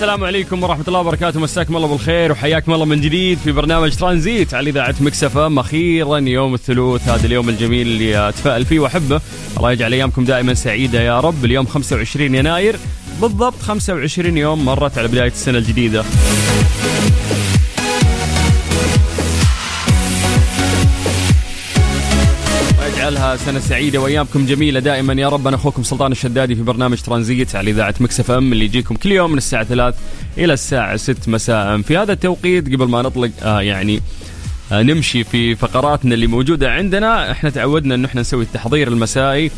السلام 0.00 0.24
عليكم 0.24 0.62
ورحمة 0.62 0.84
الله 0.88 1.00
وبركاته. 1.00 1.40
مساكم 1.40 1.76
الله 1.76 1.88
بالخير 1.88 2.32
وحياكم 2.32 2.72
الله 2.72 2.84
من 2.84 3.00
جديد 3.00 3.38
في 3.38 3.52
برنامج 3.52 3.96
ترانزيت 3.96 4.54
على 4.54 4.70
إذاعة 4.70 4.94
Mix 5.00 5.36
FM. 5.38 5.58
أخيرا 5.58 6.18
يوم 6.18 6.54
الثلوث 6.54 7.08
هذا 7.08 7.26
اليوم 7.26 7.48
الجميل 7.48 7.86
اللي 7.86 8.28
أتفائل 8.28 8.64
فيه 8.64 8.78
وأحبه. 8.78 9.20
الله 9.56 9.72
يجعل 9.72 9.92
أيامكم 9.92 10.24
دائما 10.24 10.54
سعيدة 10.54 11.00
يا 11.00 11.20
رب. 11.20 11.44
اليوم 11.44 11.66
25 11.66 12.34
يناير. 12.34 12.76
بالضبط 13.20 13.62
25 13.62 14.36
يوم 14.36 14.64
مرت 14.64 14.98
على 14.98 15.08
بداية 15.08 15.30
السنة 15.30 15.58
الجديدة. 15.58 16.04
ويجعلها 23.10 23.36
سنة 23.36 23.58
سعيدة 23.60 23.98
وأيامكم 24.00 24.46
جميلة 24.46 24.80
دائما. 24.80 25.12
يا 25.12 25.28
رب 25.28 25.46
أنا 25.46 25.56
أخوكم 25.56 25.82
سلطان 25.82 26.12
الشدادي 26.12 26.54
في 26.54 26.62
برنامج 26.62 27.00
ترانزيت 27.00 27.56
على 27.56 27.70
إذاعة 27.70 27.94
Mix 28.00 28.30
FM 28.30 28.52
اللي 28.52 28.64
يجيكم 28.64 28.94
كل 28.94 29.12
يوم 29.12 29.30
من 29.32 29.38
الساعة 29.38 29.64
3 29.64 29.96
إلى 30.38 30.52
الساعة 30.52 30.96
6 30.96 31.30
مساء. 31.32 31.80
في 31.82 31.96
هذا 31.96 32.12
التوقيت 32.12 32.66
قبل 32.74 32.88
ما 32.88 33.02
نطلق 33.02 33.30
آه 33.42 33.62
يعني 33.62 34.00
آه 34.72 34.82
نمشي 34.82 35.24
في 35.24 35.54
فقراتنا 35.54 36.14
اللي 36.14 36.26
موجودة 36.26 36.70
عندنا 36.72 37.30
إحنا 37.30 37.50
تعودنا 37.50 37.94
انه 37.94 38.08
إحنا 38.08 38.20
نسوي 38.20 38.42
التحضير 38.44 38.88
المسائي. 38.88 39.50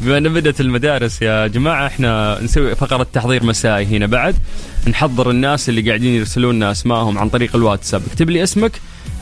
بما 0.00 0.18
أن 0.18 0.28
بدأت 0.28 0.60
المدارس 0.60 1.22
يا 1.22 1.46
جماعة 1.46 1.86
إحنا 1.86 2.38
نسوي 2.42 2.74
فقرة 2.74 3.06
تحضير 3.12 3.44
مسائي 3.44 3.86
هنا 3.86 4.06
بعد. 4.06 4.34
نحضر 4.88 5.30
الناس 5.30 5.68
اللي 5.68 5.88
قاعدين 5.88 6.14
يرسلون 6.14 6.54
لنا 6.54 6.70
أسمائهم 6.70 7.18
عن 7.18 7.28
طريق 7.28 7.56
الواتساب. 7.56 8.02
اكتب 8.06 8.30
لي 8.30 8.42
اسمك 8.42 8.72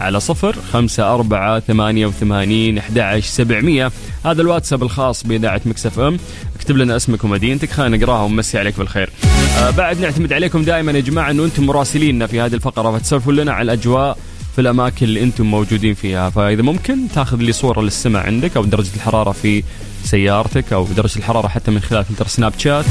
على 0.00 0.20
صفر 0.20 0.56
خمسة 0.72 1.14
أربعة 1.14 1.60
ثمانية 1.60 2.06
وثمانين 2.06 2.78
أحد 2.78 3.20
سبعمية. 3.20 3.92
هذا 4.24 4.42
الواتساب 4.42 4.82
الخاص 4.82 5.26
بإذاعة 5.26 5.60
مكسف 5.64 5.98
أم. 5.98 6.18
اكتب 6.56 6.76
لنا 6.76 6.96
اسمك 6.96 7.24
ومدينتك 7.24 7.70
خلينا 7.70 7.96
نقرأها 7.96 8.22
ونمسي 8.22 8.58
عليك 8.58 8.78
بالخير. 8.78 9.10
آه 9.58 9.70
بعد 9.70 10.00
نعتمد 10.00 10.32
عليكم 10.32 10.62
دائما 10.62 10.92
يا 10.92 11.00
جماعة 11.00 11.30
أنه 11.30 11.44
أنتم 11.44 11.66
مراسليننا 11.66 12.26
في 12.26 12.40
هذه 12.40 12.54
الفقرة 12.54 12.98
فتسولفوا 12.98 13.32
لنا 13.32 13.52
على 13.52 13.62
الأجواء 13.72 14.18
في 14.52 14.60
الأماكن 14.60 15.06
اللي 15.06 15.22
أنتم 15.22 15.46
موجودين 15.46 15.94
فيها. 15.94 16.30
فإذا 16.30 16.62
ممكن 16.62 17.08
تأخذ 17.14 17.36
لي 17.36 17.52
صورة 17.52 17.80
للسمع 17.80 18.20
عندك 18.20 18.56
أو 18.56 18.64
درجة 18.64 18.94
الحرارة 18.96 19.30
في 19.32 19.62
سيارتك 20.02 20.72
أو 20.72 20.86
درجة 20.96 21.18
الحرارة 21.18 21.48
حتى 21.48 21.70
من 21.70 21.80
خلال 21.80 22.04
فلتر 22.04 22.26
سناب 22.26 22.52
شات. 22.58 22.84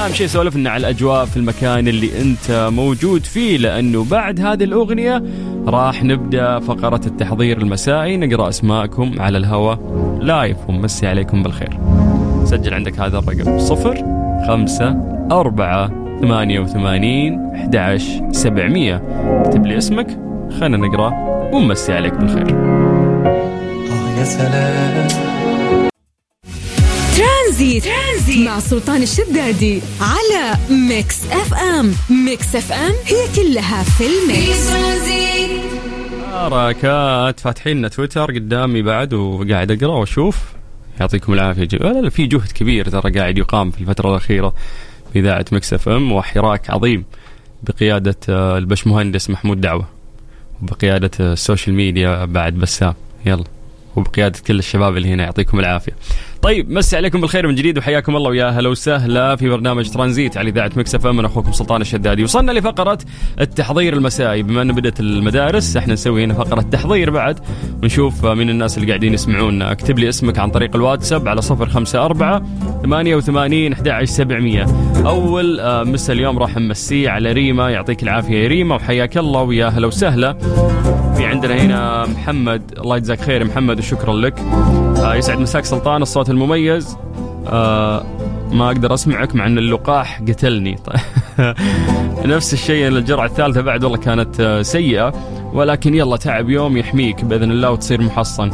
أهم 0.00 0.12
شيء 0.12 0.26
سولف 0.26 0.56
لنا 0.56 0.70
على 0.70 0.80
الأجواء 0.80 1.24
في 1.24 1.36
المكان 1.36 1.88
اللي 1.88 2.20
أنت 2.20 2.70
موجود 2.72 3.24
فيه 3.24 3.56
لأنه 3.56 4.04
بعد 4.04 4.40
هذه 4.40 4.64
الأغنية 4.64 5.22
راح 5.66 6.04
نبدأ 6.04 6.58
فقرة 6.58 7.00
التحضير 7.06 7.58
المسائي. 7.58 8.16
نقرأ 8.16 8.48
أسماءكم 8.48 9.14
على 9.18 9.38
الهواء. 9.38 9.78
live 10.22 10.56
ونمسي 10.68 11.06
عليكم 11.06 11.42
بالخير. 11.42 11.78
سجل 12.44 12.74
عندك 12.74 13.00
هذا 13.00 13.18
الرقم. 13.18 13.58
صفر 13.58 13.96
خمسة 14.48 14.88
أربعة 15.32 16.04
ثمانية 16.20 16.60
وثمانين 16.60 17.50
أحد 17.54 17.76
عشر 17.76 18.28
سبعمية. 18.32 19.02
اكتب 19.44 19.66
لي 19.66 19.78
اسمك. 19.78 20.23
خلينا 20.50 20.76
نقرأ 20.76 21.10
ونمسي 21.52 21.92
عليك 21.92 22.14
بالخير. 22.14 22.56
آه 23.92 24.18
يا 24.18 24.24
سلام. 24.24 25.08
ترانزيت, 27.16 27.84
ترانزيت 27.84 28.48
مع 28.48 28.58
سلطان 28.58 29.02
الشدادي 29.02 29.80
على 30.00 30.58
Mix 30.88 31.26
FM. 31.32 31.92
Mix 32.26 32.56
FM 32.56 32.92
هي 33.04 33.34
كلها 33.36 33.82
في 33.82 34.04
ال 34.06 34.19
mix. 34.19 34.70
حركات 36.32 37.40
فاتحين 37.40 37.76
لنا 37.76 37.88
تويتر 37.88 38.34
قدامي 38.34 38.82
بعد 38.82 39.14
وقاعد 39.14 39.70
أقرأ 39.70 39.94
وأشوف. 39.98 40.36
يعطيكم 41.00 41.32
العافية. 41.32 41.64
جي. 41.64 41.76
لا 41.76 42.00
لا 42.00 42.10
في 42.10 42.26
جهد 42.26 42.52
كبير 42.52 42.88
ترى 42.88 43.12
قاعد 43.12 43.38
يقام 43.38 43.70
في 43.70 43.80
الفترة 43.80 44.10
الأخيرة 44.10 44.54
في 45.12 45.18
إذاعة 45.18 45.44
Mix 45.52 45.72
FM 45.72 46.12
وحراك 46.12 46.70
عظيم 46.70 47.04
بقيادة 47.62 48.16
آه، 48.28 48.58
البشمهندس 48.58 49.30
محمود 49.30 49.60
دعوة. 49.60 49.93
وبقياده 50.64 51.10
آه، 51.20 51.32
ال 51.32 51.38
social 51.38 51.76
media 51.76 52.24
بعد 52.24 52.54
بسام 52.54 52.94
يلا. 53.26 53.44
وبقيادة 53.96 54.38
كل 54.46 54.58
الشباب 54.58 54.96
اللي 54.96 55.08
هنا 55.08 55.22
يعطيكم 55.22 55.60
العافية. 55.60 55.92
طيب 56.42 56.70
مسي 56.70 56.96
عليكم 56.96 57.20
بالخير 57.20 57.48
من 57.48 57.54
جديد 57.54 57.78
وحياكم 57.78 58.16
الله 58.16 58.30
ويا 58.30 58.48
هلا 58.50 58.68
وسهلا 58.68 59.36
في 59.36 59.48
برنامج 59.48 59.90
ترانزيت 59.90 60.36
على 60.36 60.50
إذاعة 60.50 60.70
Mix 60.76 60.94
FM 60.94 61.18
أنا 61.18 61.28
أخوكم 61.28 61.52
سلطان 61.52 61.80
الشدادي. 61.80 62.22
وصلنا 62.24 62.52
لفقرة 62.52 62.98
التحضير 63.40 63.92
المسائي. 63.92 64.42
بما 64.42 64.62
إن 64.62 64.72
بدأت 64.72 65.00
المدارس 65.00 65.76
إحنا 65.76 65.92
نسوي 65.92 66.24
هنا 66.24 66.34
فقرة 66.34 66.60
تحضير 66.60 67.10
بعد 67.10 67.40
ونشوف 67.82 68.26
من 68.26 68.50
الناس 68.50 68.78
اللي 68.78 68.88
قاعدين 68.88 69.14
يسمعونا. 69.14 69.72
اكتب 69.72 69.98
لي 69.98 70.08
اسمك 70.08 70.38
عن 70.38 70.50
طريق 70.50 70.76
الواتساب 70.76 71.28
على 71.28 71.40
054 71.50 72.73
88 72.84 73.72
11700 73.72 74.66
أول 75.06 75.60
آه، 75.60 75.82
مسا 75.82 76.12
اليوم 76.12 76.38
راح 76.38 76.56
نمسيه 76.56 77.10
على 77.10 77.32
ريما 77.32 77.70
يعطيك 77.70 78.02
العافية. 78.02 78.42
يا 78.42 78.48
ريما 78.48 78.74
وحياك 78.74 79.18
الله 79.18 79.42
ويا 79.42 79.66
هلا 79.66 79.86
وسهلا. 79.86 80.32
في 81.16 81.26
عندنا 81.26 81.62
هنا 81.62 82.06
محمد 82.06 82.62
الله 82.78 82.96
يجزاك 82.96 83.20
خير 83.20 83.44
محمد 83.44 83.78
وشكرا 83.78 84.14
لك. 84.14 84.38
آه 84.98 85.14
يسعد 85.14 85.38
مساك 85.38 85.64
سلطان 85.64 86.02
الصوت 86.02 86.30
المميز. 86.30 86.96
آه 87.46 88.04
ما 88.52 88.66
أقدر 88.66 88.94
أسمعك 88.94 89.34
مع 89.34 89.46
إن 89.46 89.58
اللقاح 89.58 90.20
قتلني. 90.20 90.78
نفس 92.24 92.52
الشيء 92.52 92.88
الجرعة 92.88 93.26
الثالثة 93.26 93.60
بعد 93.60 93.84
والله 93.84 93.98
كانت 93.98 94.60
سيئة. 94.62 95.12
ولكن 95.52 95.94
يلا 95.94 96.16
تعب 96.16 96.50
يوم 96.50 96.76
يحميك 96.76 97.24
بإذن 97.24 97.50
الله 97.50 97.70
وتصير 97.70 98.02
محصن. 98.02 98.50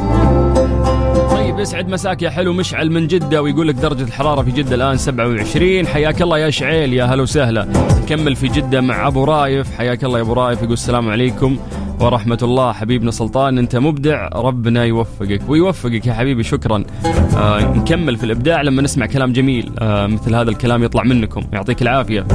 يسعد 1.60 1.88
مساك 1.88 2.22
يا 2.22 2.30
حلو 2.30 2.52
مشعل 2.52 2.90
من 2.90 3.06
جدة 3.06 3.42
ويقول 3.42 3.68
لك 3.68 3.74
درجة 3.74 4.02
الحرارة 4.02 4.42
في 4.42 4.50
جدة 4.50 4.74
الآن 4.74 4.96
27 4.96 5.86
حياك 5.86 6.22
الله 6.22 6.38
يا 6.38 6.50
شعيل 6.50 6.92
يا 6.94 7.04
هلا 7.04 7.22
وسهلا. 7.22 7.68
نكمل 8.02 8.36
في 8.36 8.48
جدة 8.48 8.80
مع 8.80 9.06
أبو 9.06 9.24
رايف. 9.24 9.76
حياك 9.78 10.04
الله 10.04 10.18
يا 10.18 10.22
أبو 10.22 10.32
رايف 10.32 10.58
يقول 10.62 10.72
السلام 10.72 11.10
عليكم 11.10 11.58
ورحمة 12.00 12.38
الله. 12.42 12.72
حبيبنا 12.72 13.10
سلطان 13.10 13.58
أنت 13.58 13.76
مبدع 13.76 14.28
ربنا 14.34 14.84
يوفقك 14.84 15.40
ويوفقك 15.48 16.06
يا 16.06 16.12
حبيبي 16.12 16.42
شكرا. 16.42 16.84
آه 17.36 17.74
نكمل 17.74 18.16
في 18.16 18.24
الإبداع 18.24 18.62
لما 18.62 18.82
نسمع 18.82 19.06
كلام 19.06 19.32
جميل 19.32 19.72
آه 19.78 20.06
مثل 20.06 20.34
هذا 20.34 20.50
الكلام 20.50 20.84
يطلع 20.84 21.02
منكم. 21.02 21.42
يعطيك 21.52 21.82
العافية. 21.82 22.26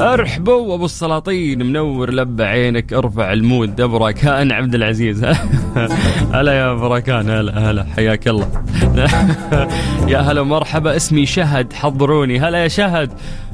ارحبوا 0.00 0.74
ابو 0.74 0.84
السلاطين 0.84 1.66
منور 1.66 2.10
لب 2.10 2.40
عينك 2.40 2.92
أرفع 2.92 3.32
المود 3.32 3.80
ابو 3.80 3.96
راكان 3.96 4.52
عبد 4.52 4.74
العزيز. 4.74 5.24
هلا 6.34 6.52
يا 6.52 6.72
ابو 6.72 6.86
راكان 6.86 7.30
هلا 7.30 7.70
هلا 7.70 7.86
حياك 7.96 8.28
الله. 8.28 8.48
يا 10.12 10.18
هلا 10.18 10.42
مرحبا 10.42 10.96
اسمي 10.96 11.26
شهد 11.26 11.72
حضروني. 11.72 12.40
هلا 12.40 12.62
يا 12.62 12.68
شهد 12.68 13.10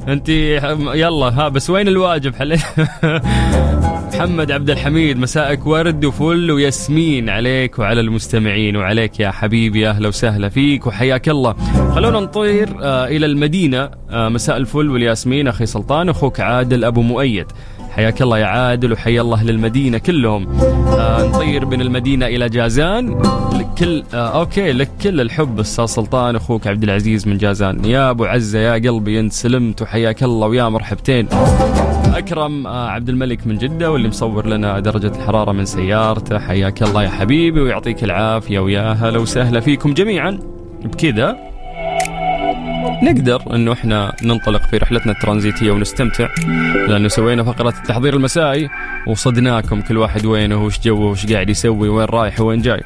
انت 0.07 0.29
يلا 0.29 1.25
ها 1.25 1.49
بس 1.49 1.69
وين 1.69 1.87
الواجب؟ 1.87 2.35
حلي. 2.35 2.57
محمد 4.07 4.51
عبد 4.51 4.69
الحميد 4.69 5.17
مساءك 5.17 5.67
ورد 5.67 6.05
وفل 6.05 6.51
وياسمين 6.51 7.29
عليك 7.29 7.79
وعلى 7.79 8.01
المستمعين 8.01 8.75
وعليك 8.75 9.19
يا 9.19 9.31
حبيبي 9.31 9.89
أهلا 9.89 10.07
وسهلا 10.07 10.49
فيك 10.49 10.87
وحياك 10.87 11.29
الله. 11.29 11.55
خلونا 11.95 12.19
نطير 12.19 12.69
آه 12.81 13.07
إلى 13.07 13.25
المدينة 13.25 13.89
آه 14.09 14.29
مساء 14.29 14.57
الفل 14.57 14.89
والياسمين 14.89 15.47
أخي 15.47 15.65
سلطان 15.65 16.09
أخوك 16.09 16.39
عادل 16.39 16.83
أبو 16.85 17.01
مؤيد. 17.01 17.45
حياك 17.97 18.21
الله 18.21 18.39
يا 18.39 18.45
عادل 18.45 18.93
وحيا 18.93 19.21
الله 19.21 19.43
للمدينة 19.43 19.97
كلهم. 19.97 20.47
آه 20.87 21.27
نطير 21.27 21.65
من 21.65 21.81
المدينة 21.81 22.25
إلى 22.25 22.49
جازان. 22.49 23.21
لكل 23.53 24.03
آه 24.13 24.39
أوكي 24.39 24.71
لك 24.71 24.89
كل 25.03 25.21
الحب 25.21 25.59
أستاذ 25.59 25.85
سلطان 25.85 26.35
أخوك 26.35 26.67
عبد 26.67 26.83
العزيز 26.83 27.27
من 27.27 27.37
جازان. 27.37 27.85
يا 27.85 28.09
أبو 28.09 28.25
عزة 28.25 28.59
يا 28.59 28.73
قلبي 28.73 29.19
أنت 29.19 29.33
سلمت 29.33 29.81
وحياك 29.81 30.23
الله 30.23 30.47
ويا 30.47 30.69
مرحبتين. 30.69 31.27
أكرم 32.15 32.67
آه 32.67 32.89
عبد 32.89 33.09
الملك 33.09 33.47
من 33.47 33.57
جدة 33.57 33.91
واللي 33.91 34.07
مصور 34.07 34.47
لنا 34.47 34.79
درجة 34.79 35.11
الحرارة 35.17 35.51
من 35.51 35.65
سيارته. 35.65 36.39
حياك 36.39 36.83
الله 36.83 37.03
يا 37.03 37.09
حبيبي 37.09 37.61
ويعطيك 37.61 38.03
العافية 38.03 38.59
ويا 38.59 38.93
هلا 38.93 39.19
وسهلا 39.19 39.59
فيكم 39.59 39.93
جميعا. 39.93 40.39
بكذا 40.83 41.37
نقدر 43.03 43.55
إنه 43.55 43.73
إحنا 43.73 44.13
ننطلق 44.23 44.61
في 44.69 44.77
رحلتنا 44.77 45.11
الترانزيتية 45.11 45.71
ونستمتع 45.71 46.27
لأنه 46.87 47.07
سوينا 47.07 47.43
فقرة 47.43 47.69
التحضير 47.69 48.13
المسائي 48.13 48.69
ورصدناكم 49.07 49.81
كل 49.81 49.97
واحد 49.97 50.25
وينه 50.25 50.63
وش 50.63 50.79
جوه 50.79 51.11
وش 51.11 51.25
قاعد 51.25 51.49
يسوي 51.49 51.89
وين 51.89 52.05
رايح 52.05 52.41
وين 52.41 52.61
جاي. 52.61 52.81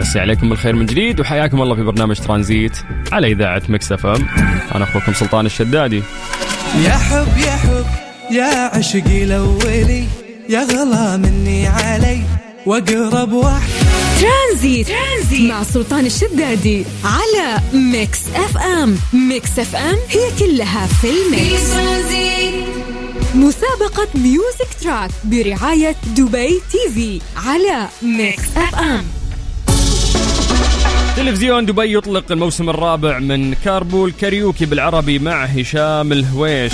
مسي 0.00 0.16
عليكم 0.16 0.48
بالخير 0.48 0.76
من 0.76 0.86
جديد 0.86 1.20
وحياكم 1.20 1.62
الله 1.62 1.74
في 1.74 1.82
برنامج 1.82 2.16
ترانزيت 2.16 2.78
على 3.12 3.32
إذاعة 3.32 3.62
Mix 3.68 3.92
FM. 3.92 4.26
أنا 4.74 4.84
أخوكم 4.84 5.12
سلطان 5.12 5.46
الشدادي. 5.46 6.02
يا 6.84 6.90
حب 6.92 7.38
يا 7.38 7.56
حب 7.56 7.84
يا 8.30 8.76
عشقي 8.78 9.24
الاولي 9.24 10.04
يا 10.48 10.60
غلا 10.64 11.16
مني 11.16 11.66
علي 11.66 12.22
وأقرب 12.66 13.32
واحد 13.32 13.70
ترانزيت, 14.20 14.88
ترانزيت 14.88 15.50
مع 15.50 15.62
سلطان 15.62 16.06
الشدادي 16.06 16.84
على 17.04 17.60
Mix 17.72 18.18
FM. 18.34 18.96
Mix 19.12 19.58
FM 19.58 19.96
هي 20.08 20.30
كلها 20.38 20.86
في 20.86 21.10
ال 21.10 21.22
mix. 21.22 21.70
مسابقة 23.34 24.08
Music 24.14 24.74
Track 24.82 25.10
برعاية 25.24 25.96
دبي 26.16 26.60
TV 26.72 27.20
على 27.36 27.88
Mix 28.02 28.42
FM. 28.56 29.04
تلفزيون 31.16 31.66
دبي 31.66 31.96
يطلق 31.96 32.32
الموسم 32.32 32.70
الرابع 32.70 33.18
من 33.18 33.54
Carpool 33.54 34.12
Karaoke 34.20 34.66
بالعربي 34.66 35.18
مع 35.18 35.44
هشام 35.44 36.12
الهويش. 36.12 36.72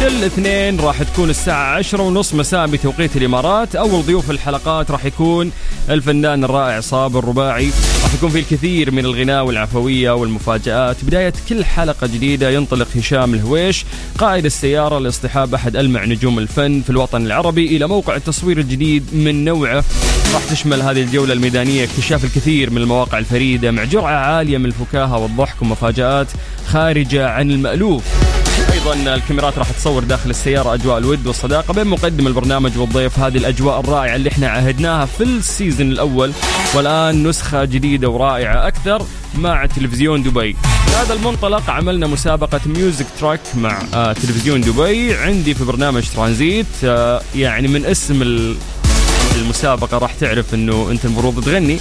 كل 0.00 0.24
اثنين 0.24 0.80
راح 0.80 1.02
تكون 1.02 1.30
الساعة 1.30 1.76
عشرة 1.76 2.02
ونص. 2.02 2.34
مساء 2.34 2.66
بتوقيت 2.66 3.16
الإمارات. 3.16 3.76
أول 3.76 4.02
ضيوف 4.02 4.30
الحلقات 4.30 4.90
راح 4.90 5.04
يكون 5.04 5.52
الفنان 5.90 6.44
الرائع 6.44 6.80
صابر 6.80 7.18
الرباعي. 7.18 7.70
راح 8.02 8.14
يكون 8.14 8.30
في 8.30 8.38
الكثير 8.38 8.90
من 8.90 9.04
الغناء 9.04 9.44
والعفوية 9.44 10.10
والمفاجآت. 10.10 11.04
بداية 11.04 11.32
كل 11.48 11.64
حلقة 11.64 12.06
جديدة 12.06 12.50
ينطلق 12.50 12.88
هشام 12.96 13.34
الهويش 13.34 13.84
قائد 14.18 14.44
السيارة 14.44 14.98
لاصطحاب 14.98 15.54
أحد 15.54 15.76
ألمع 15.76 16.04
نجوم 16.04 16.38
الفن 16.38 16.80
في 16.80 16.90
الوطن 16.90 17.26
العربي 17.26 17.76
إلى 17.76 17.86
موقع 17.86 18.16
التصوير 18.16 18.58
الجديد 18.58 19.04
من 19.12 19.44
نوعه. 19.44 19.84
راح 20.34 20.44
تشمل 20.50 20.82
هذه 20.82 21.02
الجولة 21.02 21.32
الميدانية 21.32 21.84
اكتشاف 21.84 22.24
الكثير 22.24 22.70
من 22.70 22.78
المواقع 22.78 23.18
الفريدة 23.18 23.70
مع 23.70 23.84
جرعة 23.84 24.14
عالية 24.14 24.58
من 24.58 24.66
الفكاهة 24.66 25.18
والضحك 25.18 25.62
ومفاجآت 25.62 26.26
خارجة 26.66 27.28
عن 27.28 27.50
المألوف. 27.50 28.04
أيضا 28.72 29.14
الكاميرات 29.14 29.58
راح 29.58 29.70
تصور 29.70 30.04
داخل 30.04 30.30
السيارة 30.30 30.74
أجواء 30.74 30.98
الود 30.98 31.26
والصداقة 31.26 31.74
بين 31.74 31.86
مقدم 31.86 32.26
البرنامج 32.26 32.78
والضيف. 32.78 33.18
هذه 33.18 33.36
الأجواء 33.36 33.80
الرائعة 33.80 34.16
اللي 34.16 34.28
إحنا 34.30 34.48
عهدناها 34.48 35.06
في 35.06 35.22
السيزون 35.24 35.92
الأول. 35.92 36.32
والآن 36.74 37.28
نسخة 37.28 37.64
جديدة 37.64 38.08
ورائعة 38.08 38.66
أكثر 38.66 39.06
مع 39.38 39.66
تلفزيون 39.66 40.22
دبي. 40.22 40.56
هذا 40.96 41.12
المنطلق 41.14 41.70
عملنا 41.70 42.06
مسابقة 42.06 42.60
Music 42.66 43.06
Track 43.20 43.40
مع 43.54 43.82
آه 43.94 44.12
تلفزيون 44.12 44.60
دبي. 44.60 45.14
عندي 45.14 45.54
في 45.54 45.64
برنامج 45.64 46.04
ترانزيت 46.16 46.66
آه 46.84 47.22
يعني 47.34 47.68
من 47.68 47.84
اسم 47.86 48.22
ال- 48.22 48.56
المسابقة 49.36 49.98
راح 49.98 50.12
تعرف 50.20 50.54
إنه 50.54 50.88
أنت 50.90 51.04
المفروض 51.04 51.44
تغني. 51.44 51.78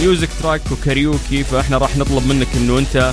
Music 0.00 0.28
Track 0.42 0.60
و 0.72 0.81
karaoke 0.81 1.44
فإحنا 1.44 1.78
راح 1.78 1.96
نطلب 1.96 2.26
منك 2.26 2.48
إنه 2.56 2.78
أنت 2.78 3.12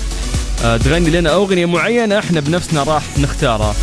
تغني 0.62 1.10
لنا 1.10 1.34
أغنية 1.34 1.66
معينة 1.66 2.20
إحنا 2.20 2.40
بنفسنا 2.40 2.84
راح 2.84 3.04
نختارها. 3.18 3.76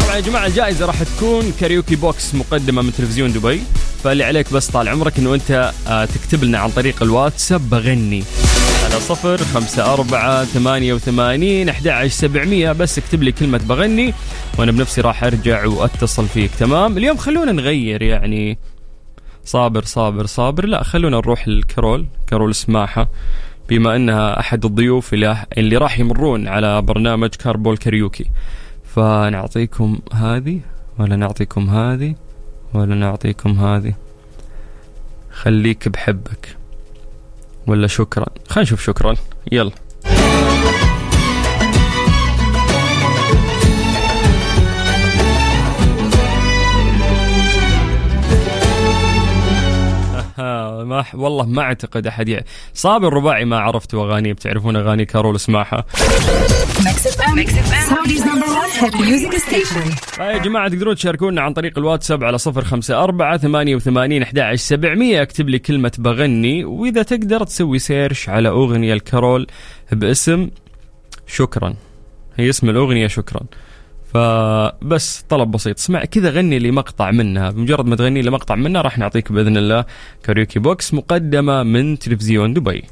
طبعا 0.00 0.16
يا 0.16 0.20
جماعة 0.20 0.46
الجائزة 0.46 0.86
راح 0.86 1.02
تكون 1.02 1.52
karaoke 1.60 1.96
box 1.96 2.34
مقدمة 2.34 2.82
من 2.82 2.92
تلفزيون 2.92 3.32
دبي. 3.32 3.62
فاللي 4.04 4.24
عليك 4.24 4.52
بس 4.52 4.66
طال 4.66 4.88
عمرك 4.88 5.18
إنه 5.18 5.34
أنت 5.34 5.72
آه، 5.88 6.04
تكتب 6.04 6.44
لنا 6.44 6.58
عن 6.58 6.70
طريق 6.70 7.02
الواتساب 7.02 7.70
بغني. 7.70 8.24
على 8.84 9.00
صفر 9.00 9.38
خمسة 9.54 9.92
أربعة 9.92 10.44
ثمانية 10.44 10.94
وثمانين 10.94 11.68
أحد 11.68 12.06
سبعمية. 12.08 12.72
بس 12.72 12.98
اكتب 12.98 13.22
لي 13.22 13.32
كلمة 13.32 13.58
بغني 13.58 14.14
وأنا 14.58 14.72
بنفسي 14.72 15.00
راح 15.00 15.24
أرجع 15.24 15.66
وأتصل 15.66 16.26
فيك. 16.28 16.50
تمام؟ 16.58 16.98
اليوم 16.98 17.16
خلونا 17.16 17.52
نغير 17.52 18.02
يعني 18.02 18.58
صابر 19.44 19.84
صابر 19.84 20.26
صابر. 20.26 20.66
لا 20.66 20.82
خلونا 20.82 21.16
نروح 21.16 21.48
لكارول. 21.48 22.06
كارول 22.26 22.54
سماحة. 22.54 23.08
بما 23.68 23.96
أنها 23.96 24.40
أحد 24.40 24.64
الضيوف 24.64 25.14
اللي, 25.14 25.46
اللي 25.58 25.76
راح 25.76 25.98
يمرون 25.98 26.48
على 26.48 26.82
برنامج 26.82 27.28
Carpool 27.28 27.76
Karaoke 27.76 28.30
فنعطيكم 28.94 29.98
هذه 30.12 30.60
ولا 30.98 31.16
نعطيكم 31.16 31.70
هذه 31.70 32.14
ولا 32.74 32.94
نعطيكم 32.94 33.58
هذه. 33.58 33.94
خليك 35.32 35.88
بحبك. 35.88 36.56
ولا 37.66 37.86
شكرا. 37.86 38.26
خلينا 38.48 38.62
نشوف 38.62 38.82
شكرا. 38.82 39.14
يلا. 39.52 39.72
ما 50.84 51.02
ح- 51.02 51.14
والله 51.14 51.46
ما 51.46 51.62
أعتقد 51.62 52.06
أحد 52.06 52.28
يع... 52.28 52.40
صابر 52.74 53.08
الرباعي 53.08 53.44
ما 53.44 53.58
عرفتوا 53.58 54.04
اغانيه 54.04 54.32
بتعرفون 54.32 54.76
أغاني 54.76 55.04
كارول 55.04 55.36
اسمعها. 55.36 55.84
Station. 59.50 60.20
يا 60.20 60.38
جماعة 60.38 60.68
تقدرون 60.68 60.94
تشاركونا 60.94 61.42
عن 61.42 61.52
طريق 61.52 61.78
الواتساب 61.78 62.24
على 62.24 62.38
صفر 62.38 62.64
خمسة 62.64 63.04
أربعة 63.04 63.36
ثمانية 63.36 63.76
وثمانين 63.76 64.22
أحد 64.22 64.54
سبعمية. 64.54 65.22
أكتب 65.22 65.48
لي 65.48 65.58
كلمة 65.58 65.92
بغني 65.98 66.64
وإذا 66.64 67.02
تقدر 67.02 67.44
تسوي 67.44 67.78
search 67.78 68.28
على 68.28 68.48
أغنية 68.48 68.92
لكارول 68.94 69.46
باسم 69.92 70.50
شكرا. 71.26 71.74
هي 72.36 72.50
اسم 72.50 72.70
الأغنية 72.70 73.06
شكرا. 73.06 73.40
فبس 74.14 75.24
طلب 75.28 75.50
بسيط. 75.50 75.78
اسمع 75.78 76.04
كذا 76.04 76.30
غني 76.30 76.58
لي 76.58 76.70
مقطع 76.70 77.10
منها. 77.10 77.50
بمجرد 77.50 77.86
ما 77.86 77.96
تغني 77.96 78.22
لي 78.22 78.30
مقطع 78.30 78.54
منها 78.54 78.82
راح 78.82 78.98
نعطيك 78.98 79.32
بإذن 79.32 79.56
الله 79.56 79.84
karaoke 80.24 80.58
box 80.58 80.94
مقدمة 80.94 81.62
من 81.62 81.98
تلفزيون 81.98 82.54
دبي. 82.54 82.84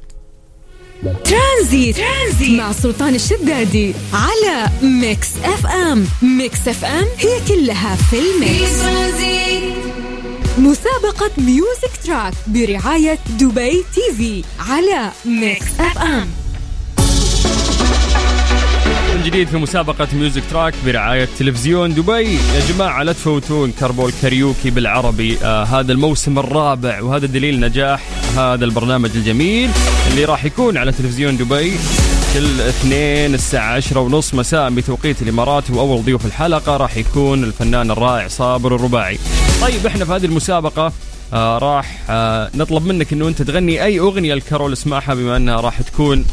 ترانزيت, 1.02 1.96
ترانزيت 1.96 2.60
مع 2.60 2.72
سلطان 2.72 3.14
الشدادي 3.14 3.94
على 4.12 4.70
Mix 4.82 5.36
FM. 5.44 6.04
Mix 6.22 6.68
FM 6.68 7.06
هي 7.18 7.40
كلها 7.48 7.96
في 7.96 8.16
ال 8.18 8.31
mix. 8.31 8.82
مسابقة 10.58 11.30
Music 11.38 12.04
Track 12.04 12.34
برعاية 12.46 13.18
دبي 13.40 13.84
TV 13.94 14.44
على 14.60 15.10
Mix 15.24 15.80
FM. 15.80 16.28
جديد 19.28 19.48
في 19.48 19.56
مسابقة 19.56 20.08
Music 20.12 20.42
Track 20.50 20.74
برعاية 20.86 21.28
تلفزيون 21.38 21.94
دبي. 21.94 22.34
يا 22.34 22.60
جماعة 22.68 23.02
لا 23.02 23.12
تفوتون 23.12 23.72
Carpool 23.72 24.12
Karaoke 24.22 24.70
بالعربي. 24.70 25.38
آه 25.44 25.64
هذا 25.64 25.92
الموسم 25.92 26.38
الرابع 26.38 27.00
وهذا 27.02 27.26
دليل 27.26 27.60
نجاح 27.60 28.02
هذا 28.36 28.64
البرنامج 28.64 29.10
الجميل 29.14 29.70
اللي 30.10 30.24
راح 30.24 30.44
يكون 30.44 30.76
على 30.76 30.92
تلفزيون 30.92 31.36
دبي 31.36 31.72
كل 32.34 32.60
اثنين 32.60 33.34
الساعة 33.34 33.72
عشرة 33.72 34.00
ونص 34.00 34.34
مساء 34.34 34.70
بتوقيت 34.70 35.22
الإمارات. 35.22 35.70
وأول 35.70 36.04
ضيوف 36.04 36.26
الحلقة 36.26 36.76
راح 36.76 36.96
يكون 36.96 37.44
الفنان 37.44 37.90
الرائع 37.90 38.28
صابر 38.28 38.76
الرباعي. 38.76 39.18
طيب 39.60 39.86
إحنا 39.86 40.04
في 40.04 40.12
هذه 40.12 40.24
المسابقة 40.24 40.92
آه 41.32 41.58
راح 41.58 41.98
آه 42.10 42.50
نطلب 42.54 42.86
منك 42.86 43.12
إنه 43.12 43.28
أنت 43.28 43.42
تغني 43.42 43.84
أي 43.84 43.98
أغنية 43.98 44.34
لكارول 44.34 44.72
سماحة 44.72 45.14
بما 45.14 45.36
إنها 45.36 45.60
راح 45.60 45.82
تكون 45.82 46.24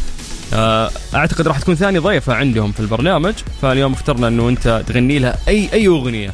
أعتقد 0.54 1.48
راح 1.48 1.60
تكون 1.60 1.76
ثاني 1.76 2.00
ضيفة 2.00 2.34
عندهم 2.34 2.72
في 2.72 2.80
البرنامج. 2.80 3.34
فاليوم 3.62 3.94
اخترنا 3.94 4.28
إنه 4.28 4.50
أنت 4.50 4.84
تغني 4.88 5.20
لها 5.20 5.38
اي 5.48 5.70
أي 5.74 5.88
أغنية. 5.88 6.34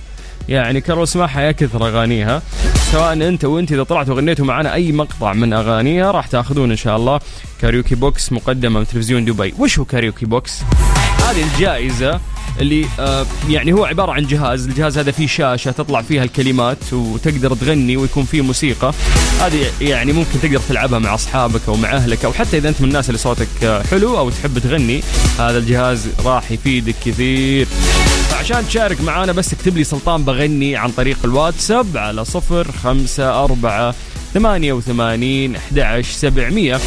يعني 0.49 0.81
كارول 0.81 1.07
سماحة 1.07 1.41
يا 1.41 1.51
كثر 1.51 1.87
أغانيها. 1.87 2.41
سواء 2.91 3.13
أنت 3.13 3.45
وأنت 3.45 3.71
إذا 3.71 3.83
طلعتوا 3.83 4.13
وغنيتوا 4.13 4.45
معنا 4.45 4.73
أي 4.73 4.91
مقطع 4.91 5.33
من 5.33 5.53
أغانيها 5.53 6.11
راح 6.11 6.27
تأخذون 6.27 6.71
إن 6.71 6.77
شاء 6.77 6.97
الله 6.97 7.19
karaoke 7.61 7.95
box 7.95 8.31
مقدمة 8.31 8.79
من 8.79 8.87
تلفزيون 8.87 9.25
دبي. 9.25 9.53
وش 9.59 9.79
هو 9.79 9.85
karaoke 9.85 10.25
box؟ 10.25 10.61
هذه 11.31 11.43
الجائزة 11.53 12.19
اللي 12.59 12.85
آه 12.99 13.25
يعني 13.49 13.73
هو 13.73 13.85
عبارة 13.85 14.11
عن 14.11 14.27
جهاز 14.27 14.67
الجهاز 14.67 14.97
هذا 14.97 15.11
فيه 15.11 15.27
شاشة 15.27 15.71
تطلع 15.71 16.01
فيها 16.01 16.23
الكلمات 16.23 16.93
وتقدر 16.93 17.55
تغني 17.55 17.97
ويكون 17.97 18.23
فيه 18.23 18.41
موسيقى. 18.41 18.93
هذه 19.39 19.65
يعني 19.81 20.13
ممكن 20.13 20.41
تقدر 20.41 20.59
تلعبها 20.69 20.99
مع 20.99 21.13
أصحابك 21.13 21.61
أو 21.67 21.75
مع 21.75 21.91
أهلك 21.91 22.25
أو 22.25 22.33
حتى 22.33 22.57
إذا 22.57 22.69
أنت 22.69 22.81
من 22.81 22.87
الناس 22.87 23.09
اللي 23.09 23.17
صوتك 23.17 23.47
آه، 23.63 23.83
حلو 23.83 24.17
أو 24.17 24.29
تحب 24.29 24.59
تغني 24.59 25.01
هذا 25.39 25.57
الجهاز 25.57 26.07
راح 26.25 26.51
يفيدك 26.51 26.95
كثير. 27.05 27.67
فعشان 28.29 28.67
تشارك 28.67 29.01
معانا 29.01 29.31
بس 29.31 29.53
اكتب 29.53 29.77
لي 29.77 29.83
سلطان 29.83 30.23
بغني 30.23 30.75
عن 30.75 30.91
طريق 30.91 31.17
الواتساب 31.23 31.97
على 31.97 32.25
صفر 32.25 32.71
خمسة 32.71 33.43
أربعة 33.43 33.95
ثمانية 34.33 34.73
وثمانين 34.73 35.55
أحد 35.55 35.79
عشر 35.79 36.13
سبعمية. 36.13 36.77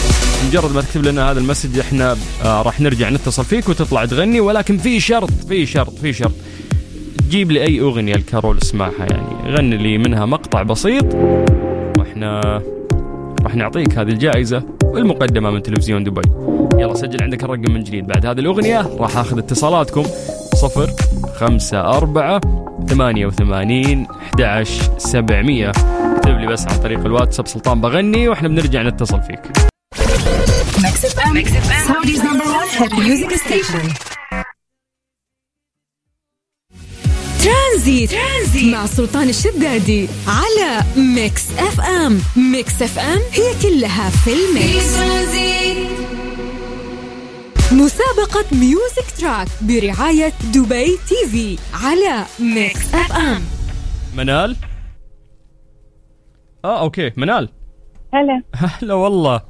مجرد 0.49 0.75
ما 0.75 0.81
تكتب 0.81 1.05
لنا 1.05 1.31
هذا 1.31 1.39
المسج 1.39 1.79
إحنا 1.79 2.17
آه 2.45 2.63
راح 2.63 2.81
نرجع 2.81 3.11
نتصل 3.11 3.45
فيك 3.45 3.69
وتطلع 3.69 4.05
تغني 4.05 4.41
ولكن 4.41 4.79
في 4.79 5.01
شرط 5.01 5.31
في 5.49 5.67
شرط 5.67 5.99
في 5.99 6.13
شرط. 6.13 6.33
تجيب 7.19 7.51
لي 7.51 7.63
أي 7.63 7.81
أغنية 7.81 8.15
الكارول 8.15 8.59
اسمعها 8.59 9.07
يعني 9.11 9.57
غني 9.57 9.77
لي 9.77 9.99
منها 9.99 10.27
مقطع 10.27 10.63
بسيط 10.63 11.15
وإحنا 11.99 12.63
راح 13.43 13.55
نعطيك 13.55 13.99
هذه 13.99 14.09
الجائزة 14.09 14.63
والمقدمة 14.85 15.51
من 15.51 15.63
تلفزيون 15.63 16.05
دبي. 16.05 16.23
يلا 16.79 16.95
سجل 16.95 17.23
عندك 17.23 17.45
الرقم 17.45 17.73
من 17.73 17.85
جديد. 17.85 18.07
بعد 18.07 18.27
هذه 18.27 18.39
الأغنية 18.39 18.91
راح 18.99 19.17
أخذ 19.17 19.39
اتصالاتكم. 19.39 20.03
صفر 20.55 20.91
خمسة 21.37 21.81
أربعة 21.81 22.41
ثمانية 22.89 23.27
وثمانين 23.27 24.07
أحد 24.41 24.67
سبعمية. 24.99 25.73
اكتب 26.17 26.24
لي 26.45 26.53
بس 26.53 26.67
عن 26.67 26.81
طريق 26.81 26.99
الواتساب 26.99 27.47
سلطان 27.47 27.81
بغني 27.81 28.29
وإحنا 28.29 28.49
بنرجع 28.49 28.83
نتصل 28.83 29.23
فيك. 29.23 29.41
Mix 30.85 31.05
FM 31.05 31.45
Saudi's 31.87 32.21
number 32.21 32.45
1 32.47 32.83
hit 32.83 32.95
music 32.95 33.35
station 33.35 33.93
ترانزيت. 37.45 38.11
ترانزيت 38.11 38.75
مع 38.75 38.87
سلطان 38.87 39.29
الشدادي 39.29 40.09
على 40.27 40.83
Mix 40.97 41.43
FM 41.59 42.21
Mix 42.37 42.83
FM 42.83 43.21
هي 43.33 43.55
كلها 43.63 44.11
في 44.11 44.33
ال 44.33 44.45
mix. 44.45 44.95
مسابقة 47.73 48.45
Music 48.53 49.19
Track 49.19 49.49
برعاية 49.61 50.33
دبي 50.45 50.99
TV 51.09 51.59
على 51.85 52.25
Mix 52.41 52.95
FM 52.95 53.43
منال؟ 54.17 54.57
آه 56.64 56.80
okay. 56.81 57.12
منال. 57.16 57.49
هلا. 58.14 58.42
هلا 58.54 58.94
والله. 58.94 59.42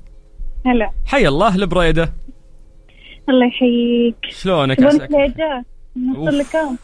هلا. 0.67 0.91
حي 1.07 1.29
الله 1.29 1.55
البريدة. 1.55 2.13
الله 3.29 3.47
يحييك. 3.47 4.17
شلونك؟ 4.29 4.83
عساك. 4.83 5.11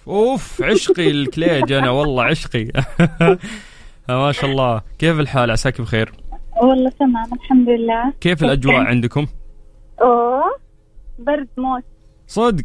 أوف. 0.08 0.62
عشقي 0.62 1.10
الكليج 1.10 1.72
أنا 1.72 1.90
والله 1.90 2.25
عشقي. 2.25 2.64
ما 4.08 4.32
شاء 4.32 4.50
الله. 4.50 4.82
كيف 4.99 5.20
الحال؟ 5.20 5.50
عساك 5.50 5.80
بخير. 5.80 6.12
والله 6.62 6.90
تمام 6.90 7.32
الحمد 7.32 7.68
لله. 7.68 8.12
كيف 8.20 8.44
الأجواء 8.44 8.76
عندكم؟ 8.76 9.26
أوه 10.02 10.42
برد 11.18 11.49
موت. 11.56 11.84
صدق. 12.26 12.64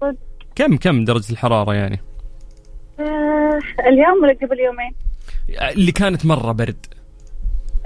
صدق. 0.00 0.16
كم 0.54 0.76
كم 0.76 1.04
درجة 1.04 1.32
الحرارة 1.32 1.74
يعني؟ 1.74 2.00
آه 3.00 3.58
اليوم 3.86 4.22
ولا 4.22 4.32
قبل 4.42 4.60
يومين؟ 4.60 4.94
اللي 5.50 5.92
كانت 5.92 6.26
مرة 6.26 6.52
برد. 6.52 6.86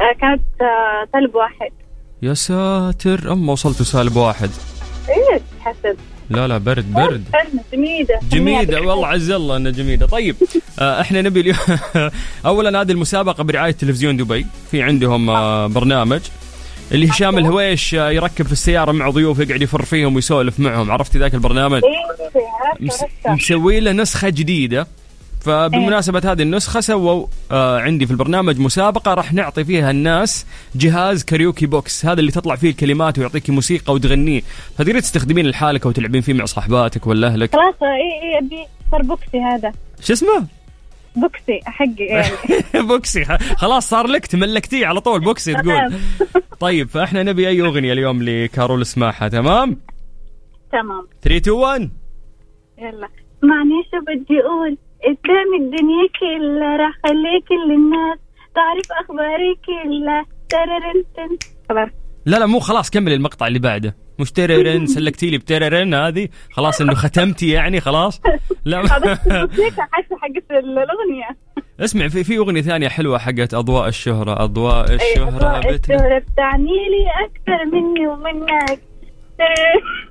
آه 0.00 0.18
كانت 0.20 0.42
آه 0.60 1.08
ثلب 1.12 1.34
واحد. 1.34 1.70
يا 2.22 2.34
ساتر 2.34 3.32
اما 3.32 3.52
وصلتوا 3.52 3.84
سالب 3.84 4.16
واحد. 4.16 4.50
إيش 5.08 5.42
حسب. 5.60 5.96
لا 6.30 6.48
لا 6.48 6.58
برد 6.58 6.92
برد. 6.92 7.24
جميدة 7.72 8.20
جميدة 8.30 8.80
والله 8.80 9.06
عز 9.06 9.30
الله 9.30 9.56
إنها 9.56 9.72
جميدة 9.72 10.06
طيب 10.06 10.36
آه 10.78 11.00
إحنا 11.00 11.22
نبي 11.22 11.40
اليوم 11.40 11.56
اولا 12.46 12.80
هذه 12.80 12.92
المسابقة 12.92 13.44
برعاية 13.44 13.72
تلفزيون 13.72 14.16
دبي. 14.16 14.46
في 14.70 14.82
عندهم 14.82 15.26
برنامج. 15.72 16.20
اللي 16.92 17.10
هشام 17.10 17.38
الهويش 17.38 17.92
يركب 17.92 18.46
في 18.46 18.52
السيارة 18.52 18.92
مع 18.92 19.10
ضيوف 19.10 19.38
يقعد 19.38 19.62
يفر 19.62 19.82
فيهم 19.84 20.14
ويسولف 20.14 20.60
معهم. 20.60 20.90
عرفتي 20.90 21.18
ذاك 21.18 21.34
البرنامج؟ 21.34 21.82
إيه 21.84 22.80
عرفت. 22.86 23.04
مسوي 23.26 23.80
له 23.80 23.92
نسخة 23.92 24.28
جديدة. 24.28 24.86
فبمناسبة 25.44 26.32
هذه 26.32 26.42
النسخة 26.42 26.80
سووا 26.80 27.26
آه 27.50 27.80
عندي 27.80 28.06
في 28.06 28.12
البرنامج 28.12 28.58
مسابقة 28.60 29.14
راح 29.14 29.32
نعطي 29.32 29.64
فيها 29.64 29.90
الناس 29.90 30.46
جهاز 30.74 31.24
karaoke 31.24 31.66
box 31.66 32.06
هذا 32.06 32.20
اللي 32.20 32.32
تطلع 32.32 32.56
فيه 32.56 32.70
الكلمات 32.70 33.18
ويعطيك 33.18 33.50
موسيقى 33.50 33.94
وتغنيه. 33.94 34.42
فتقدر 34.78 35.00
تستخدمين 35.00 35.46
لحالك 35.46 35.86
أو 35.86 35.92
تلعبين 35.92 36.20
فيه 36.20 36.32
مع 36.32 36.44
صاحباتك 36.44 37.06
ولا 37.06 37.26
أهلك؟ 37.28 37.52
خلاص 37.52 37.74
إي 37.82 38.22
إي 38.22 38.38
أبي 38.38 38.66
صار 38.90 39.02
box 39.02 39.31
ي 39.31 39.40
هذا. 39.40 39.72
شو 40.00 40.12
اسمه؟ 40.12 40.46
box 41.16 41.49
ي 41.49 41.60
حقي 41.64 42.04
يعني. 42.04 42.32
box 42.88 43.15
ي 43.15 43.24
خلاص 43.56 43.88
صار 43.88 44.06
لك 44.06 44.26
تملكتيه 44.26 44.86
على 44.86 45.00
طول 45.00 45.20
box 45.20 45.46
ي 45.46 45.54
تقول. 45.54 45.94
طيب 46.60 46.88
فإحنا 46.88 47.22
نبي 47.22 47.48
أي 47.48 47.60
أغنية 47.60 47.92
اليوم 47.92 48.22
لكارول 48.22 48.82
سماحة 48.82 49.28
تمام؟ 49.28 49.76
تمام. 50.72 51.06
3 51.22 51.36
2 51.36 51.56
1 51.56 51.90
يلا. 52.78 53.08
اسمعني 53.38 53.82
شو 53.90 54.00
بدي 54.00 54.40
أقول 54.40 54.76
قدام 55.06 55.54
الدنيا 55.60 56.08
كلها 56.20 56.76
راح 56.76 56.92
خليك 57.06 57.52
للناس 57.68 58.18
تعرف 58.54 58.86
اخباري 59.04 59.54
كلها. 59.66 60.26
تررن 60.48 61.04
تن. 61.16 61.36
خلاص. 61.68 61.88
لا 62.26 62.36
لا 62.38 62.46
مو 62.46 62.58
خلاص 62.60 62.90
كملي 62.90 63.14
المقطع 63.14 63.46
اللي 63.46 63.58
بعده. 63.58 63.96
مش 64.18 64.32
تررن 64.32 64.86
سلكتي 64.96 65.30
لي 65.30 65.38
بتررن 65.38 65.94
هذه. 65.94 66.28
خلاص 66.52 66.80
إنه 66.80 66.94
ختمتي 66.94 67.48
يعني 67.50 67.80
خلاص. 67.80 68.20
لا. 68.64 68.78
حتى 69.92 70.14
حقت 70.20 70.50
الأغنية. 70.50 71.36
اسمع 71.80 72.08
في 72.08 72.24
في 72.24 72.36
أغنية 72.38 72.62
ثانية 72.62 72.88
حلوة 72.88 73.18
حقت 73.18 73.54
أضواء 73.54 73.88
الشهرة. 73.88 74.44
أضواء 74.44 74.94
الشهرة 74.94 75.50
أيوة، 75.50 75.60
بتنا 75.60 75.96
الشهرة 75.96 76.18
بتعني 76.18 76.70
لي 76.88 77.06
أكثر 77.26 77.64
مني 77.64 78.06
ومنك. 78.06 78.80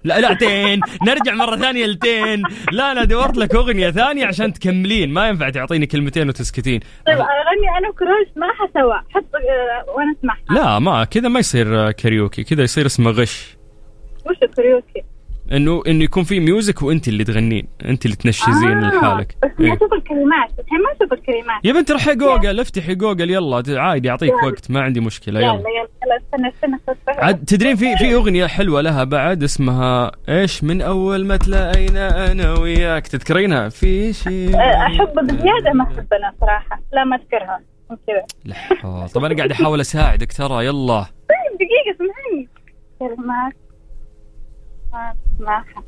لا 0.03 0.19
لا 0.19 0.33
تين. 0.33 0.81
نرجع 1.07 1.33
مرة 1.33 1.55
ثانية 1.55 1.85
لتين. 1.85 2.43
لا 2.71 2.91
أنا 2.91 3.03
دورت 3.03 3.37
لك 3.37 3.55
أغنية 3.55 3.91
ثانية 3.91 4.25
عشان 4.25 4.53
تكملين. 4.53 5.09
ما 5.13 5.27
ينفع 5.27 5.49
تعطيني 5.49 5.85
كلمتين 5.85 6.29
وتسكتين. 6.29 6.79
طيب 7.07 7.15
اغني 7.15 7.77
أنا 7.77 7.89
وكروش 7.89 8.27
ما 8.35 8.47
حسوا. 8.53 8.93
حط 8.93 9.35
آه، 9.35 9.91
وأنا 9.91 10.15
أسمعها. 10.19 10.39
لا 10.49 10.79
ما 10.79 11.03
كذا 11.03 11.29
ما 11.29 11.39
يصير 11.39 11.91
كاريوكي. 11.91 12.43
كذا 12.43 12.63
يصير 12.63 12.85
اسمه 12.85 13.11
غش. 13.11 13.57
وش 14.25 14.35
الكاريوكي؟ 14.43 15.03
إنه 15.53 15.83
إنه 15.87 16.03
يكون 16.03 16.23
في 16.23 16.39
ميوزك 16.39 16.81
وأنت 16.81 17.07
اللي 17.07 17.23
تغنين 17.23 17.67
أنت 17.85 18.05
اللي 18.05 18.15
تنشزين 18.15 18.79
لحالك. 18.79 19.35
بس 19.43 19.51
ما 19.59 19.65
إيه. 19.65 19.73
أشوف 19.73 19.93
الكلمات 19.93 20.49
الحين 20.59 20.79
ما 20.79 20.91
أشوف 20.91 21.13
الكلمات. 21.13 21.65
يا 21.65 21.73
بنت 21.73 21.91
روحي 21.91 22.15
جوجل 22.15 22.59
افتحي 22.59 22.95
جوجل 22.95 23.29
يلا 23.31 23.63
عادي 23.81 24.07
يعطيك 24.07 24.29
يلا. 24.29 24.45
وقت 24.45 24.71
ما 24.71 24.81
عندي 24.81 24.99
مشكلة 24.99 25.39
يلا 25.39 25.49
يلا. 25.49 25.59
يلا 25.59 26.17
استنى 26.17 26.49
استنى 26.49 26.75
استنى 26.75 27.25
عاد 27.25 27.45
تدرين 27.45 27.75
في 27.75 27.97
في 27.97 28.15
أغنية 28.15 28.45
حلوة 28.47 28.81
لها 28.81 29.03
بعد 29.03 29.43
اسمها 29.43 30.11
إيش 30.29 30.63
من 30.63 30.81
أول 30.81 31.25
ما 31.25 31.37
تلاقينا 31.37 32.31
أنا 32.31 32.59
وياك 32.59 33.07
تذكرينها؟ 33.07 33.69
في 33.69 34.13
شيء 34.13 34.55
آه، 34.55 34.85
احب 34.85 35.13
بزيادة 35.27 35.73
ما 35.73 35.83
احب 35.83 36.13
أنا 36.13 36.33
صراحة. 36.41 36.79
لا 36.93 37.03
ما 37.03 37.15
أذكرها. 37.15 37.59
كذا. 38.07 38.23
لا. 38.45 39.07
طب 39.07 39.23
أنا 39.25 39.35
قاعد 39.35 39.51
أحاول 39.51 39.79
أساعدك 39.79 40.33
ترى 40.33 40.65
يلا. 40.65 40.99
طيب 41.03 41.57
دقيقة 41.59 41.95
اسمعني. 41.95 42.47
كلمات 42.99 43.53
ما 44.93 45.13
اسمعها 45.35 45.83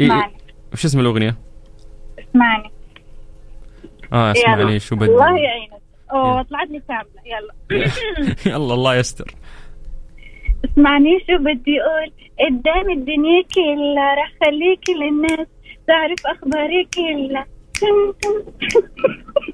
إيه 0.00 0.06
إيه. 0.06 0.06
اسمعني. 0.06 0.32
وش 0.72 0.84
اسم 0.84 1.00
الأغنية؟ 1.00 1.36
اسمعني. 2.18 2.70
آه 4.12 4.32
اسمعني 4.32 4.78
شو 4.78 4.96
بدي 4.96 5.04
الله 5.10 5.38
يعينك. 5.38 5.72
أوه 6.12 6.32
يلا. 6.32 6.42
طلعت 6.42 6.68
لي 6.68 6.82
كاملة. 6.88 7.22
يلا. 7.26 7.54
يلا 8.56 8.74
الله 8.74 8.94
يستر. 8.94 9.34
اسمعني 10.64 11.10
شو 11.26 11.38
بدي 11.38 11.80
أقول؟ 11.82 12.12
قدام 12.40 12.90
الدنيا 12.90 13.42
كلها 13.54 14.14
راح 14.14 14.32
خليك 14.44 14.88
للناس 14.88 15.46
تعرف 15.86 16.26
أخباري 16.26 16.88
كلها. 16.94 17.46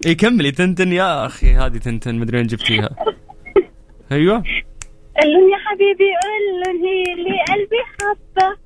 اي 0.06 0.14
كملي. 0.14 0.50
تنتن 0.50 0.92
يا 0.92 1.26
أخي. 1.26 1.54
هذه 1.54 1.78
تنتن 1.78 2.14
مدري 2.14 2.36
وين 2.38 2.46
جبتيها. 2.46 2.90
أيوه. 4.12 4.42
قال 5.20 5.32
لهم 5.32 5.50
يا 5.50 5.56
حبيبي 5.66 6.10
قول 6.22 6.60
لهم 6.66 6.84
هي 6.86 7.12
اللي 7.12 7.38
قلبي 7.48 7.82
حبة. 7.98 8.56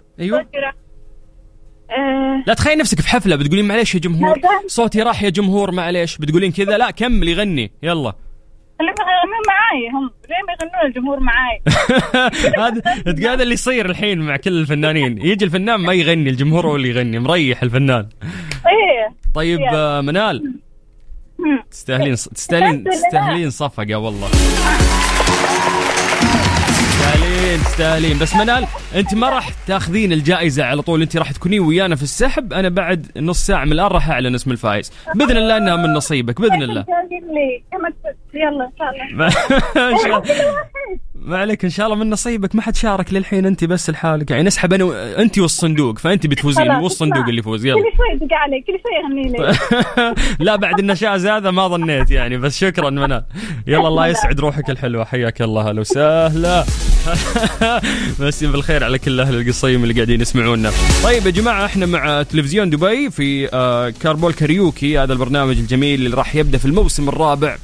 أيوه. 0.20 0.46
آه، 1.90 2.42
لا 2.46 2.54
تخيل 2.54 2.78
نفسك 2.78 3.00
في 3.00 3.08
حفلة 3.08 3.36
بتقولين 3.36 3.68
معليش 3.68 3.94
يا 3.94 4.00
جمهور. 4.00 4.40
صوتي 4.66 5.02
راح 5.02 5.22
يا 5.22 5.30
جمهور 5.30 5.70
معليش. 5.70 6.18
بتقولين 6.18 6.52
كذا؟ 6.52 6.78
لا 6.78 6.90
كملي 6.90 7.34
غني 7.34 7.72
يلا. 7.82 8.12
يغنون 8.80 9.42
معاي 9.48 9.88
هم 9.92 10.10
زي 10.28 10.34
ما 10.46 10.52
يغنون 10.52 10.86
الجمهور 10.86 11.20
معاي. 11.20 11.62
هذا 12.66 13.32
هذا 13.32 13.42
اللي 13.42 13.54
يصير 13.54 13.90
الحين 13.90 14.18
مع 14.18 14.36
كل 14.36 14.60
الفنانين. 14.60 15.18
يجي 15.26 15.44
الفنان 15.44 15.80
ما 15.80 15.92
يغني 15.92 16.30
الجمهور 16.30 16.66
هو 16.66 16.76
اللي 16.76 16.88
يغني 16.88 17.18
مريح 17.18 17.62
الفنان. 17.62 18.08
إيه. 18.66 19.14
طيب. 19.34 19.60
آه، 19.74 20.00
منال. 20.00 20.54
تستاهلين 21.70 22.14
تستاهلين. 22.14 22.84
تستاهلين 22.84 23.50
صفقة 23.50 23.96
والله. 23.96 24.28
تستاهلين 27.60 27.92
تستاهلين. 27.92 28.18
بس 28.18 28.36
منال 28.36 28.66
انت 28.94 29.14
ما 29.14 29.28
راح 29.28 29.50
تاخذين 29.66 30.12
الجائزة 30.12 30.64
على 30.64 30.82
طول. 30.82 31.02
انت 31.02 31.16
راح 31.16 31.32
تكونين 31.32 31.60
ويانا 31.60 31.96
في 31.96 32.02
السحب. 32.02 32.52
أنا 32.52 32.68
بعد 32.68 33.06
نص 33.16 33.46
ساعة 33.46 33.64
من 33.64 33.72
الآن 33.72 33.86
راح 33.86 34.10
أعلن 34.10 34.34
اسم 34.34 34.50
الفائز. 34.50 34.92
بإذن 35.14 35.36
الله 35.36 35.56
إنها 35.56 35.76
من 35.76 35.92
نصيبك. 35.92 36.40
بإذن 36.40 36.62
الله. 36.62 36.84
يلا 38.34 38.70
ان 39.76 39.98
شاء 39.98 40.06
الله 40.06 40.22
ما 41.14 41.38
عليك. 41.38 41.64
إن 41.64 41.70
شاء 41.70 41.86
الله 41.86 41.98
من 41.98 42.10
نصيبك. 42.10 42.54
ما 42.54 42.62
حد 42.62 42.76
شارك 42.76 43.14
للحين 43.14 43.46
أنت 43.46 43.64
بس 43.64 43.90
لحالك. 43.90 44.30
يعني 44.30 44.42
نسحب 44.42 44.72
أنا. 44.72 45.18
أنت 45.18 45.38
والصندوق. 45.38 45.98
فأنت 45.98 46.26
بتفوزين. 46.26 46.64
خلاص، 46.64 46.78
مو 46.78 46.86
الصندوق 46.86 47.16
اسمع. 47.16 47.28
اللي 47.28 47.40
يفوز. 47.40 47.66
يلا. 47.66 47.76
كل 47.76 47.82
شوي 47.82 48.28
دق 48.28 48.34
علي 48.34 48.60
كل 48.66 48.78
شوي 48.82 48.92
يغني 49.02 49.38
لي. 49.38 50.14
لا 50.46 50.56
بعد 50.56 50.78
النشاز 50.78 51.26
هذا 51.26 51.50
ما 51.50 51.68
ظنيت 51.68 52.10
يعني. 52.10 52.36
بس 52.36 52.58
شكرا 52.58 52.90
منال. 52.90 53.24
يلا 53.66 53.88
الله 53.88 54.06
يسعد 54.06 54.40
روحك 54.40 54.70
الحلوة. 54.70 55.04
حياك 55.04 55.42
الله. 55.42 55.70
هلا 55.70 55.80
وسهلا. 55.80 56.64
مسي 58.20 58.46
بالخير 58.46 58.84
على 58.84 58.98
كل 58.98 59.20
أهل 59.20 59.40
القصيم 59.40 59.82
اللي 59.82 59.94
قاعدين 59.94 60.20
يسمعونا. 60.20 60.72
طيب 61.04 61.26
يا 61.26 61.30
جماعة 61.30 61.64
إحنا 61.64 61.86
مع 61.86 62.22
تلفزيون 62.22 62.70
دبي 62.70 63.10
في 63.10 63.48
آه، 63.52 63.90
Carpool 63.90 64.32
Karaoke. 64.32 64.98
هذا 64.98 65.12
البرنامج 65.12 65.58
الجميل 65.58 66.06
اللي 66.06 66.16
راح 66.16 66.34
يبدأ 66.34 66.58
في 66.58 66.64
الموسم 66.64 67.08
الرابع. 67.08 67.56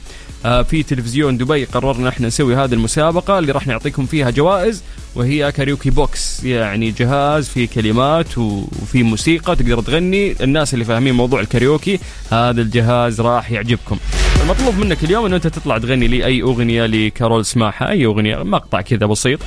في 0.43 0.83
تلفزيون 0.83 1.37
دبي 1.37 1.65
قررنا 1.65 2.09
إحنا 2.09 2.27
نسوي 2.27 2.57
هذه 2.57 2.73
المسابقة 2.73 3.39
اللي 3.39 3.53
راح 3.53 3.67
نعطيكم 3.67 4.07
فيها 4.07 4.31
جوائز 4.31 4.83
وهي 5.15 5.53
karaoke 5.53 5.91
box 5.91 6.45
يعني 6.45 6.91
جهاز 6.91 7.49
فيه 7.49 7.69
كلمات 7.69 8.39
وفي 8.39 9.03
موسيقى 9.03 9.57
تقدر 9.57 9.81
تغني 9.81 10.37
الناس 10.41 10.75
اللي 10.75 10.85
فاهمين 10.85 11.15
موضوع 11.15 11.41
الكاريوكي 11.41 12.01
هذا 12.33 12.61
الجهاز 12.61 13.21
راح 13.21 13.51
يعجبكم. 13.51 13.99
المطلوب 14.43 14.79
منك 14.79 15.05
اليوم 15.05 15.27
انه 15.27 15.37
أنت 15.37 15.47
تطلع 15.47 15.79
تغني 15.79 16.09
لي 16.09 16.27
اي 16.27 16.43
أغنية 16.43 16.87
لكارول 16.87 17.47
سماحة 17.47 17.91
أي 17.91 18.05
أغنية 18.05 18.37
مقطع 18.37 18.81
كذا 18.81 19.07
بسيط. 19.07 19.41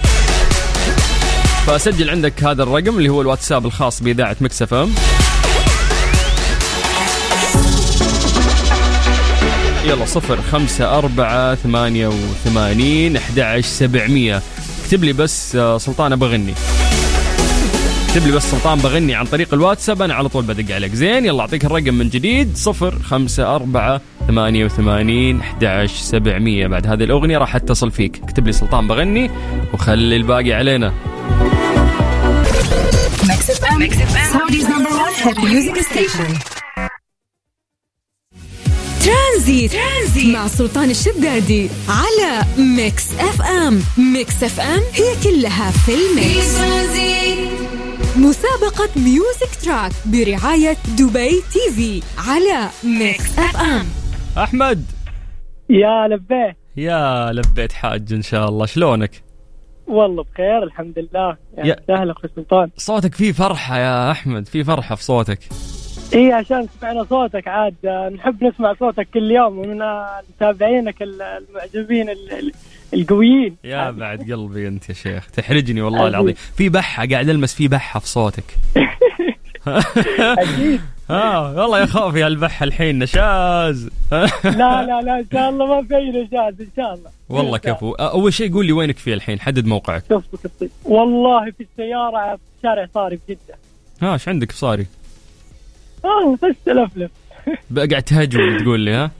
فسجل 1.67 2.09
عندك 2.09 2.43
هذا 2.43 2.63
الرقم 2.63 2.97
اللي 2.97 3.09
هو 3.09 3.21
الواتساب 3.21 3.65
الخاص 3.65 4.03
بإذاعة 4.03 4.35
مكسف 4.41 4.73
يلا 9.85 10.05
صفر 10.05 10.41
خمسة 10.41 10.97
أربعة 10.97 11.55
ثمانية 11.55 12.07
وثمانين 12.07 13.17
أحد 13.17 13.39
عشر 13.39 13.67
سبعمية. 13.67 14.41
اكتب 14.83 15.03
لي 15.03 15.13
بس 15.13 15.55
آه، 15.55 15.77
سلطان 15.77 16.15
بغني 16.15 16.53
اكتب 18.07 18.27
لي 18.27 18.31
بس 18.31 18.51
سلطان 18.51 18.79
بغني 18.79 19.15
عن 19.15 19.25
طريق 19.25 19.53
الواتساب 19.53 20.01
أنا 20.01 20.13
على 20.13 20.29
طول 20.29 20.43
بدق 20.43 20.75
عليك. 20.75 20.93
زين 20.93 21.25
يلا 21.25 21.41
أعطيك 21.41 21.65
الرقم 21.65 21.93
من 21.93 22.09
جديد 22.09 22.57
صفر 22.57 22.99
خمسة 22.99 23.55
أربعة 23.55 24.01
ثمانية 24.27 24.65
وثمانين 24.65 25.39
أحد 25.39 25.65
عشر 25.65 25.95
سبعمية. 25.95 26.67
بعد 26.67 26.87
هذه 26.87 27.03
الأغنية 27.03 27.37
راح 27.37 27.55
أتصل 27.55 27.91
فيك. 27.91 28.21
اكتب 28.23 28.47
لي 28.47 28.51
سلطان 28.51 28.87
بغني 28.87 29.31
وخلي 29.73 30.15
الباقي 30.15 30.53
علينا. 30.53 30.93
Saudi's 34.33 34.67
number 34.73 34.93
one 35.05 35.13
hit 35.23 35.37
music 35.43 35.75
station. 35.91 36.60
ترانزيت. 39.05 39.71
ترانزيت 39.71 40.35
مع 40.35 40.47
سلطان 40.47 40.89
الشدادي 40.89 41.69
على 41.89 42.45
Mix 42.57 43.13
FM. 43.19 43.79
Mix 44.13 44.43
FM 44.43 44.79
هي 44.93 45.15
كلها 45.23 45.71
في 45.71 45.91
ال 45.93 46.06
mix. 46.06 46.57
مسابقة 48.17 48.89
Music 48.95 49.55
Track 49.63 49.91
برعاية 50.05 50.77
دبي 50.97 51.29
TV 51.53 52.01
على 52.17 52.69
Mix 52.83 53.39
FM. 53.39 53.85
أحمد. 54.37 54.85
يا 55.69 56.07
لبيه 56.07 56.57
يا 56.77 57.31
لبيت 57.31 57.71
حاج 57.73 58.13
إن 58.13 58.21
شاء 58.21 58.49
الله. 58.49 58.65
شلونك؟ 58.65 59.23
والله 59.87 60.23
بخير 60.23 60.63
الحمد 60.63 60.99
لله. 60.99 61.37
يا- 61.57 61.65
يا 61.65 61.75
سهلا 61.87 62.11
أخوي 62.11 62.29
سلطان. 62.35 62.69
صوتك 62.77 63.15
فيه 63.15 63.31
فرحة 63.31 63.77
يا 63.79 64.11
أحمد. 64.11 64.47
في 64.47 64.63
فرحة 64.63 64.95
في 64.95 65.03
صوتك. 65.03 65.39
اي 66.13 66.33
عشان 66.33 66.67
سمعنا 66.81 67.03
صوتك 67.03 67.47
عاد. 67.47 67.75
آه، 67.85 68.09
نحب 68.09 68.43
نسمع 68.43 68.73
صوتك 68.79 69.07
كل 69.13 69.31
يوم 69.31 69.57
ومن 69.59 69.81
آه، 69.81 70.21
متابعينك 70.35 71.01
ال- 71.01 71.21
المعجبين 71.21 72.09
ال- 72.09 72.31
ال- 72.33 72.51
القويين. 72.93 73.55
يا 73.63 73.91
بعد 73.91 74.31
قلبي 74.31 74.67
أنت 74.67 74.89
يا 74.89 74.93
شيخ. 74.93 75.27
تحرجني 75.31 75.81
والله. 75.81 76.07
العظيم. 76.07 76.33
في 76.33 76.69
بحة 76.69 77.05
قاعد 77.11 77.29
ألمس 77.29 77.53
في 77.55 77.67
بحة 77.67 77.99
في 77.99 78.07
صوتك. 78.07 78.43
أكيد. 79.67 80.81
آه 81.09 81.55
والله 81.61 81.79
يا 81.79 81.85
خوفي 81.85 82.23
هالبحة 82.23 82.63
الحين 82.63 82.99
نشاز. 82.99 83.89
لا 84.11 84.25
لا 84.43 85.01
لا 85.01 85.19
إن 85.19 85.25
شاء 85.33 85.49
الله 85.49 85.65
ما 85.65 85.87
في 85.87 85.95
أي 85.95 86.09
نجاز 86.09 86.61
إن 86.61 86.67
شاء 86.77 86.93
الله. 86.93 87.09
والله 87.29 87.57
كفو. 87.57 87.91
أول 87.91 88.33
شيء 88.33 88.53
قول 88.53 88.65
لي 88.65 88.71
وينك 88.71 88.97
فيه 88.97 89.13
الحين؟ 89.13 89.39
حدد 89.39 89.65
موقعك. 89.65 90.03
والله 90.85 91.51
في 91.51 91.63
السيارة 91.71 92.35
في 92.35 92.41
شارع 92.63 92.87
صاري 92.93 93.17
في 93.27 93.33
جدة 93.33 93.55
ها 94.01 94.13
إيش 94.13 94.27
عندك 94.27 94.47
بصاري 94.47 94.85
آه 96.05 96.35
بس 96.43 96.55
تلفلف 96.65 97.11
قاعد 97.91 98.03
تهجم 98.03 98.57
تقول 98.57 98.79
لي 98.79 98.91
ها؟ 98.91 99.11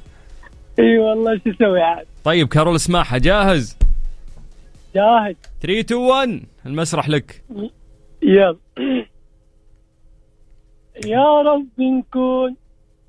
إي 0.80 0.98
والله 0.98 1.38
شو 1.44 1.50
أسوي 1.50 1.82
عاد؟ 1.82 2.06
طيب 2.24 2.48
كارول 2.48 2.80
سماحه 2.80 3.18
جاهز؟ 3.18 3.78
جاهز. 4.96 5.36
3 5.62 5.80
2 5.80 6.00
1 6.02 6.42
المسرح 6.66 7.10
لك. 7.10 7.44
يلا. 8.24 8.58
يا 11.06 11.42
رب 11.42 11.68
نكون 11.80 12.56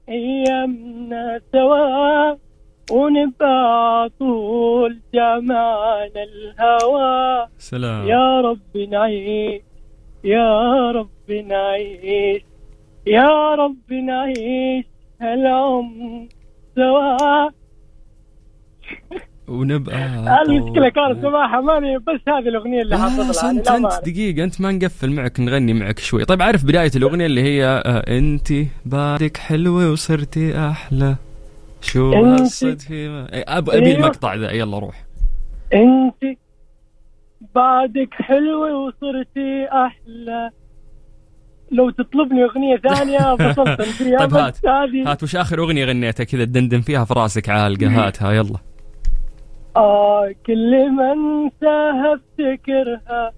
أيامنا 0.09 1.41
سوا 1.53 2.37
ونبقى 2.91 4.11
طول 4.19 5.01
جمعنا 5.15 6.23
الهوى. 6.23 7.49
سلام. 7.59 8.07
يا 8.09 8.41
رب 8.41 8.77
نعيش 8.91 9.63
يا 10.25 10.91
رب 10.91 11.31
نعيش. 11.31 12.43
يا 13.07 13.55
رب 13.55 13.93
نعيش 13.93 14.85
هالعمر 15.21 16.27
سوا. 16.77 17.49
ونبقى 19.49 19.97
المشكلة 20.43 20.89
كانت 20.89 21.23
سماحة 21.23 21.61
ماني 21.61 21.99
بس 21.99 22.21
هذه 22.29 22.49
الأغنية 22.49 22.83
اللي 22.83 22.97
لا 22.97 23.03
حافظها 23.03 23.51
أنت 23.51 23.69
انت 23.69 24.01
دقيقة 24.07 24.45
أنت 24.45 24.61
ما 24.61 24.73
نقفل 24.73 25.11
معك 25.11 25.41
نغني 25.41 25.73
معك 25.73 25.99
شوي. 25.99 26.25
طيب 26.25 26.43
عارف 26.43 26.65
بداية 26.65 26.91
الأغنية 26.97 27.27
اللي 27.27 27.43
هي 27.43 27.65
آه 27.67 28.19
أنت 28.19 28.49
بعدك 28.87 29.37
حلوة 29.37 29.91
وصرتي 29.93 30.59
أحلى. 30.69 31.17
شو 31.81 32.11
ما- 32.11 32.47
إيه، 32.91 33.45
أبي 33.49 33.73
أيوه. 33.73 33.97
المقطع 33.97 34.35
ذا. 34.35 34.51
يلا 34.51 34.79
روح. 34.79 35.05
أنت 35.75 36.39
بعدك 37.55 38.09
حلوة 38.15 38.75
وصرتي 38.87 39.69
أحلى. 39.73 40.51
لو 41.73 41.91
تطلبني 41.91 42.45
أغنية 42.45 42.77
ثانية 42.77 43.35
بسلطن 43.51 43.85
فيها 43.85 44.19
طيب 44.19 44.35
هات. 44.35 44.67
هذه 44.67 45.11
هات 45.11 45.23
وش 45.23 45.37
آخر 45.37 45.59
أغنية 45.59 45.85
غنيتها؟ 45.85 46.25
كذا 46.25 46.45
تدندن 46.45 46.81
فيها 46.81 47.05
في 47.05 47.15
راسك 47.15 47.49
عالقة. 47.49 48.07
هاتها 48.07 48.33
يلا. 48.33 48.59
آه 49.77 50.35
كل 50.47 50.91
ما 50.91 51.13
انساها 51.13 52.15
افتكرها 52.15 53.33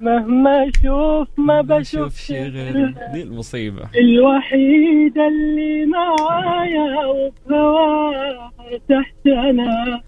مهما 0.00 0.68
أشوف 0.68 1.28
ما 1.36 1.60
بشوف 1.60 2.30
غيرها 2.30 3.12
دي 3.12 3.22
المصيبة. 3.22 3.82
الوحيدة 3.98 5.28
اللي 5.28 5.86
معايا 5.86 7.06
وبهواها 7.06 8.52
ارتحت 8.72 9.26
أنا 9.26 10.00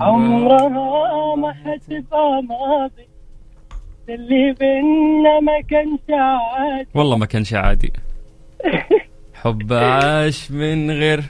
عمرها 0.00 1.36
ما 1.36 1.52
حتبقى 1.52 2.42
ماضي. 2.42 3.09
اللي 4.14 4.52
بينا 4.52 5.40
ما 5.40 5.60
كانش 5.70 6.00
عادي. 6.10 6.88
والله 6.94 7.16
ما 7.16 7.26
كان 7.26 7.44
شيء 7.44 7.58
عادي. 7.58 7.92
حب 9.42 9.72
عاش 9.72 10.50
من 10.50 10.90
غير. 10.90 11.24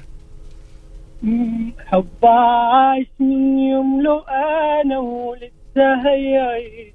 حب 1.87 2.27
عاش 2.27 3.07
من 3.21 3.59
يوم 3.59 4.03
لو 4.03 4.19
أنا 4.19 4.99
ولسه 4.99 6.09
هيعيش 6.09 6.95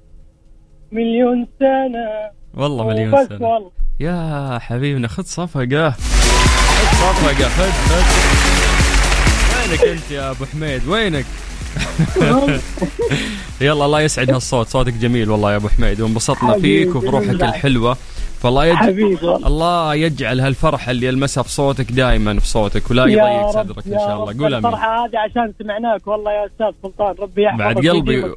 مليون 0.92 1.46
سنة. 1.58 2.30
والله 2.54 2.86
مليون 2.86 3.26
سنة. 3.26 3.48
والله. 3.48 3.70
يا 4.00 4.58
حبيبنا 4.58 5.08
خذ 5.08 5.22
صفقة. 5.22 5.90
خذ 5.90 6.86
صفقة 6.92 7.48
خذ 7.48 7.70
خذ. 7.70 8.06
وينك 9.70 9.84
أنت 9.84 10.10
يا 10.10 10.30
أبو 10.30 10.44
حميد؟ 10.44 10.88
وينك؟ 10.88 11.24
يلا 13.60 13.84
الله 13.84 14.00
يسعد 14.00 14.30
هالصوت. 14.30 14.68
صوتك 14.68 14.92
جميل 14.92 15.30
والله 15.30 15.52
يا 15.52 15.56
أبو 15.56 15.68
حميد. 15.68 16.00
وانبسطنا 16.00 16.52
حبيبي، 16.52 16.84
فيك 16.84 16.96
وفي 16.96 17.06
روحك. 17.06 17.42
الحلوة. 17.42 17.96
فالله 18.42 18.66
يج... 18.66 18.74
حبيبي 18.76 19.18
الله 19.46 19.94
يجعل 19.94 20.40
هالفرحه 20.40 20.90
اللي 20.90 21.06
يلمسها 21.06 21.42
في 21.42 21.50
صوتك 21.50 21.92
دائما 21.92 22.38
في 22.38 22.46
صوتك 22.46 22.90
ولا 22.90 23.06
يضيق 23.06 23.50
صدرك 23.50 23.86
إن 23.86 23.98
شاء 23.98 24.14
الله. 24.14 24.32
قول 24.32 24.54
أمين. 24.54 24.66
الفرحة 24.66 25.04
هذه 25.04 25.18
عشان 25.18 25.52
سمعناك. 25.58 26.06
والله 26.06 26.32
يا 26.32 26.46
أستاذ 26.46 26.66
سلطان 26.82 27.14
ربي 27.18 27.42
يحفظك 27.42 27.58
بعد 27.58 27.76
قلبي. 27.86 28.32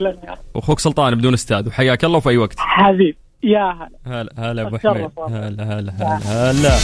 واخوك 0.53 0.79
سلطان 0.79 1.15
بدون 1.15 1.33
أستاذ. 1.33 1.67
وحياك 1.67 2.05
الله 2.05 2.17
وفي 2.17 2.29
أي 2.29 2.37
وقت. 2.37 2.55
حبيب 2.57 3.15
يا 3.43 3.89
هلا. 4.05 4.21
هلا 4.21 4.31
هلا 4.37 4.61
أبو 4.61 4.77
حميد. 4.77 5.09
هلا 5.29 5.79
هلا 5.79 5.93
هلا 5.99 6.51
هلا. 6.51 6.77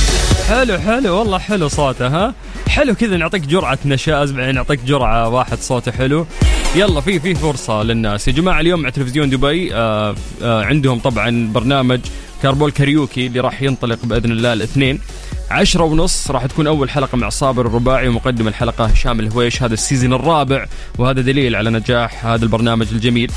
حلو 0.50 0.78
حلو. 0.78 1.18
والله 1.20 1.38
حلو 1.38 1.68
صوته 1.68 2.08
ها؟ 2.08 2.34
حلو 2.68 2.96
كذا 2.96 3.18
نعطيك 3.18 3.42
جرعة 3.42 3.80
نشاز 3.86 4.32
بعدين 4.32 4.56
نعطيك 4.56 4.80
جرعة 4.84 5.30
واحد 5.30 5.58
صوته 5.58 5.92
حلو. 5.92 6.26
يلا 6.76 7.02
في 7.02 7.20
في 7.20 7.36
فرصة 7.36 7.84
للناس. 7.84 8.28
يا 8.28 8.34
جماعة 8.34 8.60
اليوم 8.60 8.80
مع 8.80 8.90
تلفزيون 8.90 9.30
دبي 9.30 9.76
آه 9.76 10.16
آه 10.44 10.64
عندهم 10.64 11.00
طبعا 11.00 11.52
برنامج 11.54 12.00
Carpool 12.44 12.72
Karaoke 12.72 13.28
اللي 13.28 13.40
راح 13.40 13.62
ينطلق 13.62 14.06
بإذن 14.06 14.32
الله 14.32 14.54
الاثنين. 14.54 15.00
عشرة 15.52 15.84
ونص. 15.84 16.32
راح 16.32 16.46
تكون 16.46 16.68
أول 16.68 16.90
حلقة 16.90 17.16
مع 17.16 17.30
صابر 17.30 17.66
الرباعي 17.66 18.08
ومقدم 18.08 18.48
الحلقة 18.48 18.86
هشام 18.86 19.20
الهويش. 19.20 19.64
هذا 19.64 19.74
ال 19.74 19.79
season 19.79 20.14
الرابع 20.14 20.66
وهذا 20.98 21.22
دليل 21.22 21.56
على 21.56 21.70
نجاح 21.70 22.26
هذا 22.26 22.44
البرنامج 22.44 22.88
الجميل. 22.92 23.32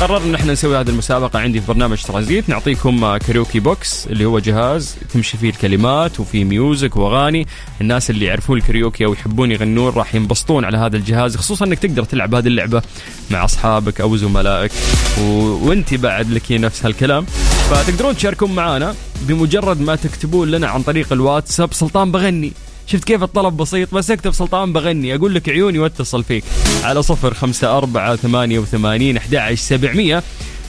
قررنا 0.00 0.26
إن 0.26 0.34
إحنا 0.34 0.52
نسوي 0.52 0.76
هذه 0.76 0.88
المسابقة 0.88 1.38
عندي 1.38 1.60
في 1.60 1.66
برنامج 1.66 2.02
ترانزيت. 2.02 2.48
نعطيكم 2.48 3.16
karaoke 3.16 3.60
box 3.60 4.06
اللي 4.06 4.24
هو 4.24 4.38
جهاز 4.38 4.96
تمشي 5.12 5.36
فيه 5.36 5.50
الكلمات 5.50 6.20
وفيه 6.20 6.44
music 6.44 6.96
وأغاني. 6.96 7.46
الناس 7.80 8.10
اللي 8.10 8.24
يعرفون 8.24 8.58
الكاريوكي 8.58 9.04
أو 9.04 9.12
يحبون 9.12 9.52
يغنون 9.52 9.92
راح 9.92 10.14
ينبسطون 10.14 10.64
على 10.64 10.78
هذا 10.78 10.96
الجهاز 10.96 11.36
خصوصا 11.36 11.64
إنك 11.64 11.78
تقدر 11.78 12.04
تلعب 12.04 12.34
هذه 12.34 12.46
اللعبة 12.46 12.82
مع 13.30 13.44
أصحابك 13.44 14.00
أو 14.00 14.16
زملائك. 14.16 14.72
و... 15.20 15.22
وأنت 15.68 15.94
بعد 15.94 16.30
لك 16.30 16.52
نفس 16.52 16.86
هالكلام. 16.86 17.24
فتقدرون 17.70 18.16
تشاركون 18.16 18.54
معنا 18.54 18.94
بمجرد 19.28 19.80
ما 19.80 19.96
تكتبون 19.96 20.50
لنا 20.50 20.66
عن 20.68 20.82
طريق 20.82 21.12
الواتساب 21.12 21.72
سلطان 21.72 22.12
بغني. 22.12 22.52
شفت 22.86 23.04
كيف 23.04 23.22
الطلب 23.22 23.56
بسيط؟ 23.56 23.94
بس 23.94 24.10
اكتب 24.10 24.30
سلطان 24.30 24.72
بغني. 24.72 25.14
أقول 25.14 25.34
لك 25.34 25.48
عيوني 25.48 25.78
وأتصل 25.78 26.24
فيك. 26.24 26.44
على 26.84 27.02
صفر 27.02 27.34
خمسة 27.34 27.78
أربعة 27.78 28.16
ثمانية 28.16 28.58
وثمانين 28.58 29.16
أحد 29.16 29.54
سبعمية. 29.54 30.22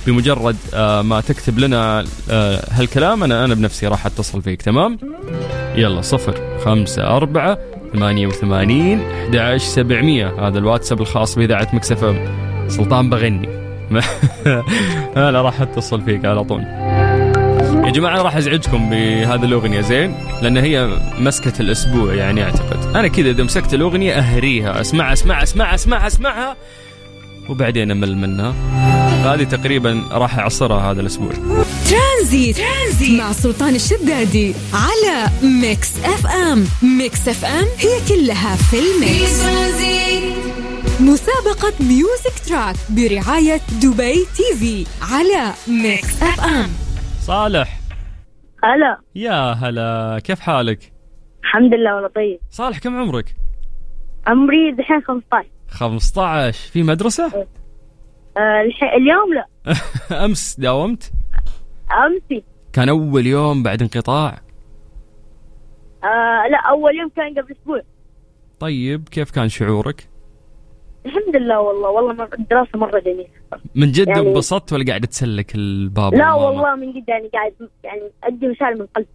بمجرد 0.07 0.55
آه، 0.73 1.01
ما 1.01 1.21
تكتب 1.21 1.59
لنا 1.59 2.05
آه، 2.29 2.65
هالكلام 2.71 3.23
أنا 3.23 3.45
أنا 3.45 3.53
بنفسي 3.53 3.87
راح 3.87 4.05
أتصل 4.05 4.41
فيك. 4.41 4.61
تمام؟ 4.61 4.99
يلا 5.75 6.01
صفر 6.01 6.59
خمسة 6.65 7.07
أربعة 7.07 7.57
ثمانية 7.93 8.27
وثمانين 8.27 9.01
أحد 9.35 9.57
سبعمية. 9.57 10.47
هذا 10.47 10.59
الواتساب 10.59 11.01
الخاص 11.01 11.35
بإذاعة 11.35 11.67
مكسف 11.73 12.03
أم. 12.03 12.43
سلطان 12.67 13.09
بغني. 13.09 13.49
أنا 15.17 15.41
راح 15.41 15.61
أتصل 15.61 16.01
فيك 16.01 16.25
على 16.25 16.43
طول. 16.43 16.63
يا 17.93 17.97
جماعة 17.99 18.21
راح 18.21 18.35
أزعجكم 18.35 18.89
بهذه 18.89 19.43
الأغنية 19.43 19.81
زين؟ 19.81 20.15
لأن 20.41 20.57
هي 20.57 20.99
مسكة 21.19 21.61
الأسبوع 21.61 22.13
يعني 22.13 22.43
أعتقد. 22.43 22.95
أنا 22.95 23.07
كذا 23.07 23.29
إذا 23.29 23.43
مسكت 23.43 23.73
الأغنية 23.73 24.13
أهريها 24.13 24.81
أسمعها 24.81 25.13
أسمعها 25.13 25.43
أسمعها 25.43 25.75
أسمعها 25.75 26.07
أسمعها 26.07 26.57
وبعدين 27.49 27.91
أمل 27.91 28.17
منها. 28.17 28.53
هذه 29.25 29.43
تقريبا 29.43 30.03
راح 30.11 30.39
أعصرها 30.39 30.91
هذا 30.91 31.01
الأسبوع. 31.01 31.31
ترانزيت, 31.89 32.57
ترانزيت 32.57 33.19
مع 33.19 33.31
سلطان 33.31 33.75
الشدادي 33.75 34.53
على 34.73 35.29
Mix 35.43 35.89
FM. 36.03 36.65
Mix 36.81 37.27
FM 37.27 37.65
هي 37.79 37.99
كلها 38.09 38.55
في 38.55 38.79
ال 38.79 38.91
mix. 38.91 39.39
مسابقة 40.99 41.73
Music 41.79 42.47
Track 42.47 42.75
برعاية 42.89 43.61
دبي 43.71 44.25
TV 44.35 44.85
على 45.01 45.53
Mix 45.67 46.23
FM. 46.23 46.69
صالح. 47.27 47.82
هلا. 48.63 48.97
يا 49.15 49.51
هلا. 49.51 50.19
كيف 50.23 50.39
حالك؟ 50.39 50.93
الحمد 51.43 51.73
لله 51.73 51.95
والله 51.95 52.09
طيب. 52.09 52.39
صالح 52.49 52.79
كم 52.79 52.97
عمرك؟ 53.01 53.35
عمري 54.27 54.71
دحين 54.71 55.01
15 55.01 55.47
15 55.69 56.71
في 56.71 56.83
مدرسة؟ 56.83 57.25
آه 58.37 58.61
الح- 58.61 58.93
اليوم 58.93 59.33
لا. 59.33 59.45
أمس 60.25 60.59
داومت؟ 60.59 61.11
امسي 61.91 62.43
كان 62.73 62.89
أول 62.89 63.27
يوم 63.27 63.63
بعد 63.63 63.81
انقطاع؟ 63.81 64.41
آه 66.03 66.47
لا 66.51 66.57
أول 66.69 66.95
يوم 66.95 67.09
كان 67.15 67.29
قبل 67.43 67.51
أسبوع. 67.61 67.81
طيب 68.59 69.09
كيف 69.09 69.31
كان 69.31 69.49
شعورك؟ 69.49 70.07
الحمد 71.05 71.35
لله 71.35 71.59
والله 71.59 71.89
والله 71.89 72.13
مر- 72.13 72.29
الدراسة 72.39 72.69
مرة 72.79 72.99
جميلة. 72.99 73.27
من 73.75 73.91
جد 73.91 74.07
يعني- 74.07 74.19
انبسطت 74.19 74.73
ولا 74.73 74.85
قاعد 74.87 75.01
تسلك 75.07 75.55
الباب 75.55 76.13
لا 76.15 76.33
والماما؟ 76.33 76.45
والله 76.45 76.75
من 76.75 76.93
جد 77.01 77.09
يعني 77.09 77.27
قاعد 77.33 77.53
يعني 77.83 78.01
أدي 78.23 78.47
رساله 78.47 78.75
من 78.79 78.85
قلب 78.95 79.05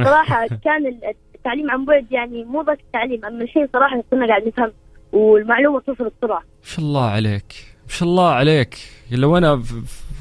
الصراحة 0.00 0.46
كان 0.64 0.98
التعليم 1.34 1.70
عن 1.70 1.84
بعد 1.84 2.06
يعني 2.12 2.44
مو 2.44 2.62
بس 2.62 2.76
التعليم 2.86 3.24
أما 3.24 3.42
الحين 3.44 3.68
صراحة 3.72 4.04
كنا 4.10 4.26
قاعد 4.26 4.46
نفهم 4.46 4.72
والمعلومة 5.12 5.80
توصل 5.80 6.10
بسرعة. 6.18 6.38
ما 6.38 6.44
شاء 6.64 6.84
الله 6.84 7.04
عليك 7.04 7.54
ما 7.86 7.88
شاء 7.98 8.08
الله 8.08 8.28
عليك. 8.30 8.78
لو 9.12 9.36
أنا 9.38 9.56
في 9.56 9.74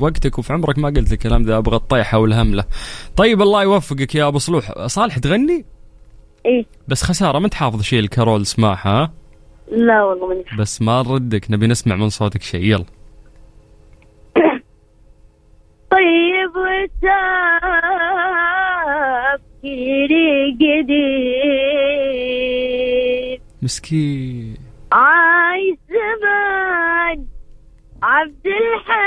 وقتك 0.03 0.39
وفي 0.39 0.53
عمرك 0.53 0.77
ما 0.79 0.87
قلت 0.89 1.11
الكلام 1.13 1.41
ذا 1.43 1.57
أبغى 1.57 1.75
الطيحه 1.75 2.17
والهمله 2.17 2.63
طيب 3.17 3.41
الله 3.41 3.63
يوفقك 3.63 4.15
يا 4.15 4.27
أبو 4.27 4.37
صلوح. 4.37 4.85
صالح 4.87 5.17
تغني؟ 5.17 5.65
إيه. 6.45 6.65
بس 6.87 7.03
خسارة 7.03 7.39
ما 7.39 7.45
انت 7.45 7.53
حافظ 7.53 7.81
شيء 7.81 7.99
الكارول 7.99 8.41
اسمعها 8.41 8.87
ها؟ 9.03 9.11
لا 9.71 10.03
والله 10.03 10.27
ماني 10.27 10.43
بس 10.59 10.81
ما 10.81 11.03
نردك 11.03 11.51
نبي 11.51 11.67
نسمع 11.67 11.95
من 11.95 12.09
صوتك 12.09 12.41
شيء. 12.41 12.63
يلا. 12.63 12.85
طيب 15.91 16.55
وتفكيري 19.61 20.51
قديم. 20.53 21.01
مسكين. 23.61 24.57
عايش 24.91 25.77
زمان 25.89 27.25
عبد 28.03 28.47
الحليم. 28.47 29.01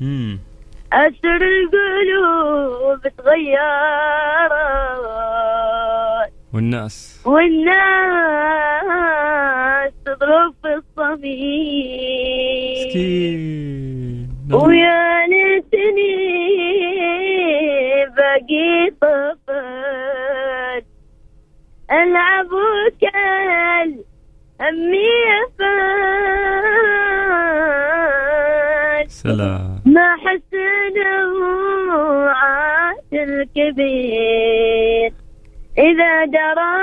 مم. 0.00 0.38
أسر 0.92 1.42
القلوب 1.42 3.00
تغيرت. 3.18 3.66
والناس. 6.52 7.22
والناس 7.26 7.66
تضرب 10.06 10.54
في 10.62 10.74
الصميم. 10.74 12.46
مسكين. 12.86 14.28
ويا 14.52 15.26
ليتني 15.26 16.16
باقي 18.16 18.90
طفل. 19.00 20.82
ألعب 21.90 22.46
وكل 22.46 23.90
همي 24.60 25.06
فات 25.58 25.66
سلام. 29.10 29.80
ما 29.86 30.16
حسن 30.16 30.96
وعاد 31.90 33.12
الكبير. 33.12 35.12
إذا 35.78 36.24
درى 36.24 36.76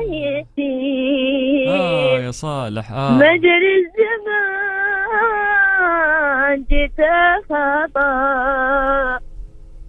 يتيم 0.00 1.68
آه 1.68 2.18
يا 2.18 2.30
صالح 2.30 2.92
آه. 2.92 3.12
مجري 3.16 3.76
الزمان 3.82 4.52
خطا 7.48 8.12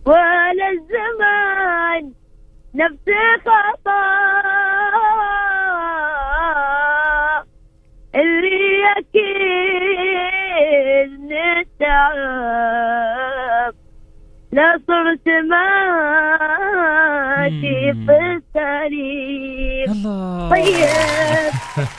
ولا 0.06 0.70
الزمان 0.70 2.12
نفسي 2.76 3.38
خطا. 3.46 4.04
اللي 8.16 8.92
أكيد 8.98 10.32
نتعب. 11.82 12.94
لا 14.52 14.80
صرت 14.88 15.28
ماشي 15.28 16.63
مم. 17.50 17.62
في 17.62 17.92
الله. 19.92 20.50
طيب. 20.50 20.88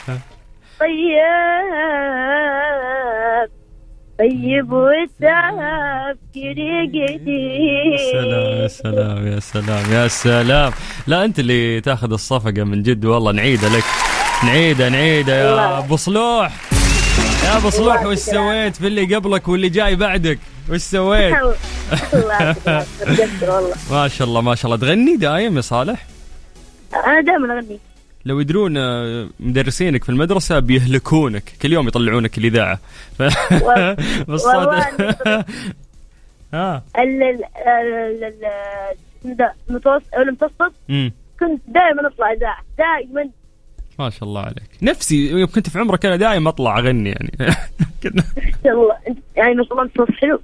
طيب. 0.79 1.19
طيب 4.19 4.71
والتفكير 4.71 6.57
يا 6.57 7.97
سلام 7.97 8.61
يا 8.61 8.67
سلام 8.67 9.27
يا 9.27 9.39
سلام 9.39 9.91
يا 9.93 10.07
سلام. 10.07 10.71
لا 11.07 11.25
أنت 11.25 11.39
اللي 11.39 11.81
تاخذ 11.81 12.11
الصفقة 12.13 12.63
من 12.63 12.83
جد 12.83 13.05
والله 13.05 13.31
نعيدها 13.31 13.69
لك. 13.69 13.83
نعيدها 14.43 14.89
نعيدها 14.89 15.35
يا. 15.35 15.77
أبو 15.77 15.95
صلوح. 15.95 16.51
يا 17.45 17.57
أبو 17.57 17.69
صلوح 17.69 18.05
وش. 18.05 18.17
سويت 18.17 18.75
في 18.75 18.87
اللي 18.87 19.15
قبلك 19.15 19.47
واللي 19.47 19.69
جاي 19.69 19.95
بعدك؟ 19.95 20.39
وش 20.69 20.81
سويت 20.81 21.35
والله 23.43 23.75
ما 23.91 24.07
شاء 24.07 24.27
الله 24.27 24.41
ما 24.41 24.55
شاء 24.55 24.65
الله 24.65 24.87
تغني 24.87 25.15
دايم 25.17 25.55
يا 25.55 25.61
صالح 25.61 26.05
أنا 26.93 27.21
دائما 27.21 27.53
اغني 27.53 27.79
لو 28.25 28.39
يدرون 28.39 28.77
آه، 28.77 29.29
مدرسينك 29.39 30.03
في 30.03 30.09
المدرسة 30.09 30.59
بيهلكونك 30.59 31.43
كل 31.61 31.73
يوم 31.73 31.87
يطلعونك 31.87 32.37
الإذاعة 32.37 32.79
ف... 33.17 33.23
بالصدق 34.27 35.45
ها 36.53 36.83
المتوسط 39.69 40.03
المتوسط. 40.17 40.73
كنت 41.39 41.61
دائما 41.67 42.07
اطلع 42.07 42.31
اذاعه 42.31 42.63
دائما 42.77 43.29
ما 43.99 44.09
شاء 44.09 44.23
الله 44.23 44.41
عليك. 44.41 44.69
نفسي 44.81 45.29
يوم 45.29 45.45
كنت 45.49 45.69
في 45.69 45.79
عمرك 45.79 46.05
أنا 46.05 46.15
دايم 46.15 46.47
أطلع 46.47 46.77
أغني 46.79 47.09
يعني. 47.09 47.31
كنا 48.03 48.23
ما 48.37 48.51
شاء 48.63 48.73
الله 48.73 48.95
انت 49.07 49.17
يعني 49.35 49.55
ما 49.55 49.63
شاء 49.63 49.73
الله 49.73 49.83
انت 49.83 49.97
صوت 49.97 50.11
حلو. 50.11 50.41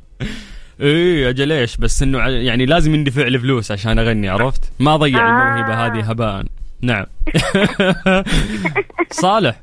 إيه 0.80 1.30
أجل 1.30 1.52
إيش 1.52 1.78
بس 1.78 2.04
إنه 2.04 2.20
يعني 2.28 2.66
لازم 2.66 2.94
يندفع 2.96 3.28
لي 3.28 3.40
فلوس 3.40 3.72
عشان 3.72 4.00
أغني 4.00 4.30
عرفت؟ 4.30 4.72
ما 4.80 4.96
اضيع 4.96 5.20
آه. 5.20 5.30
الموهبه 5.54 5.86
هذه 5.86 6.10
هباء 6.10 6.46
نعم. 6.82 7.06
صالح 9.12 9.62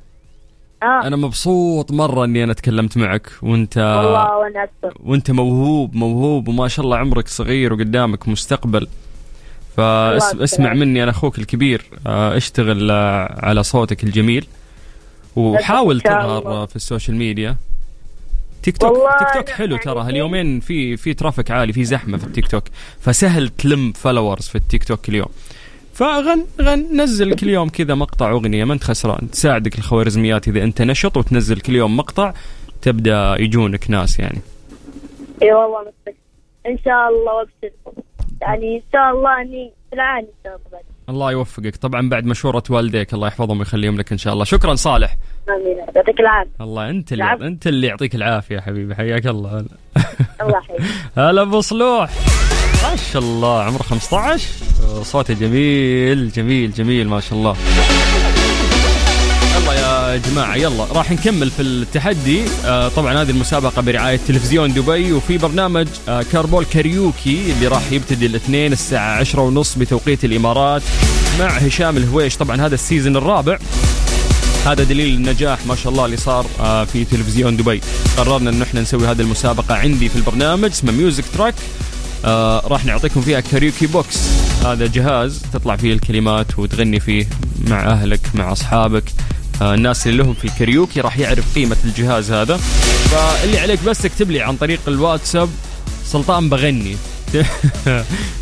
آه. 0.82 1.06
أنا 1.06 1.16
مبسوط 1.16 1.92
مرة 1.92 2.24
إني 2.24 2.44
أنا 2.44 2.52
تكلمت 2.52 2.96
معك 2.98 3.32
وانت 3.42 3.76
والله 3.78 4.36
وأنا 4.38 4.62
أكثر. 4.64 4.98
وأنت 5.04 5.30
موهوب 5.30 5.94
موهوب 5.94 6.48
وما 6.48 6.68
شاء 6.68 6.84
الله 6.84 6.96
عمرك 6.96 7.28
صغير 7.28 7.72
وقدامك 7.72 8.28
مستقبل. 8.28 8.86
فاسمع. 9.78 10.74
مني 10.74 11.02
أنا 11.02 11.10
أخوك 11.10 11.38
الكبير 11.38 11.84
آه، 12.06 12.36
اشتغل 12.36 12.90
آه، 12.90 13.46
على 13.46 13.62
صوتك 13.62 14.04
الجميل 14.04 14.46
وحاول 15.36 16.00
تظهر 16.00 16.66
في 16.66 16.76
ال 16.76 16.82
social 16.82 17.16
media. 17.16 17.56
TikTok 18.62 18.96
TikTok 19.18 19.48
حلو 19.48 19.70
يعني 19.70 19.84
ترى 19.84 20.00
هاليومين 20.00 20.60
في 20.60 20.96
في 20.96 21.14
traffic 21.14 21.50
عالي 21.50 21.72
في 21.72 21.84
زحمة 21.84 22.18
في 22.18 22.24
التيك 22.24 22.46
توك 22.46 22.64
فسهل 23.00 23.48
تلم 23.48 23.92
followers 23.92 24.48
في 24.48 24.54
التيك 24.56 24.84
توك 24.84 25.08
اليوم. 25.08 25.28
فغن 25.94 26.46
غن 26.60 27.00
نزل 27.00 27.34
كل 27.34 27.48
يوم 27.48 27.68
كذا 27.68 27.94
مقطع 27.94 28.30
أغنية 28.30 28.64
ما 28.64 28.74
أنت 28.74 28.84
خسران. 28.84 29.30
تساعدك 29.30 29.78
الخوارزميات 29.78 30.48
إذا 30.48 30.62
أنت 30.62 30.82
نشط 30.82 31.16
وتنزل 31.16 31.60
كل 31.60 31.76
يوم 31.76 31.96
مقطع 31.96 32.32
تبدأ 32.82 33.36
يجونك 33.38 33.90
ناس 33.90 34.18
يعني. 34.18 34.38
إي 35.42 35.52
والله 35.52 35.92
إن 36.66 36.78
شاء 36.84 37.08
الله 37.08 37.34
وابشر 37.34 38.02
يعني 38.42 38.76
إن 38.76 38.82
شاء 38.92 39.10
الله 39.10 39.40
إني 39.42 39.72
بالعالي 39.90 40.26
إن 40.26 40.32
شاء 40.44 40.52
الله. 40.56 40.62
بعد. 40.72 40.82
الله 41.08 41.32
يوفقك. 41.32 41.76
طبعا 41.76 42.08
بعد 42.08 42.24
مشورة 42.24 42.62
والديك 42.70 43.14
الله 43.14 43.26
يحفظهم 43.28 43.58
ويخليهم 43.58 43.96
لك 43.98 44.12
إن 44.12 44.18
شاء 44.18 44.32
الله. 44.32 44.44
شكرا 44.44 44.74
صالح. 44.74 45.16
آمين. 45.48 45.76
يعطيك 45.96 46.20
العافية. 46.20 46.50
الله 46.60 46.90
أنت 46.90 47.12
اللي 47.12 47.24
العفو. 47.24 47.44
أنت 47.44 47.66
اللي 47.66 47.86
يعطيك 47.86 48.14
العافية 48.14 48.60
حبيبي. 48.60 48.94
حياك 48.94 49.26
الله. 49.26 49.64
الله 50.42 50.58
يحييك 50.58 50.80
هلا 51.18 51.42
أبو 51.42 51.60
صلوح. 51.60 52.10
ما 52.82 52.96
شاء 52.96 53.22
الله 53.22 53.62
عمره 53.62 53.82
15 53.82 54.48
صوته 55.02 55.34
جميل 55.34 56.30
جميل 56.30 56.70
جميل 56.72 57.08
ما 57.08 57.20
شاء 57.20 57.38
الله. 57.38 57.56
يلا 59.72 60.12
يا 60.12 60.16
جماعة. 60.16 60.56
يلا 60.56 60.84
راح 60.84 61.12
نكمل 61.12 61.50
في 61.50 61.62
التحدي. 61.62 62.42
آه 62.64 62.88
طبعا 62.88 63.22
هذه 63.22 63.30
المسابقة 63.30 63.82
برعاية 63.82 64.20
تلفزيون 64.28 64.72
دبي 64.74 65.12
وفي 65.12 65.38
برنامج 65.38 65.88
آه 66.08 66.22
Carpool 66.32 66.64
Karaoke 66.64 67.52
اللي 67.52 67.66
راح 67.68 67.92
يبتدي 67.92 68.26
الاثنين 68.26 68.72
الساعة 68.72 69.16
عشرة 69.16 69.42
ونص 69.42 69.74
بتوقيت 69.78 70.24
الإمارات 70.24 70.82
مع 71.38 71.46
هشام 71.46 71.96
الهويش. 71.96 72.36
طبعا 72.36 72.66
هذا 72.66 72.74
ال 72.74 72.80
season 72.80 73.16
الرابع. 73.16 73.58
هذا 74.66 74.84
دليل 74.84 75.14
النجاح 75.14 75.66
ما 75.66 75.74
شاء 75.74 75.92
الله 75.92 76.04
اللي 76.04 76.16
صار 76.16 76.46
آه، 76.60 76.84
في 76.84 77.04
تلفزيون 77.04 77.56
دبي. 77.56 77.80
قررنا 78.16 78.50
انه 78.50 78.64
إحنا 78.64 78.80
نسوي 78.80 79.06
هذه 79.06 79.20
المسابقة 79.20 79.74
عندي 79.74 80.08
في 80.08 80.16
البرنامج 80.16 80.70
اسمه 80.70 80.92
Music 80.92 81.24
Track 81.34 81.54
آه 82.24 82.62
راح 82.66 82.84
نعطيكم 82.84 83.20
فيها 83.20 83.40
karaoke 83.40 83.86
box. 83.86 84.18
هذا 84.64 84.86
جهاز 84.86 85.42
تطلع 85.52 85.76
فيه 85.76 85.92
الكلمات 85.92 86.58
وتغني 86.58 87.00
فيه 87.00 87.28
مع 87.66 87.80
أهلك 87.86 88.20
مع 88.34 88.52
أصحابك. 88.52 89.04
الناس 89.62 90.06
اللي 90.06 90.22
لهم 90.22 90.34
في 90.34 90.44
الكاريوكي 90.44 91.00
راح 91.00 91.18
يعرف 91.18 91.54
قيمة 91.54 91.76
الجهاز 91.84 92.32
هذا. 92.32 92.56
فاللي 92.56 93.58
عليك 93.58 93.84
بس 93.84 94.02
تكتب 94.02 94.30
لي 94.30 94.40
عن 94.42 94.56
طريق 94.56 94.80
الواتساب 94.88 95.48
سلطان 96.04 96.48
بغني. 96.48 96.96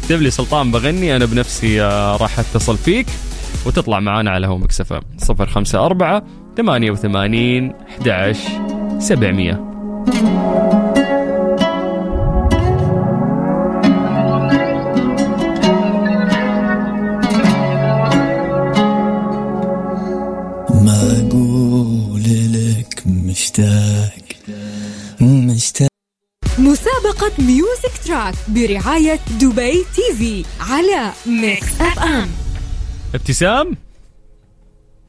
اكتب 0.02 0.22
لي 0.22 0.30
سلطان 0.30 0.70
بغني 0.70 1.16
أنا 1.16 1.24
بنفسي 1.24 1.82
آه، 1.82 2.16
راح 2.16 2.38
أتصل 2.38 2.76
فيك 2.78 3.06
وتطلع 3.66 4.00
معانا 4.00 4.30
على 4.30 4.46
هوا 4.46 4.64
Mix 4.64 4.80
FM 4.80 5.02
054 5.30 6.22
88 6.56 7.72
11 7.88 8.40
700 8.98 9.75
مسابقة 27.16 27.44
ميوزك 27.44 28.06
تراك 28.06 28.34
برعاية 28.48 29.18
دبي 29.40 29.84
تي 29.94 30.16
في 30.18 30.44
على 30.60 31.12
ميكس 31.26 31.80
اف 31.80 31.98
ام 31.98 32.28
ابتسام؟ 33.14 33.76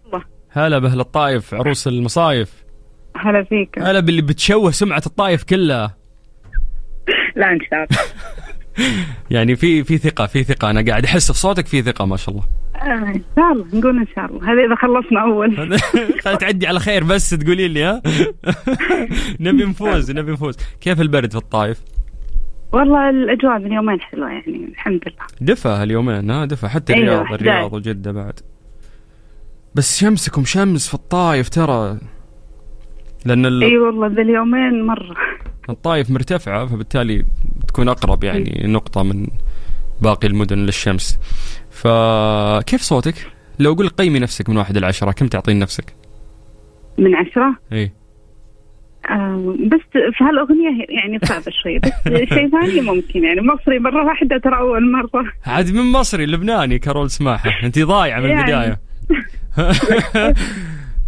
الله. 0.05 0.23
هلا 0.49 0.79
بأهل 0.79 0.99
الطايف 0.99 1.53
عروس 1.53 1.87
المصايف. 1.87 2.63
هلا 3.17 3.43
فيك. 3.43 3.79
هلا 3.79 3.99
باللي 3.99 4.21
بتشوه 4.21 4.71
سمعة 4.71 5.01
الطايف 5.05 5.43
كلها. 5.43 5.97
لا 7.35 7.51
إن 7.51 7.59
شاء 7.69 7.83
الله. 7.83 7.99
يعني 9.31 9.55
في 9.55 9.83
في 9.83 9.97
ثقة 9.97 10.25
في 10.25 10.43
ثقة. 10.43 10.69
أنا 10.69 10.85
قاعد 10.87 11.05
أحس 11.05 11.31
في 11.31 11.37
صوتك 11.37 11.67
في 11.67 11.81
ثقة 11.81 12.05
ما 12.05 12.17
شاء 12.17 12.35
الله. 12.35 12.43
آه، 12.75 13.15
إن 13.15 13.21
شاء 13.35 13.51
الله. 13.51 13.65
نقول 13.73 13.97
إن 13.97 14.07
شاء 14.15 14.25
الله. 14.25 14.53
هذا 14.53 14.65
إذا 14.65 14.75
خلصنا 14.75 15.21
أول. 15.21 15.79
تعدي 16.39 16.67
على 16.67 16.79
خير 16.79 17.03
بس 17.03 17.29
تقولي 17.29 17.67
لي 17.67 17.83
ها؟ 17.83 18.01
نبي 19.39 19.65
نفوز 19.65 20.11
نبي 20.11 20.31
نفوز. 20.31 20.57
كيف 20.81 21.01
البرد 21.01 21.31
في 21.31 21.37
الطايف 21.37 21.96
والله 22.71 23.09
الأجواء 23.09 23.59
من 23.59 23.71
يومين 23.73 24.01
حلوة 24.01 24.29
يعني 24.29 24.65
الحمد 24.71 25.01
لله. 25.07 25.25
دفى 25.53 25.67
هاليومين 25.67 26.29
ها؟ 26.31 26.45
دفى. 26.45 26.67
حتى 26.67 26.93
أيوة، 26.93 27.05
الرياض 27.05 27.21
11. 27.25 27.35
الرياض 27.41 27.73
وجدة 27.73 28.11
بعد. 28.11 28.39
بس 29.75 29.99
شمسكم 29.99 30.45
شمس 30.45 30.87
في 30.87 30.93
الطايف 30.93 31.49
ترى. 31.49 31.97
لأن 33.25 33.45
ال- 33.45 33.63
أي 33.63 33.77
والله 33.77 34.07
ذا 34.07 34.21
اليومين 34.21 34.85
مرة. 34.85 35.15
الطايف 35.69 36.09
مرتفعة 36.11 36.65
فبالتالي 36.65 37.25
تكون 37.67 37.89
أقرب 37.89 38.23
يعني 38.23 38.61
نقطة 38.67 39.03
من 39.03 39.27
باقي 40.01 40.27
المدن 40.27 40.57
للشمس. 40.57 41.19
فكيف 41.71 42.81
صوتك؟ 42.81 43.27
لو 43.59 43.73
أقول 43.73 43.89
قيمي 43.89 44.19
نفسك 44.19 44.49
من 44.49 44.57
واحد 44.57 44.77
إلى 44.77 44.85
عشرة 44.85 45.11
كم 45.11 45.27
تعطين 45.27 45.59
نفسك؟ 45.59 45.93
من 46.97 47.15
عشرة؟ 47.15 47.55
إيه. 47.71 47.85
آه 47.85 48.06
بس 49.67 49.81
في 49.91 50.23
هالأغنية 50.23 50.85
يعني 50.89 51.19
صعبة 51.23 51.51
شوي 51.63 51.79
بس 51.79 51.91
شيء 52.33 52.49
ثاني 52.49 52.81
ممكن 52.81 53.23
يعني 53.23 53.41
مصري 53.41 53.79
مرة 53.79 54.05
واحدة 54.05 54.37
ترى 54.37 54.57
أول 54.57 54.91
مرة. 54.91 55.25
عاد 55.45 55.71
من 55.73 55.91
مصري 55.91 56.25
لبناني 56.25 56.79
كارول 56.79 57.09
سماحة 57.09 57.49
أنت 57.65 57.79
ضايعة 57.79 58.19
من 58.19 58.29
يعني. 58.29 58.41
البداية. 58.41 58.79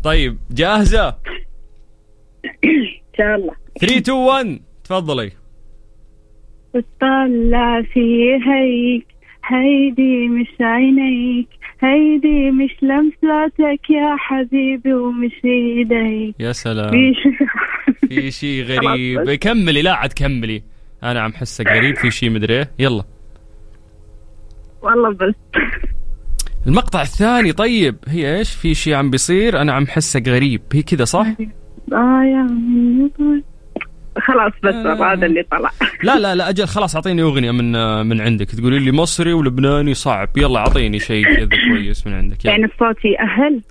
طيب 0.03 0.38
جاهزة؟ 0.51 1.07
إن 2.65 2.88
شاء 3.17 3.35
الله. 3.35 3.53
3 3.79 3.97
2 3.97 4.17
1 4.17 4.59
تفضلي. 4.83 5.31
تطلع 6.73 7.81
في 7.81 8.33
هيك 8.47 9.05
هيدي 9.45 10.27
مش 10.27 10.47
عينيك 10.62 11.47
هيدي 11.81 12.51
مش 12.51 12.75
لمساتك 12.81 13.89
يا 13.89 14.15
حبيبي 14.17 14.93
ومش 14.93 15.31
إيديك. 15.45 16.35
يا 16.39 16.51
سلام. 16.51 16.91
في 18.10 18.15
شي- 18.15 18.22
في 18.22 18.32
شيء 18.32 18.63
غريب. 18.72 19.34
كملي 19.34 19.82
لا 19.82 19.93
عاد 19.93 20.13
كملي. 20.13 20.63
أنا 21.04 21.22
عم 21.22 21.34
حسك 21.34 21.67
غريب 21.67 21.95
في 21.95 22.12
شيء 22.12 22.30
مدري 22.30 22.58
إيه. 22.58 22.72
يلا. 22.80 23.04
والله 24.82 25.10
بس. 25.13 25.34
المقطع 26.67 27.02
الثاني 27.02 27.52
طيب. 27.54 27.95
هي 28.08 28.38
إيش؟ 28.38 28.54
في 28.54 28.74
شيء 28.74 28.93
عم 28.93 29.10
بيصير. 29.10 29.62
أنا 29.62 29.74
عم 29.74 29.88
حسك 29.88 30.28
غريب 30.28 30.62
هي 30.74 30.82
كذا 30.84 31.06
صح؟ 31.06 31.28
آه 31.93 32.24
يا 32.24 32.48
خلاص 34.19 34.52
بس 34.63 34.74
والله 34.74 35.13
هذا 35.13 35.26
اللي 35.26 35.43
طلع. 35.52 35.72
لا 36.04 36.19
لا 36.19 36.36
لا 36.36 36.50
أجل 36.50 36.67
خلاص 36.67 36.95
أعطيني 36.95 37.22
أغنية 37.22 37.52
من 37.52 37.72
من 38.06 38.22
عندك. 38.22 38.45
تقولي 38.52 38.80
لي 38.80 38.91
مصري 38.91 39.34
ولبناني 39.34 39.93
صعب. 39.93 40.30
يلا 40.38 40.60
أعطيني 40.60 41.00
شيء 41.00 41.26
كذا 41.36 41.50
كويس 41.69 42.08
من 42.08 42.13
عندك. 42.13 42.45
يعني 42.45 42.63
يلا. 42.63 42.72
الصوت 42.74 43.06
يأهل 43.06 43.62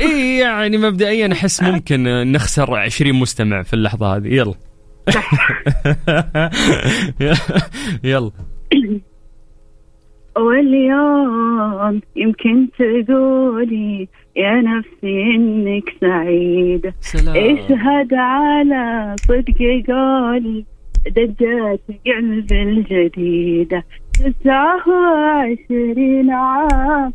إي 0.00 0.38
يعني 0.38 0.78
مبدئيا 0.78 1.32
أحس 1.32 1.62
ممكن 1.62 2.02
نخسر 2.32 2.74
20 2.74 3.12
مستمع 3.12 3.62
في 3.62 3.74
اللحظة 3.74 4.16
هذه. 4.16 4.26
يلا. 4.34 4.54
يلا. 8.04 8.30
واليوم 10.36 12.00
يمكن 12.16 12.68
تقولي 12.78 14.08
يا 14.36 14.60
نفسي 14.60 15.22
إنك 15.36 15.82
سعيدة 16.00 16.94
سلام. 17.00 17.36
اشهد 17.36 18.14
على 18.14 19.16
صدق 19.28 19.58
قولي 19.88 20.64
دجات 21.06 21.80
قلب 22.06 22.52
الجديدة 22.52 23.84
تسعة 24.14 24.88
وعشرين 24.88 26.30
عام 26.30 27.12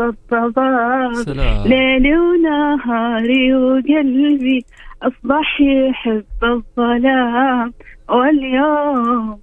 الضباب 0.00 1.14
سلام. 1.14 1.66
ليلي 1.66 2.16
ونهاري 2.18 3.54
وقلبي 3.54 4.64
أصبح 5.02 5.60
يحب 5.60 6.24
الظلام. 6.42 7.74
واليوم 8.08 9.38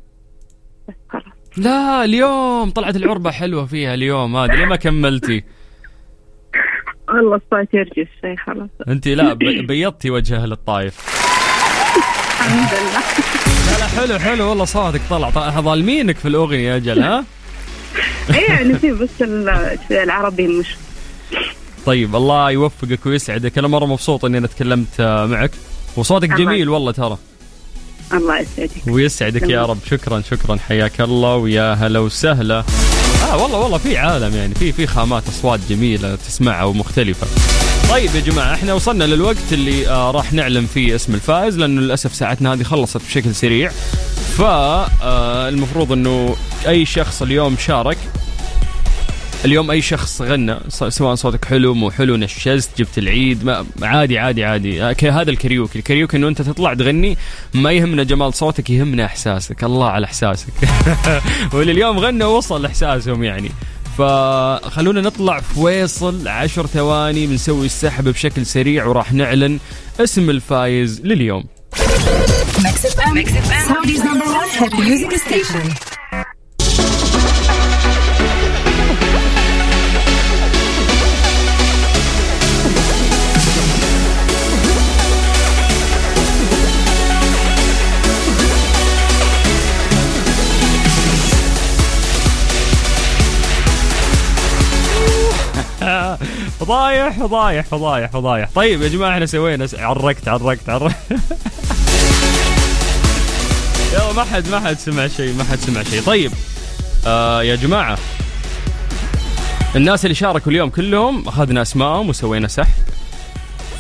بس 0.88 0.96
خلاص 1.10 1.24
لا 1.58 2.04
اليوم 2.04 2.70
طلعت 2.70 2.96
العربة 2.96 3.32
حلوة 3.32 3.66
فيها 3.66 3.94
اليوم 3.94 4.36
هذه 4.36 4.56
ليه 4.56 4.66
ما 4.66 4.76
كملتي. 4.76 5.44
والله 7.10 7.36
الصوت 7.36 7.74
يرجف 7.74 8.08
شوي 8.22 8.38
خلاص. 8.38 8.70
أنت 8.88 9.08
لا 9.08 9.34
بيضتي 9.34 10.10
وجه 10.10 10.44
أهل 10.44 10.52
الطايف 10.52 11.20
الحمد 12.40 12.74
لله. 12.80 13.00
لا 13.72 13.78
لا 13.80 13.88
حلو 13.88 14.20
حلو 14.20 14.50
والله 14.50 14.66
صوتك 14.66 15.02
طلع. 15.10 15.30
طلع 15.30 15.50
ظالمينك 15.50 16.16
في 16.18 16.28
الأغنية 16.28 16.76
أجل 16.76 17.00
ها؟ 17.00 17.26
اي 18.36 18.42
يعني 18.44 18.74
في 18.80 18.92
بس 18.92 19.10
العربي 19.92 20.48
مش 20.48 20.68
طيب 21.86 22.16
الله 22.16 22.52
يوفقك 22.52 23.06
ويسعدك. 23.06 23.58
أنا 23.58 23.68
مرة 23.68 23.86
مبسوط 23.86 24.26
إني 24.26 24.38
أنا 24.38 24.48
تكلمت 24.48 25.00
آه، 25.00 25.26
معك. 25.26 25.52
وصوتك 25.96 26.30
جميل 26.30 26.70
والله 26.70 26.92
ترى. 26.92 27.18
الله 28.14 28.40
يسعدك. 28.40 28.88
ويسعدك 28.88 29.42
يا 29.42 29.66
رب. 29.66 29.78
شكرا 29.92 30.22
شكرا. 30.32 30.58
حياك 30.68 31.02
الله 31.02 31.36
ويا 31.36 31.74
هلا 31.74 32.00
وسهلا. 32.00 32.64
آه 33.32 33.44
والله 33.44 33.60
والله 33.60 33.78
في 33.78 33.98
عالم 33.98 34.36
يعني. 34.36 34.56
في 34.56 34.72
في 34.72 34.88
خامات 34.88 35.24
أصوات 35.28 35.60
جميلة 35.70 36.16
تسمعها 36.16 36.64
ومختلفة. 36.64 37.28
طيب 37.90 38.16
يا 38.16 38.20
جماعة 38.20 38.54
إحنا 38.54 38.74
وصلنا 38.74 39.04
للوقت 39.04 39.54
اللي 39.54 39.88
آه 39.90 40.12
راح 40.12 40.34
نعلن 40.34 40.66
فيه 40.66 40.96
اسم 40.96 41.14
الفائز 41.16 41.58
لأنه 41.58 41.82
للأسف 41.82 42.16
ساعتنا 42.16 42.54
هذه 42.54 42.64
خلصت 42.64 43.02
بشكل 43.08 43.36
سريع. 43.36 43.72
فالمفروض 44.38 45.92
إنه 45.92 46.36
أي 46.68 46.86
شخص 46.86 47.22
اليوم 47.22 47.58
شارك. 47.58 47.98
اليوم 49.46 49.72
أي 49.72 49.82
شخص 49.82 50.22
غنى 50.22 50.56
سواء 50.70 51.16
صوتك 51.16 51.46
حلو 51.46 51.74
مو 51.74 51.92
حلو 51.92 52.16
نشزت 52.16 52.70
جبت 52.78 52.98
العيد 52.98 53.44
ما 53.44 53.66
عادي 53.82 54.20
عادي 54.20 54.44
عادي. 54.44 54.84
آه، 54.84 54.96
هذا 55.04 55.32
الكاريوكي. 55.32 55.80
الكاريوكي 55.80 56.18
إنه 56.18 56.28
أنت 56.28 56.42
تطلع 56.42 56.74
تغني 56.74 57.18
ما 57.54 57.72
يهمنا 57.72 58.04
جمال 58.04 58.34
صوتك 58.34 58.70
يهمنا 58.70 59.06
إحساسك. 59.06 59.64
الله 59.64 59.90
على 59.90 60.06
إحساسك. 60.06 60.54
واللي 61.54 61.72
اليوم 61.72 62.00
غنى 62.00 62.24
وصل 62.24 62.66
إحساسهم 62.66 63.24
يعني. 63.24 63.52
فخلونا 63.98 65.02
نطلع 65.02 65.40
فويصل 65.40 66.28
عشر 66.28 66.66
ثواني 66.66 67.28
بنسوي 67.28 67.66
السحب 67.66 68.08
بشكل 68.08 68.46
سريع 68.46 68.86
وراح 68.86 69.14
نعلن 69.14 69.60
اسم 70.00 70.30
الفايز 70.30 71.02
لليوم. 71.02 71.59
ميكس 72.64 72.86
اف 72.86 73.00
ام 73.00 73.24
سعوديز 73.68 74.02
نمبر 74.02 74.28
1 74.28 74.74
هيد 74.74 75.08
فضايح 96.60 97.20
فضايح 97.20 97.66
فضايح 97.66 98.12
فضايح. 98.12 98.50
طيب 98.56 98.82
يا 98.82 98.88
جماعة 98.88 99.14
إحنا 99.14 99.26
سوينا 99.26 99.68
عرقت 99.78 100.28
عرقت 100.28 100.70
عرقت. 100.70 100.96
يلا 103.94 104.14
ما 104.16 104.24
حد 104.24 104.50
ما 104.50 104.60
حد 104.60 104.78
سمع 104.80 105.08
شيء 105.08 105.34
ما 105.34 105.44
حد 105.44 105.60
سمع 105.60 105.84
شيء. 105.84 106.02
طيب 106.02 106.32
آه 107.08 107.44
يا 107.44 107.56
جماعة. 107.56 107.98
الناس 109.76 110.06
اللي 110.06 110.16
شاركوا 110.16 110.52
اليوم 110.52 110.70
كلهم 110.70 111.28
أخذنا 111.28 111.62
أسمائهم 111.62 112.10
وسوينا 112.10 112.48
سحب. 112.48 112.74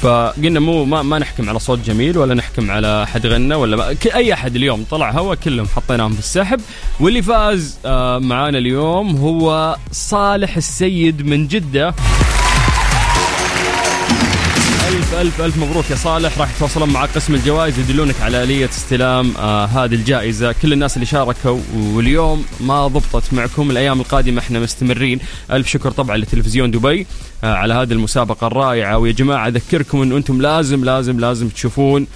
فقلنا 0.01 0.59
مو 0.59 0.85
ما, 0.85 1.01
ما 1.01 1.19
نحكم 1.19 1.49
على 1.49 1.59
صوت 1.59 1.79
جميل 1.79 2.17
ولا 2.17 2.33
نحكم 2.33 2.71
على 2.71 3.03
أحد 3.03 3.25
غنى 3.25 3.55
ولا 3.55 3.77
ما 3.77 3.95
أي 4.15 4.33
أحد 4.33 4.55
اليوم 4.55 4.85
طلع 4.91 5.11
هوا 5.11 5.35
كلهم 5.35 5.67
حطيناهم 5.75 6.13
في 6.13 6.19
السحب. 6.19 6.61
واللي 6.99 7.21
فاز 7.21 7.77
آه 7.85 8.19
معانا 8.19 8.57
اليوم 8.57 9.15
هو 9.17 9.75
صالح 9.91 10.57
السيد 10.57 11.25
من 11.25 11.47
جدة. 11.47 11.93
ألف 15.09 15.21
ألف 15.21 15.41
ألف 15.41 15.57
مبروك 15.57 15.91
يا 15.91 15.95
صالح. 15.95 16.37
راح 16.37 16.55
يتواصلون 16.55 16.89
مع 16.89 17.05
قسم 17.05 17.35
الجوائز 17.35 17.79
يدلونك 17.79 18.21
على 18.21 18.43
آلية 18.43 18.69
استلام 18.69 19.33
آه 19.37 19.65
هذه 19.65 19.95
الجائزة. 19.95 20.51
كل 20.51 20.73
الناس 20.73 20.95
اللي 20.95 21.05
شاركوا 21.05 21.59
واليوم 21.75 22.45
ما 22.59 22.87
ضبطت 22.87 23.33
معكم. 23.33 23.71
الأيام 23.71 23.99
القادمة 23.99 24.41
إحنا 24.41 24.59
مستمرين. 24.59 25.19
ألف 25.51 25.67
شكر 25.67 25.91
طبعا 25.91 26.17
لتلفزيون 26.17 26.71
دبي 26.71 27.07
آه 27.43 27.53
على 27.53 27.73
هذه 27.73 27.91
المسابقة 27.91 28.47
الرائعة. 28.47 28.97
ويا 28.97 29.11
جماعة 29.11 29.47
أذكركم 29.47 30.01
أن 30.01 30.11
أنتم 30.11 30.41
لازم 30.41 30.83
لازم 30.85 31.19
لازم 31.19 31.49
تشوفون 31.49 32.07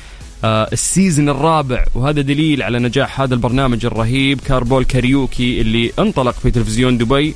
آه 0.44 0.70
ال 0.74 0.82
season 0.82 1.30
الرابع. 1.30 1.86
وهذا 1.96 2.22
دليل 2.22 2.64
على 2.64 2.80
نجاح 2.80 3.22
هذا 3.22 3.34
البرنامج 3.34 3.86
الرهيب 3.86 4.42
Carpool 4.42 4.84
Karaoke 4.84 5.62
اللي 5.62 5.92
انطلق 6.00 6.36
في 6.44 6.52
تلفزيون 6.52 6.98
دبي. 6.98 7.36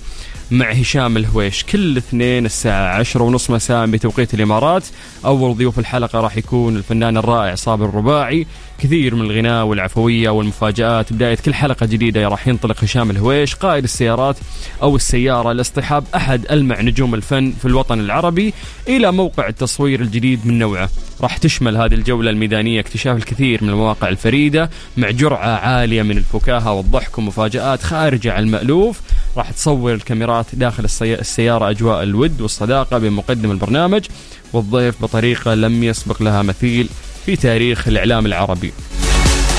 مع 0.51 0.71
هشام 0.71 1.17
الهويش. 1.17 1.63
كل 1.63 1.97
اثنين 1.97 2.45
الساعة 2.45 2.99
عشرة 2.99 3.23
ونص 3.23 3.49
مساء 3.49 3.85
بتوقيت 3.85 4.33
الإمارات. 4.33 4.83
أول 5.25 5.57
ضيوف 5.57 5.79
الحلقة 5.79 6.19
راح 6.19 6.37
يكون 6.37 6.75
الفنان 6.75 7.17
الرائع 7.17 7.55
صابر 7.55 7.85
الرباعي. 7.85 8.47
كثير 8.79 9.15
من 9.15 9.21
الغناء 9.21 9.65
والعفوية 9.65 10.29
والمفاجآت. 10.29 11.13
بداية 11.13 11.35
كل 11.35 11.53
حلقة 11.53 11.85
جديدة 11.85 12.27
راح 12.27 12.47
ينطلق 12.47 12.83
هشام 12.83 13.11
الهويش 13.11 13.55
قائد 13.55 13.83
السيارات 13.83 14.37
أو 14.81 14.95
السيارة 14.95 15.51
لاصطحاب 15.51 16.03
أحد 16.15 16.45
ألمع 16.51 16.81
نجوم 16.81 17.15
الفن 17.15 17.53
في 17.61 17.65
الوطن 17.65 17.99
العربي. 17.99 18.53
إلى 18.87 19.11
موقع 19.11 19.47
التصوير 19.47 20.01
الجديد 20.01 20.47
من 20.47 20.59
نوعه. 20.59 20.89
راح 21.21 21.37
تشمل 21.37 21.77
هذه 21.77 21.93
الجولة 21.93 22.29
الميدانية 22.29 22.79
اكتشاف 22.79 23.17
الكثير 23.17 23.63
من 23.63 23.69
المواقع 23.69 24.09
الفريدة. 24.09 24.69
مع 24.97 25.11
جرعة 25.11 25.55
عالية 25.55 26.01
من 26.01 26.17
الفكاهة 26.17 26.73
والضحك 26.73 27.17
ومفاجآت 27.17 27.83
خارجة 27.83 28.33
عن 28.33 28.43
المألوف. 28.43 29.01
راح 29.37 29.51
تصور 29.51 29.93
الكاميرات 29.93 30.36
داخل 30.53 30.83
السي- 30.83 31.13
السيارة 31.19 31.69
أجواء 31.69 32.03
الود 32.03 32.41
والصداقة 32.41 32.97
بين 32.97 33.11
مقدم 33.13 33.51
البرنامج 33.51 34.05
والضيف 34.53 35.01
بطريقة 35.01 35.53
لم 35.53 35.83
يسبق 35.83 36.21
لها 36.21 36.41
مثيل 36.41 36.89
في 37.25 37.35
تاريخ 37.35 37.87
الإعلام 37.87 38.25
العربي. 38.25 38.73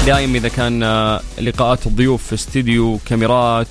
دائما 0.07 0.39
إذا 0.39 0.49
كان 0.49 0.83
آه، 0.83 1.21
لقاءات 1.41 1.87
الضيوف 1.87 2.27
في 2.27 2.35
استديو 2.35 2.99
كاميرات 3.07 3.69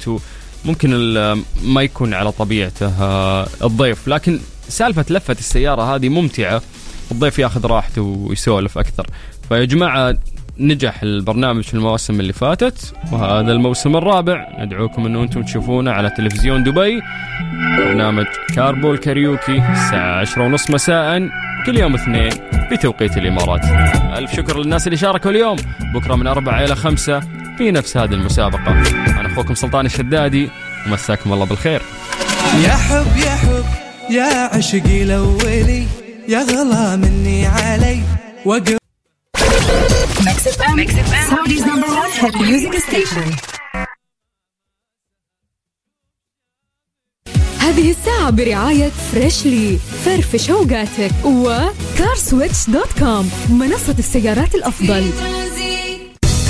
ممكن 0.65 0.89
ال- 0.93 1.41
ما 1.63 1.81
يكون 1.81 2.13
على 2.13 2.31
طبيعته 2.31 2.87
آه، 3.01 3.47
الضيف. 3.63 4.07
لكن 4.07 4.39
سالفة 4.69 5.05
لفة 5.09 5.35
السيارة 5.39 5.95
هذه 5.95 6.09
ممتعة. 6.09 6.61
الضيف 7.11 7.39
ياخذ 7.39 7.65
راحته 7.65 8.01
ويسولف 8.01 8.77
أكثر. 8.77 9.07
فيا 9.49 9.65
جماعة 9.65 10.17
نجح 10.59 11.03
البرنامج 11.03 11.63
في 11.63 11.73
المواسم 11.73 12.19
اللي 12.19 12.33
فاتت 12.33 12.93
وهذا 13.11 13.51
الموسم 13.51 13.95
الرابع. 13.95 14.47
ندعوكم 14.59 15.05
إنه 15.05 15.23
أنتم 15.23 15.43
تشوفونا 15.43 15.91
على 15.91 16.09
تلفزيون 16.09 16.63
دبي. 16.63 17.01
برنامج 17.77 18.25
Carpool 18.55 18.97
Karaoke 18.97 19.57
الساعة 19.71 20.19
عشرة 20.19 20.43
ونص 20.43 20.71
مساء 20.71 21.29
كل 21.65 21.77
يوم 21.77 21.93
اثنين 21.93 22.29
بتوقيت 22.71 23.17
الإمارات. 23.17 23.65
ألف 24.17 24.35
شكر 24.35 24.59
للناس 24.59 24.87
اللي 24.87 24.97
شاركوا 24.97 25.31
اليوم. 25.31 25.57
بكرة 25.93 26.15
من 26.15 26.27
أربعة 26.27 26.65
إلى 26.65 26.75
خمسة 26.75 27.19
في 27.57 27.71
نفس 27.71 27.97
هذه 27.97 28.13
المسابقة. 28.13 28.71
أنا 29.19 29.33
أخوكم 29.33 29.53
سلطان 29.53 29.85
الشدادي 29.85 30.49
ومساكم 30.87 31.33
الله 31.33 31.45
بالخير. 31.45 31.81
يا 32.63 32.73
حب 32.73 33.17
يا 33.17 33.35
حب 33.35 33.65
يا 34.09 34.55
عشقي 34.57 35.03
الأولي 35.03 35.83
يا 36.29 36.39
غلا 36.39 36.95
مني 36.95 37.45
علي 37.45 37.99
وقف 38.45 38.77
number 41.31 41.87
1 41.89 42.25
hit 42.25 42.37
music 42.37 42.77
station 42.77 43.31
هذه 47.59 47.89
الساعة 47.91 48.29
برعاية 48.29 48.89
Freshly 48.89 49.77
فرفش 50.05 50.49
اوقاتك 50.49 51.11
و 51.25 51.40
CarSwitch 51.40 52.69
dot 52.69 52.99
com 52.99 53.29
منصة 53.49 53.95
السيارات 53.99 54.55
الأفضل. 54.55 55.09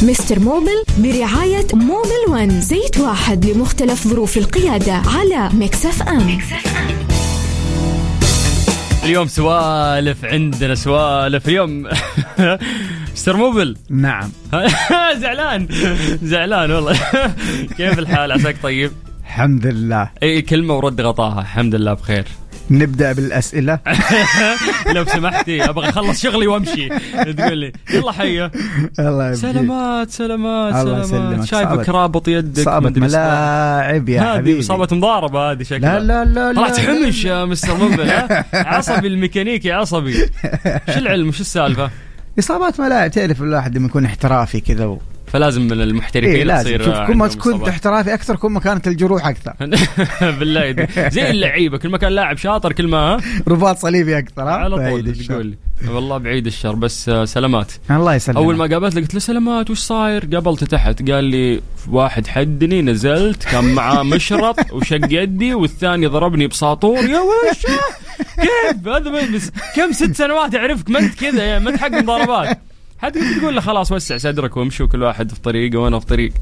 Mister 0.04 0.40
Mobil 0.40 0.84
برعاية 0.98 1.68
Mobil 1.74 2.26
One 2.30 2.62
زيت 2.62 2.98
واحد 2.98 3.46
لمختلف 3.46 4.08
ظروف 4.08 4.38
القيادة 4.38 4.94
على 4.94 5.50
Mix 5.54 5.86
FM. 5.86 6.40
اليوم 9.08 9.28
سوالف 9.28 10.26
عندنا 10.26 10.76
سوالف. 10.76 11.48
اليوم 11.48 11.88
Mister 13.14 13.38
Mobil. 13.38 13.78
نعم. 13.90 14.30
زعلان. 15.22 15.68
زعلان 16.24 16.72
والله. 16.72 16.94
كيف 17.78 18.00
الحال؟ 18.00 18.32
عساك 18.32 18.56
طيب؟ 18.64 18.92
الحمد 19.24 19.68
لله. 19.68 20.10
اي 20.24 20.42
كلمة 20.42 20.74
ورد 20.76 21.02
غطاها. 21.02 21.42
الحمد 21.42 21.76
لله 21.76 21.94
بخير. 21.94 22.26
نبدأ 22.72 23.14
بالأسئلة. 23.14 23.80
لو 24.96 25.06
سمحتي 25.06 25.70
أبغى 25.70 25.90
أخلص 25.90 26.22
شغلي 26.22 26.48
وأمشي. 26.48 26.90
تقول 27.34 27.58
لي 27.58 27.72
يلا 27.94 28.12
حيه 28.12 28.52
الله 29.00 29.34
سلامات 29.34 30.10
سلامات 30.10 30.76
الله 30.76 31.04
سلامات. 31.04 31.44
شايفك 31.46 31.90
رابط 31.90 32.28
يدك 32.28 32.64
صابت 32.64 32.98
ملاعب 32.98 34.10
يا 34.10 34.22
هذه 34.22 34.38
حبيبي. 34.38 34.62
صابت 34.62 34.94
مضاربة 34.94 35.52
هذه 35.52 35.64
شكلها. 35.64 36.00
لا 36.00 36.26
لا 36.26 36.52
لا 36.54 36.54
طلعت 36.54 36.80
حمش 36.80 37.26
يا 37.26 37.46
مستر 37.46 37.78
مبل 37.78 38.12
عصبي 38.54 39.08
الميكانيكي 39.08 39.72
عصبي. 39.72 40.14
شو 40.94 41.00
العلم؟ 41.00 41.28
وش 41.28 41.42
السالفة؟ 41.42 41.90
إصابات 42.40 42.80
ملاعب 42.80 43.12
تعرف 43.12 43.42
الواحد 43.42 43.78
لما 43.78 43.88
يكون 43.88 44.06
احترافي 44.06 44.60
كذا. 44.60 44.98
فلازم 45.28 45.62
من 45.62 45.82
المحترفين 45.82 46.30
إيه 46.36 46.44
لازم. 46.44 46.64
تصير 46.64 46.84
شوف 46.86 46.98
كل 47.08 47.16
ما 47.16 47.28
كنت. 47.28 47.68
احترافي 47.68 48.14
أكثر 48.14 48.36
كل 48.36 48.50
ما 48.52 48.60
كانت 48.60 48.88
الجروح 48.88 49.28
أكثر. 49.28 49.54
بالله. 50.40 50.88
زي 51.10 51.30
اللعيبة 51.30 51.78
كل 51.78 51.90
ما 51.90 51.98
كان 51.98 52.12
لاعب 52.12 52.38
شاطر 52.38 52.74
كل 52.74 52.88
ما 52.88 53.22
رباط 53.48 53.78
صليبي 53.78 54.18
أكثر 54.18 54.42
ها؟ 54.44 54.50
على 54.52 54.76
طول. 54.90 55.16
تقول 55.16 55.56
والله 55.88 56.18
بعيد 56.18 56.46
الشر 56.48 56.76
بس 56.76 57.10
آه، 57.10 57.26
سلامات. 57.26 57.72
الله 57.92 58.16
يسلمك. 58.16 58.38
أول 58.38 58.56
ما 58.56 58.66
قابلت 58.66 58.96
قلت 58.98 59.14
له 59.14 59.20
سلامات 59.20 59.70
وش 59.70 59.80
صاير؟ 59.80 60.26
قابلته 60.36 60.66
تحت 60.66 61.12
قال 61.12 61.24
لي 61.24 61.62
واحد 61.90 62.28
حدني 62.28 62.82
نزلت 62.82 63.44
كان 63.44 63.74
معاه 63.74 64.04
مشرط 64.14 64.72
وشق 64.72 65.00
يدي 65.12 65.54
والثاني 65.54 66.06
ضربني 66.08 66.48
بساطور. 66.48 66.98
يا 66.98 67.20
وش 67.20 67.66
كيف؟ 68.36 68.88
هذا 68.88 69.40
كم 69.76 69.92
ست 69.92 70.16
سنوات 70.16 70.56
اعرفك 70.56 70.90
ما 70.90 71.00
أنت 71.00 71.20
كذا 71.20 71.44
يعني 71.44 71.64
ما 71.64 71.70
انت 71.70 71.80
حق 71.80 71.92
مضاربات 71.92 72.60
حتى 72.98 73.40
تقول 73.40 73.56
له 73.56 73.62
خلاص 73.62 73.92
وسع 73.92 74.18
صدرك 74.18 74.58
وامشي 74.58 74.84
وكل 74.84 75.04
واحد 75.04 75.32
في 75.32 75.42
طريقه 75.42 75.80
وأنا 75.80 76.00
في 76.00 76.06
طريق. 76.06 76.34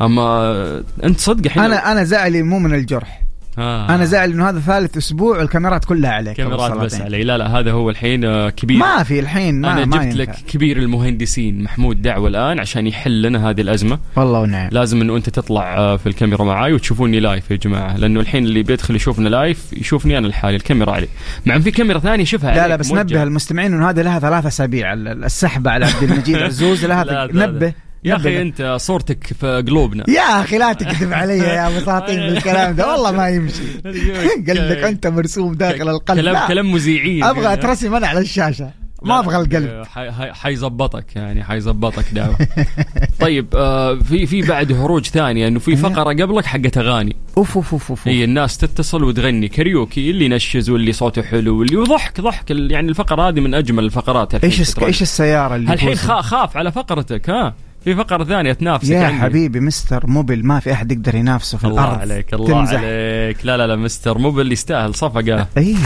أما 0.00 0.84
أنت 1.04 1.20
صدق 1.20 1.44
الحين 1.44 1.62
أنا 1.62 1.92
أنا 1.92 2.04
زعلي 2.04 2.42
مو 2.42 2.58
من 2.58 2.74
الجرح. 2.74 3.19
آه. 3.58 3.94
أنا 3.94 4.04
زعل 4.04 4.30
إنه 4.30 4.48
هذا 4.48 4.60
ثالث 4.60 4.96
أسبوع 4.96 5.38
والكاميرات 5.38 5.84
كلها 5.84 6.10
عليك 6.10 6.36
كاميرات 6.36 6.72
بس. 6.72 7.00
علي 7.00 7.24
لا 7.24 7.38
لا 7.38 7.46
هذا 7.58 7.72
هو 7.72 7.90
الحين 7.90 8.24
آه، 8.24 8.50
كبير 8.50 8.76
ما 8.78 9.02
في 9.02 9.20
الحين 9.20 9.60
ما 9.60 9.72
أنا 9.72 9.84
ما 9.84 9.96
جبت 9.96 10.04
ينفع. 10.06 10.16
لك 10.18 10.34
كبير 10.48 10.78
المهندسين 10.78 11.62
محمود 11.62 12.02
دعوة 12.02 12.28
الآن 12.28 12.58
عشان 12.60 12.86
يحل 12.86 13.22
لنا 13.22 13.50
هذه 13.50 13.60
الأزمة 13.60 13.98
والله 14.16 14.40
ونعم 14.40 14.68
لازم 14.72 15.00
إنه 15.00 15.16
أنت 15.16 15.28
تطلع 15.30 15.76
آه، 15.78 15.96
في 15.96 16.06
الكاميرا 16.06 16.44
معاي 16.44 16.72
وتشوفوني 16.72 17.20
live 17.20 17.50
يا 17.50 17.56
جماعة 17.56 17.96
لأنه 17.96 18.20
الحين 18.20 18.44
اللي 18.44 18.62
بيدخل 18.62 18.96
يشوفنا 18.96 19.28
live 19.28 19.72
يشوفني 19.72 20.18
أنا 20.18 20.26
لحالي 20.26 20.56
الكاميرا 20.56 20.92
علي 20.92 21.08
مع 21.46 21.56
إن 21.56 21.60
في 21.60 21.70
كاميرا 21.70 21.98
ثانية 21.98 22.24
شوفها 22.24 22.54
لا 22.56 22.68
لا 22.68 22.76
بس 22.76 22.88
موجهة. 22.90 23.02
نبه 23.02 23.22
المستمعين 23.22 23.74
إنه 23.74 23.90
هذه 23.90 24.02
لها 24.02 24.18
ثلاث 24.18 24.46
أسابيع 24.46 24.92
ال- 24.92 25.08
ال- 25.08 25.24
السحبة 25.24 25.70
على 25.70 25.84
عبد 25.86 26.02
المجيد 26.02 26.36
عزوز 26.42 26.84
لها. 26.84 27.28
نبه 27.32 27.72
يا. 28.04 28.16
أخي 28.16 28.42
أنت 28.42 28.76
صورتك 28.80 29.26
في 29.26 29.64
قلوبنا. 29.66 30.04
يا 30.08 30.40
أخي 30.40 30.58
لا 30.58 30.72
تكذب 30.72 31.12
علي 31.12 31.38
يا 31.38 31.68
مساطين 31.68 32.16
بالكلام 32.20 32.74
ده 32.76 32.92
والله 32.92 33.10
ما 33.12 33.28
يمشي. 33.28 33.62
قال 34.48 34.68
لك 34.70 34.76
أنت 34.84 35.06
مرسوم 35.06 35.54
داخل 35.54 35.88
القلب. 35.88 36.20
كلام 36.20 36.34
لا. 36.34 36.48
كلام 36.48 36.72
مذيعين 36.72 37.24
أبغى 37.24 37.52
أترسم 37.52 37.94
أنا 37.94 38.06
على 38.06 38.20
الشاشة. 38.20 38.70
ما 39.02 39.18
أبغى 39.18 39.36
القلب. 39.36 39.82
حي- 39.86 40.10
حي- 40.10 40.32
حيظبطك 40.32 41.16
يعني 41.16 41.44
حيظبطك 41.44 42.04
دعوة. 42.12 42.36
طيب 43.20 43.46
آه 43.54 43.94
في 43.94 44.26
في 44.26 44.42
بعد 44.42 44.72
هروج 44.72 45.06
ثانية 45.06 45.48
إنه 45.48 45.58
في 45.58 45.76
فقرة 45.76 46.04
قبلك 46.12 46.44
حقت 46.46 46.78
أغاني. 46.78 47.16
أوف 47.38 47.56
أوف 47.56 47.72
أوف 47.72 47.90
أوف. 47.90 48.08
هي 48.08 48.24
الناس 48.24 48.58
تتصل 48.58 49.04
وتغني 49.04 49.48
كاريوكي 49.48 50.10
اللي 50.10 50.24
ينشز 50.24 50.70
واللي 50.70 50.92
صوته 50.92 51.22
حلو 51.22 51.58
واللي 51.58 51.76
وضحك 51.76 52.20
ضحك 52.20 52.50
يعني 52.50 52.88
الفقرة 52.88 53.28
هذه 53.28 53.40
من 53.40 53.54
أجمل 53.54 53.84
الفقرات 53.84 54.34
الحين 54.34 54.50
إيش. 54.50 54.78
إيش 54.82 55.02
السيارة 55.02 55.56
اللي 55.56 55.72
الحين 55.72 55.94
خاف 55.96 56.56
على 56.56 56.72
فقرتك 56.72 57.30
ها؟ 57.30 57.54
في 57.84 57.94
فقرة 57.94 58.24
ثانية 58.24 58.52
تنافسك 58.52 58.90
يا 58.90 59.06
عندي. 59.06 59.20
حبيبي 59.20 59.60
Mister 59.60 60.06
Mobil 60.06 60.46
ما 60.46 60.60
في 60.60 60.72
أحد 60.72 60.92
يقدر 60.92 61.14
ينافسه 61.14 61.58
في 61.58 61.64
الله 61.64 61.84
الأرض. 61.84 62.00
عليك 62.00 62.34
الله 62.34 62.48
تمزح. 62.48 62.74
عليك. 62.74 63.46
لا 63.46 63.56
لا 63.56 63.66
لا 63.66 63.76
Mister 63.76 64.18
Mobil 64.18 64.52
يستاهل 64.52 64.94
صفقة. 64.94 65.46
اي 65.58 65.76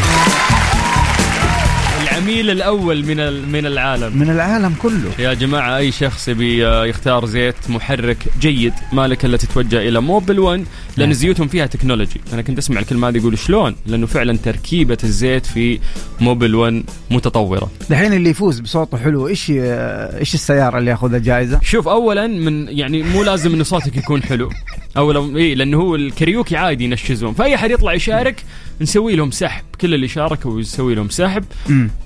العميل 2.14 2.50
الأول 2.50 3.04
من 3.04 3.48
من 3.52 3.66
العالم. 3.66 4.18
من 4.18 4.30
العالم 4.30 4.74
كله. 4.82 5.10
يا 5.18 5.34
جماعة 5.34 5.76
أي 5.76 5.92
شخص 5.92 6.28
يبي 6.28 6.66
آه، 6.66 6.86
يختار 6.86 7.26
زيت 7.26 7.54
محرك 7.68 8.16
جيد 8.40 8.72
ما 8.92 9.08
لك 9.08 9.24
إلا 9.24 9.36
تتوجه 9.36 9.88
إلى 9.88 10.00
Mobil 10.00 10.38
1 10.38 10.64
لأن 10.96 11.12
زيوتهم 11.12 11.48
فيها 11.48 11.66
technology 11.66 12.20
أنا 12.32 12.42
كنت 12.42 12.58
أسمع 12.58 12.80
الكلمة 12.80 13.08
هذه 13.08 13.16
يقول 13.16 13.38
شلون؟ 13.38 13.76
لأنه 13.86 14.06
فعلا 14.06 14.36
تركيبة 14.36 14.98
الزيت 15.04 15.46
في 15.46 15.78
Mobil 16.20 16.54
1 16.54 16.82
متطورة. 17.10 17.70
دحين 17.90 18.12
اللي 18.12 18.30
يفوز 18.30 18.60
بصوته 18.60 18.98
حلو 18.98 19.28
إيش 19.28 19.50
إيش 19.50 20.34
السيارة 20.34 20.78
اللي 20.78 20.90
ياخذها 20.90 21.18
جائزة؟ 21.18 21.60
شوف 21.62 21.88
أولا 21.88 22.26
من 22.26 22.68
يعني 22.68 23.02
مو 23.02 23.22
لازم 23.22 23.54
إنه 23.54 23.64
صوتك 23.64 23.96
يكون 23.96 24.22
حلو. 24.22 24.50
أولا 24.96 25.36
إيه 25.36 25.54
لأنه 25.54 25.76
هو 25.76 25.94
الكاريوكي 25.94 26.56
عادي 26.56 26.84
ينشزون. 26.84 27.34
فأي 27.34 27.54
أحد 27.54 27.70
يطلع 27.70 27.92
يشارك 27.92 28.44
نسوي 28.80 29.16
لهم 29.16 29.30
سحب. 29.30 29.64
كل 29.80 29.94
اللي 29.94 30.08
شاركوا 30.08 30.60
يسوي 30.60 30.94
لهم 30.94 31.08
سحب. 31.08 31.44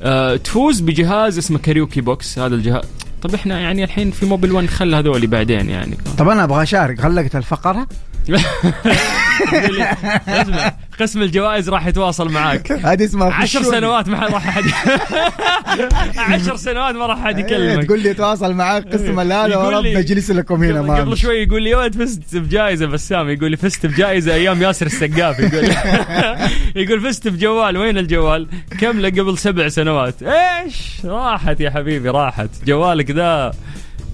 آه 0.02 0.36
تفوز 0.36 0.80
بجهاز 0.80 1.38
اسمه 1.38 1.58
karaoke 1.58 2.00
box. 2.00 2.38
هذا 2.38 2.54
الجهاز 2.54 2.84
طب 3.22 3.34
إحنا 3.34 3.60
يعني 3.60 3.84
الحين 3.84 4.10
في 4.10 4.26
Mobil 4.26 4.52
1 4.52 4.66
خلى 4.68 4.96
هذول 4.96 5.26
بعدين 5.26 5.70
يعني. 5.70 5.96
طب 6.18 6.28
أنا 6.28 6.44
أبغى 6.44 6.62
أشارك. 6.62 7.00
غلقت 7.00 7.36
الفقرة؟ 7.36 7.88
قسم 11.00 11.22
الجوائز 11.22 11.68
راح 11.70 11.86
يتواصل 11.86 12.30
معك 12.32 12.72
هذه 12.86 13.04
اسمها 13.04 13.32
عشر. 13.42 13.62
سنوات 13.62 14.08
ما 14.08 14.18
راح 14.26 14.48
أحد. 14.48 14.64
عشر 16.18 16.56
سنوات 16.56 16.94
ما 16.94 17.06
راح 17.06 17.18
أحد 17.18 17.38
يكلمك. 17.38 17.84
تقول 17.84 18.00
لي 18.00 18.14
تواصل 18.14 18.52
معاك 18.54 18.88
قسم 18.92 19.20
هذا 19.20 19.56
ورب 19.56 19.86
نجلس 19.86 20.30
لكم 20.30 20.62
هنا 20.62 20.82
ما 20.82 20.94
قبل. 21.00 21.16
شوي 21.16 21.42
يقول 21.42 21.62
لي 21.62 21.74
ولد 21.74 21.94
فزت 21.94 22.36
بجائزة. 22.36 22.86
بسام 22.86 23.28
يقول 23.28 23.50
لي 23.50 23.56
فزت 23.56 23.86
بجائزة 23.86 24.34
أيام 24.34 24.62
ياسر 24.62 24.86
السقاف. 24.86 25.38
يقول 25.38 25.64
يقول 26.84 27.00
فزت 27.00 27.28
بجوال. 27.28 27.76
وين 27.76 27.98
الجوال؟ 27.98 28.48
كم 28.80 29.06
قبل 29.06 29.38
سبع 29.38 29.68
سنوات. 29.68 30.14
إيش؟ 30.22 30.92
راحت 31.04 31.60
يا 31.60 31.70
حبيبي 31.70 32.08
راحت. 32.08 32.50
جوالك 32.66 33.10
ذا 33.10 33.52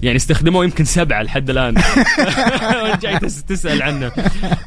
يعني 0.03 0.15
استخدموه 0.17 0.63
يمكن 0.65 0.83
سبعة 0.85 1.21
لحد 1.23 1.49
الآن. 1.49 1.75
وأنت 2.83 3.01
جاي 3.05 3.19
تس- 3.19 3.43
تسأل 3.43 3.81
عنه. 3.81 4.11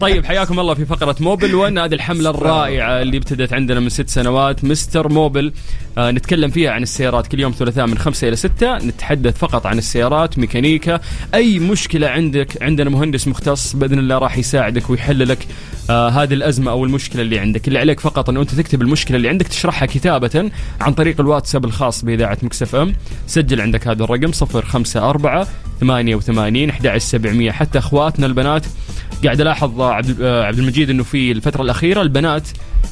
طيب 0.00 0.24
حياكم 0.26 0.60
الله 0.60 0.74
في 0.74 0.84
فقرة 0.84 1.16
Mobil 1.20 1.54
1 1.54 1.78
هذه 1.78 1.94
الحملة 1.94 2.30
الرائعة 2.30 3.02
اللي 3.02 3.16
ابتدت 3.16 3.52
عندنا 3.52 3.80
من 3.80 3.88
ست 3.88 4.08
سنوات. 4.08 4.64
Mister 4.64 5.08
Mobil 5.12 5.52
آه 5.98 6.10
نتكلم 6.10 6.50
فيها 6.50 6.70
عن 6.70 6.82
السيارات. 6.82 7.26
كل 7.26 7.40
يوم 7.40 7.52
ثلاثاء 7.52 7.86
من 7.86 7.98
خمسة 7.98 8.28
إلى 8.28 8.36
ستة. 8.36 8.76
نتحدث 8.78 9.38
فقط 9.38 9.66
عن 9.66 9.78
السيارات 9.78 10.38
ميكانيكا. 10.38 11.00
أي 11.34 11.58
مشكلة 11.58 12.08
عندك؟ 12.08 12.62
عندنا 12.62 12.90
مهندس 12.90 13.28
مختص 13.28 13.72
بإذن 13.76 13.98
الله 13.98 14.18
راح 14.18 14.38
يساعدك 14.38 14.90
ويحل 14.90 15.28
لك 15.28 15.46
آه 15.90 16.08
هذه 16.08 16.34
الأزمة 16.34 16.70
أو 16.70 16.84
المشكلة 16.84 17.22
اللي 17.22 17.38
عندك. 17.38 17.68
اللي 17.68 17.78
عليك 17.78 18.00
فقط 18.00 18.28
أنه 18.28 18.40
أنت 18.40 18.54
تكتب 18.54 18.82
المشكلة 18.82 19.16
اللي 19.16 19.28
عندك 19.28 19.48
تشرحها 19.48 19.86
كتابة 19.86 20.50
عن 20.80 20.92
طريق 20.94 21.20
الواتساب 21.20 21.64
الخاص 21.64 22.04
بإذاعة 22.04 22.38
Mix 22.42 22.74
FM. 22.74 22.94
سجل 23.26 23.60
عندك 23.60 23.88
هذا 23.88 24.04
الرقم 24.04 24.30
054 24.54 25.17
88 25.80 26.70
11700 26.70 27.50
حتى 27.50 27.78
أخواتنا 27.78 28.26
البنات 28.26 28.66
قاعد 29.24 29.40
ألاحظ 29.40 29.80
عبد 29.80 30.20
آه، 30.20 30.44
عبد 30.44 30.58
المجيد 30.58 30.90
إنه 30.90 31.02
في 31.02 31.32
الفترة 31.32 31.62
الأخيرة 31.62 32.02
البنات 32.02 32.48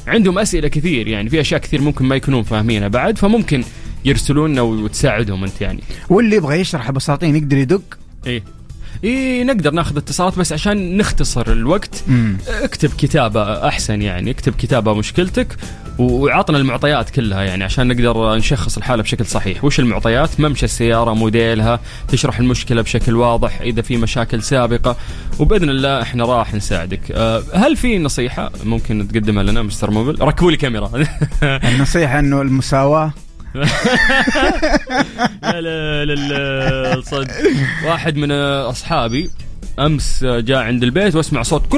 عندهم 0.07 0.39
أسئلة 0.39 0.67
كثير 0.67 1.07
يعني 1.07 1.29
في 1.29 1.41
أشياء 1.41 1.61
كثير 1.61 1.81
ممكن 1.81 2.05
ما 2.05 2.15
يكونون 2.15 2.43
فاهمينها 2.43 2.87
بعد 2.87 3.17
فممكن 3.17 3.63
يرسلون 4.05 4.59
وتساعدهم 4.59 5.43
أنت 5.43 5.61
يعني. 5.61 5.83
واللي 6.09 6.35
يبغى 6.35 6.59
يشرح 6.59 6.91
بساطين 6.91 7.35
يقدر 7.35 7.57
يدق. 7.57 7.97
إيه. 8.27 8.56
إيه 9.03 9.43
نقدر 9.43 9.71
ناخذ 9.71 9.97
اتصالات 9.97 10.39
بس 10.39 10.53
عشان 10.53 10.97
نختصر 10.97 11.51
الوقت. 11.51 12.03
مم. 12.07 12.37
اكتب 12.47 12.89
كتابة 12.97 13.67
أحسن 13.67 14.01
يعني 14.01 14.31
اكتب 14.31 14.53
كتابة 14.55 14.93
مشكلتك 14.93 15.55
وعطنا 15.99 16.57
المعطيات 16.57 17.09
كلها 17.09 17.41
يعني 17.41 17.63
عشان 17.63 17.87
نقدر 17.87 18.35
نشخص 18.35 18.77
الحالة 18.77 19.03
بشكل 19.03 19.25
صحيح. 19.25 19.63
وش 19.63 19.79
المعطيات؟ 19.79 20.39
ممشى 20.39 20.65
السيارة 20.65 21.13
موديلها 21.13 21.79
تشرح 22.07 22.39
المشكلة 22.39 22.81
بشكل 22.81 23.15
واضح 23.15 23.61
إذا 23.61 23.81
في 23.81 23.97
مشاكل 23.97 24.43
سابقة. 24.43 24.97
وبإذن 25.39 25.69
الله 25.69 26.01
إحنا 26.01 26.25
راح 26.25 26.53
نساعدك. 26.53 27.11
أه، 27.11 27.43
هل 27.53 27.75
في 27.75 27.97
نصيحة 27.97 28.51
ممكن 28.63 29.07
تقدمها 29.07 29.43
لنا 29.43 29.61
مستر 29.61 29.91
موبل؟ 29.91 30.21
ركبوا 30.21 30.51
لي 30.51 30.57
كاميرا. 30.57 30.91
النصيحة 31.43 32.19
إنه 32.19 32.41
المساواة 32.41 33.13
لا 35.43 36.05
لا 36.05 36.05
لا 36.05 37.01
صدق. 37.01 37.33
واحد 37.85 38.17
من 38.17 38.31
أصحابي 38.31 39.29
أمس 39.79 40.23
جاء 40.23 40.57
عند 40.57 40.83
البيت 40.83 41.15
وأسمع 41.15 41.43
صوت 41.43 41.75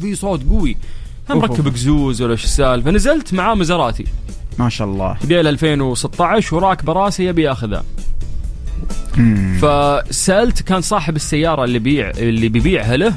في 0.00 0.14
صوت 0.14 0.42
قوي. 0.50 0.76
مركب. 1.30 1.68
إكزوز 1.68 2.22
ولا 2.22 2.32
إيش 2.32 2.44
السالفة؟ 2.44 2.90
نزلت 2.90 3.34
معاه 3.34 3.54
Maserati. 3.54 4.04
ما 4.58 4.68
شاء 4.68 4.88
الله. 4.88 5.16
موديل 5.24 5.46
2016 5.46 6.54
وراكبه 6.54 6.92
راسي 6.92 7.24
يبي 7.24 7.42
ياخذها. 7.42 7.84
فسألت 9.60 10.62
كان 10.62 10.80
صاحب 10.80 11.16
السيارة 11.16 11.64
اللي 11.64 11.78
بيع 11.78 12.10
اللي 12.10 12.48
بيبيعها 12.48 12.96
له. 12.96 13.14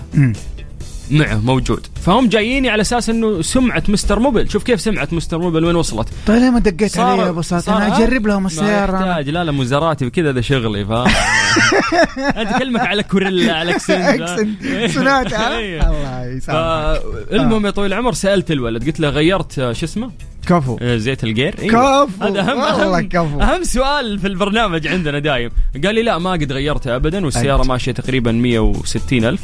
معه 1.11 1.35
موجود. 1.35 1.87
فهم 2.05 2.29
جاييني 2.29 2.69
على 2.69 2.81
أساس 2.81 3.09
إنه 3.09 3.41
سمعة 3.41 3.83
Mister 3.89 4.19
Mobil. 4.19 4.49
شوف 4.49 4.63
كيف 4.63 4.81
سمعة 4.81 5.07
Mister 5.11 5.37
Mobil 5.37 5.65
وين 5.65 5.75
وصلت؟ 5.75 6.07
طيب 6.27 6.37
ليه 6.37 6.49
ما 6.49 6.59
دقيت 6.59 6.97
علي 6.97 7.21
يا 7.21 7.29
أبو 7.29 7.41
أنا 7.67 7.97
أجرب 7.97 8.27
لهم 8.27 8.41
ما 8.41 8.47
السيارة. 8.47 8.97
أنا. 8.97 9.09
يحتاج. 9.09 9.29
لا 9.29 9.43
لا 9.43 9.51
Maserati 9.51 10.09
كذا 10.09 10.29
هذا 10.29 10.41
شغلي 10.41 10.85
فاهم؟ 10.85 11.07
أنت 12.41 12.57
كلمك 12.59 12.81
على 12.81 13.03
Corolla 13.03 13.53
على 13.53 13.71
Accent 13.75 14.21
Accent. 14.21 14.91
Sonata. 14.91 15.47
إيه. 15.57 15.89
الله 15.89 16.25
يسامحك. 16.25 17.01
فالمهم 17.31 17.65
يا 17.65 17.71
طويل 17.71 17.93
العمر 17.93 18.13
سألت 18.13 18.51
الولد 18.51 18.85
قلت 18.85 18.99
له 18.99 19.09
غيرت 19.09 19.59
آه، 19.59 19.73
شو 19.73 19.85
اسمه؟ 19.85 20.11
كفو. 20.47 20.77
آه، 20.81 20.97
زيت 20.97 21.23
الجير. 21.23 21.55
أيوة. 21.59 22.05
كفو. 22.05 22.23
هذا 22.25 22.39
اهم 22.41 22.59
والله 22.59 23.01
أهم- 23.01 23.05
كفو. 23.05 23.41
أهم 23.41 23.63
سؤال 23.63 24.19
في 24.19 24.27
البرنامج 24.27 24.87
عندنا 24.87 25.19
دايم. 25.19 25.51
قال 25.85 25.95
لي 25.95 26.03
لا 26.03 26.17
ما 26.17 26.31
قد 26.31 26.51
غيرتها 26.51 26.95
ابدا 26.95 27.25
والسيارة. 27.25 27.63
ماشية 27.63 27.91
تقريبا 27.91 28.31
160 28.31 29.25
ألف. 29.25 29.41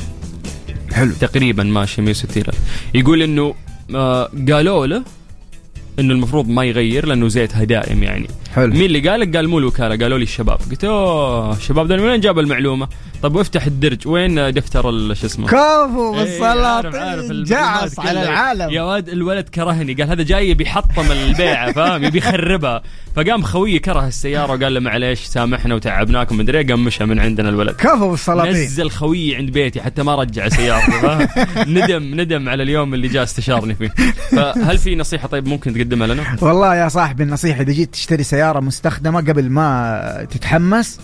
حلو. 0.93 1.11
تقريبا 1.21 1.63
ماشيه 1.63 2.01
160 2.01 2.43
الف 2.47 2.55
يقول 2.93 3.21
إنه 3.21 3.55
آه، 3.95 4.29
قالوا 4.51 4.85
له 4.87 5.03
إنه 5.99 6.13
المفروض 6.13 6.47
ما 6.49 6.63
يغير 6.65 7.05
لأنه 7.05 7.27
زيتها 7.27 7.63
دائم 7.63 8.03
يعني. 8.03 8.27
حلو 8.55 8.73
مين 8.73 8.85
اللي 8.85 9.09
قالك؟ 9.09 9.35
قال 9.35 9.47
مو 9.47 9.59
الوكالة 9.59 9.97
قالوا 9.97 10.17
لي 10.17 10.23
الشباب 10.23 10.57
قلت 10.71 10.83
أوه 10.83 11.57
الشباب 11.57 11.87
ذول 11.87 12.01
من 12.01 12.07
وين 12.07 12.19
جاب 12.19 12.39
المعلومة؟ 12.39 12.87
طب 13.23 13.35
وافتح 13.35 13.65
الدرج 13.65 14.07
وين 14.07 14.53
دفتر 14.53 15.13
شو 15.13 15.25
اسمه؟ 15.25 15.47
كفو 15.47 16.15
إيه، 16.15 16.23
بالسلاطين 16.23 16.93
المعلومات 16.95 17.47
جعص. 17.47 17.99
على 17.99 18.23
العالم 18.23 18.69
يا 18.69 18.81
واد 18.81 19.09
الولد 19.09 19.49
كرهني 19.49 19.93
قال 19.93 20.09
هذا 20.09 20.23
جاي 20.23 20.53
بيحطم 20.53 21.11
البيعة 21.11 21.71
فاهم 21.75 22.03
يبي 22.03 22.17
يخربها 22.17 22.83
فقام 23.15 23.43
خويي 23.43 23.79
كره 23.79 24.07
السيارة 24.07 24.51
وقال 24.53 24.73
له 24.73 24.79
معليش 24.79 25.19
سامحنا 25.19 25.75
وتعبناكم 25.75 26.37
مدري 26.37 26.63
قام 26.63 26.85
مشى 26.85 27.05
من 27.05 27.19
عندنا 27.19 27.49
الولد 27.49 27.75
كفو 27.75 28.11
بالسلاطين 28.11 28.51
نزل 28.51 28.89
خويي 28.89 29.35
عند 29.35 29.49
بيتي 29.49 29.81
حتى 29.81 30.03
ما 30.03 30.15
رجع 30.15 30.49
سيارته 30.49 31.01
فاهم 31.01 31.27
ندم 31.77 32.21
ندم 32.21 32.49
على 32.49 32.63
اليوم 32.63 32.93
اللي 32.93 33.07
جاء 33.07 33.23
استشارني 33.23 33.75
فيه 33.75 33.89
فهل 34.31 34.77
في 34.77 34.95
نصيحة 34.95 35.27
طيب 35.27 35.47
ممكن 35.47 35.73
تقدمها 35.73 36.07
لنا؟ 36.07 36.23
والله 36.41 36.75
يا 36.75 36.87
صاحبي 36.87 37.23
النصيحة 37.23 37.61
إذا 37.61 37.71
جيت 37.71 37.93
تشتري 37.93 38.23
سيارة 38.43 38.59
مستخدمة 38.59 39.21
قبل 39.21 39.49
ما 39.49 40.27
تتحمس. 40.31 40.99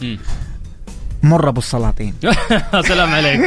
مر 1.24 1.50
أبو 1.50 1.60
السلاطين. 1.60 2.14
سلام 2.90 3.10
عليك. 3.10 3.42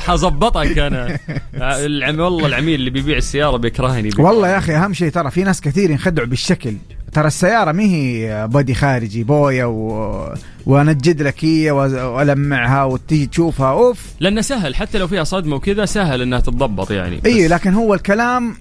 حظبطك 0.00 0.78
أنا. 0.78 1.18
العم 1.56 2.20
والله 2.20 2.46
العميل 2.46 2.74
اللي 2.74 2.90
بيبيع 2.90 3.16
السيارة 3.16 3.56
بيكرهني. 3.56 4.10
بي- 4.10 4.22
والله 4.22 4.48
يا 4.48 4.58
أخي 4.58 4.76
أهم 4.76 4.92
شيء 4.94 5.10
ترى 5.10 5.30
في 5.30 5.42
ناس 5.42 5.60
كثير 5.60 5.90
ينخدعوا 5.90 6.28
بالشكل. 6.28 6.74
ترى 7.12 7.26
السيارة 7.26 7.72
ما 7.72 7.82
هي 7.82 8.48
body 8.50 8.74
خارجي 8.74 9.24
بويا 9.24 9.64
و... 9.64 10.34
وانجد 10.66 11.22
لك 11.22 11.44
هي 11.44 11.70
وألمعها 11.70 12.84
وتيجي 12.84 13.26
تشوفها. 13.26 13.70
أوف. 13.70 13.98
لأنه 14.20 14.40
سهل. 14.40 14.74
حتى 14.74 14.98
لو 14.98 15.06
فيها 15.08 15.24
صدمة 15.24 15.56
وكذا 15.56 15.84
سهل 15.84 16.22
إنها 16.22 16.40
تتضبط 16.40 16.90
يعني. 16.90 17.20
اي 17.26 17.48
لكن 17.48 17.74
هو 17.74 17.94
الكلام 17.94 18.56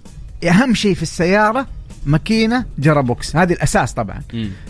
أهم 0.49 0.73
شيء 0.73 0.93
في 0.95 1.03
السيارة 1.03 1.67
ماكينة 2.05 2.65
gearbox 2.79 3.35
هذه 3.35 3.53
الأساس 3.53 3.93
طبعا. 3.93 4.21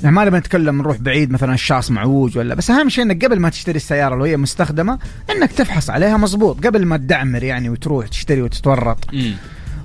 يعني 0.03 0.15
ما 0.15 0.25
نبي 0.25 0.37
نتكلم 0.37 0.77
نروح 0.77 0.97
بعيد 0.97 1.31
مثلا 1.31 1.53
الشاص 1.53 1.91
معوج 1.91 2.37
ولا 2.37 2.55
بس 2.55 2.71
أهم 2.71 2.89
شيء 2.89 3.03
إنك 3.03 3.25
قبل 3.25 3.39
ما 3.39 3.49
تشتري 3.49 3.75
السيارة 3.75 4.15
لو 4.15 4.23
هي 4.23 4.37
مستخدمة 4.37 4.99
إنك 5.29 5.51
تفحص 5.51 5.89
عليها 5.89 6.17
مظبوط 6.17 6.65
قبل 6.67 6.85
ما 6.85 6.97
تدعمر 6.97 7.43
يعني 7.43 7.69
وتروح 7.69 8.07
تشتري 8.07 8.41
وتتورط. 8.41 9.13
مم. 9.13 9.33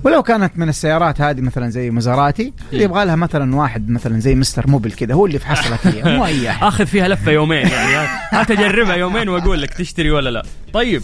ولو 0.03 0.23
كانت 0.23 0.51
من 0.55 0.69
السيارات 0.69 1.21
هذه 1.21 1.41
مثلا 1.41 1.69
زي 1.69 1.91
مزاراتي 1.91 2.53
اللي 2.73 2.83
يبغى 2.83 3.05
لها 3.05 3.15
مثلا 3.15 3.55
واحد 3.55 3.89
مثلا 3.89 4.19
زي 4.19 4.35
مستر 4.35 4.67
موبل 4.67 4.91
كذا 4.91 5.13
هو 5.13 5.25
اللي 5.25 5.35
يفحص 5.35 5.71
لك 5.71 5.87
هي 5.87 6.17
مو 6.17 6.25
أي 6.25 6.49
أحد. 6.49 6.67
اخذ 6.67 6.85
فيها 6.85 7.07
لفة 7.07 7.31
يومين 7.31 7.67
يعني. 7.67 8.07
هات 8.31 8.51
اجربها 8.51 8.95
يومين 8.95 9.29
وأقول 9.29 9.61
لك 9.61 9.73
تشتري 9.73 10.11
ولا 10.11 10.29
لا. 10.29 10.45
طيب. 10.73 11.01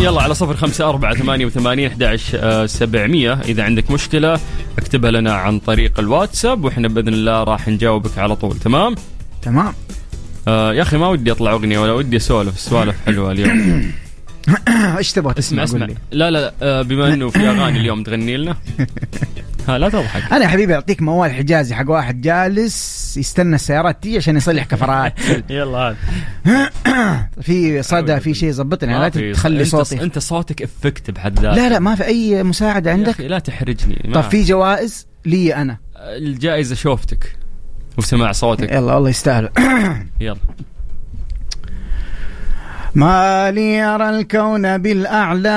يلا 0.00 0.22
على 0.22 0.34
صفر 0.34 0.56
خمسة 0.56 0.88
أربعة 0.88 1.14
ثمانية 1.14 1.46
وثمانين 1.46 1.86
أحد 1.86 2.16
سبعمية. 2.66 3.32
إذا 3.32 3.62
عندك 3.62 3.90
مشكلة 3.90 4.40
اكتبها 4.78 5.10
لنا 5.10 5.32
عن 5.34 5.58
طريق 5.58 6.00
الواتساب 6.00 6.64
وإحنا 6.64 6.88
بإذن 6.88 7.08
الله 7.08 7.44
راح 7.44 7.68
نجاوبك 7.68 8.18
على 8.18 8.36
طول. 8.36 8.58
تمام؟ 8.58 8.94
تمام. 9.42 9.72
آه 10.48 10.74
يا 10.74 10.82
أخي 10.82 10.96
ما 10.96 11.08
ودي 11.08 11.32
أطلع 11.32 11.52
أغنية 11.52 11.78
ولا 11.78 11.92
ودي 11.92 12.16
أسولف. 12.16 12.60
سوالف 12.60 12.96
حلوة 13.06 13.32
اليوم. 13.32 13.92
إيش 14.98 15.12
تبغى 15.12 15.34
اسمع 15.38 15.64
تسمع 15.64 15.64
اسمع. 15.64 15.86
لي. 15.86 15.94
لا 16.12 16.30
لا 16.30 16.38
لا 16.38 16.52
آه 16.62 16.82
بما 16.82 17.14
إنه 17.14 17.30
في 17.30 17.38
أغاني 17.48 17.78
اليوم 17.78 18.02
تغني 18.02 18.36
لنا. 18.36 18.56
ها 19.68 19.78
لا 19.78 19.88
تضحك. 19.88 20.32
أنا 20.32 20.44
يا 20.44 20.48
حبيبي 20.48 20.74
أعطيك 20.74 21.02
موال 21.02 21.30
حجازي 21.32 21.74
حق 21.74 21.90
واحد 21.90 22.20
جالس 22.20 23.16
يستنى 23.16 23.54
السيارات 23.54 24.02
تيجي 24.02 24.16
عشان 24.16 24.36
يصلح 24.36 24.64
كفرات. 24.64 25.14
يلا 25.50 25.78
هات. 25.78 25.96
في 27.42 27.82
صدى 27.82 28.20
في 28.20 28.34
شيء 28.34 28.52
ظبطني 28.52 28.92
لا 28.92 29.08
تخلي 29.08 29.64
صوتي. 29.64 30.02
أنت 30.02 30.18
صوتك 30.18 30.62
افكت 30.62 31.10
بحد 31.10 31.40
ذاته. 31.40 31.56
لا 31.56 31.68
لا 31.68 31.78
ما 31.78 31.94
في 31.94 32.04
أي 32.04 32.42
مساعدة 32.42 32.90
يا 32.90 32.96
عندك. 32.96 33.20
لا 33.20 33.38
تحرجني. 33.38 34.10
طب 34.14 34.22
في 34.22 34.42
جوائز 34.42 35.06
لي 35.24 35.54
أنا. 35.54 35.78
الجائزة 35.96 36.74
شوفتك 36.74 37.36
وسماع 37.98 38.32
صوتك. 38.32 38.72
يلا 38.72 38.94
والله 38.94 39.10
يستاهل. 39.10 39.48
يلا. 40.20 40.36
ما 42.94 43.50
لي 43.50 43.74
يرى 43.74 44.10
الكون 44.10 44.78
بالأعلام 44.78 45.50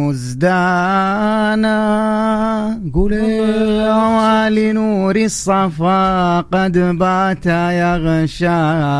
مزدانا. 0.00 1.70
قول 2.94 3.12
لنور 4.54 5.16
الصفا 5.16 6.40
قد 6.40 6.78
بات 6.78 7.46
يغشانا. 7.46 8.90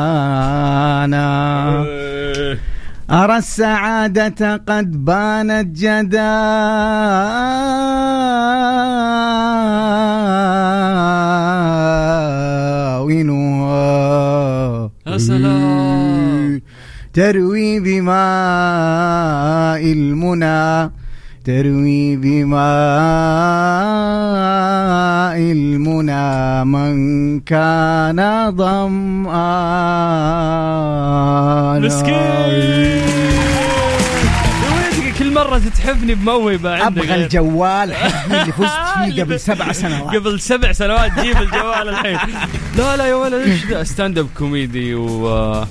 أرى 3.10 3.36
السعادة 3.36 4.56
قد 4.56 5.04
بانت 5.04 5.66
جداولها 5.76 6.10
يا 15.06 15.18
سلام. 15.18 16.62
تروي 17.12 17.80
بماء 17.80 18.12
المنى. 19.92 20.90
تروي 21.50 22.16
بماء 22.16 22.60
المنى 25.40 26.64
من 26.64 27.40
كان 27.40 28.16
مسكين! 31.80 33.02
وينك 34.72 35.14
كل 35.18 35.32
مرة 35.34 35.58
تتحفني 35.58 36.14
بموهبة 36.14 36.70
عندك. 36.70 37.02
أبغى 37.02 37.14
الجوال 37.14 37.94
حقي 37.94 38.40
اللي 38.40 38.52
فزت 38.52 39.14
فيه 39.14 39.22
قبل 39.22 39.40
سبع 39.50 39.72
سنوات. 39.72 40.16
قبل 40.16 40.40
سبع 40.40 40.72
سنوات 40.72 41.20
جيب 41.20 41.36
الجوال 41.36 41.88
الحين. 41.88 42.18
لا 42.76 42.96
لا 42.96 43.06
يا 43.06 43.14
ولد 43.14 43.34
إيش 43.48 43.66
ذا؟ 43.66 43.84
stand-up 43.84 44.26
comedy 44.38 44.94
و 44.94 45.64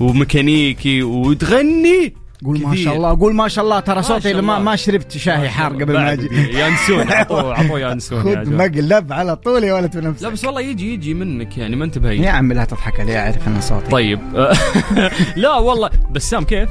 وميكانيكي 0.00 1.02
وتغني! 1.02 2.21
قول 2.44 2.60
ما. 2.62 2.76
شاء 2.76 2.96
الله 2.96 3.18
قول 3.18 3.34
ما 3.34 3.48
شاء 3.48 3.64
الله 3.64 3.80
ترى 3.80 4.02
صوتي 4.02 4.34
ما. 4.34 4.58
ما 4.58 4.76
شربت 4.76 5.12
شاي 5.16 5.48
حار 5.48 5.72
قبل 5.72 5.92
ما 5.92 6.12
أجي 6.12 6.26
يانسون 6.58 7.12
عطوه 7.12 7.54
عطوه 7.54 7.80
يانسون 7.80 8.26
يا 8.28 8.44
خذ. 8.44 8.54
مقلب 8.54 9.12
على 9.12 9.36
طول 9.36 9.64
يا 9.64 9.74
ولد 9.74 9.96
بنفسك 9.96 10.22
لا 10.22 10.28
بس 10.28 10.44
والله 10.44 10.60
يجي 10.60 10.94
يجي 10.94 11.14
منك 11.14 11.58
يعني 11.58 11.76
ما 11.76 11.84
أنت 11.84 11.98
بهين 11.98 12.22
يا 12.24 12.30
عمي 12.30 12.54
لا 12.54 12.64
تضحك 12.64 13.00
علي 13.00 13.18
أعرف 13.18 13.48
أنا 13.48 13.60
صوتي 13.60 13.86
طيب 13.90 14.20
لا 15.36 15.54
والله 15.58 15.90
بسام 16.10 16.44
كيف؟ 16.44 16.68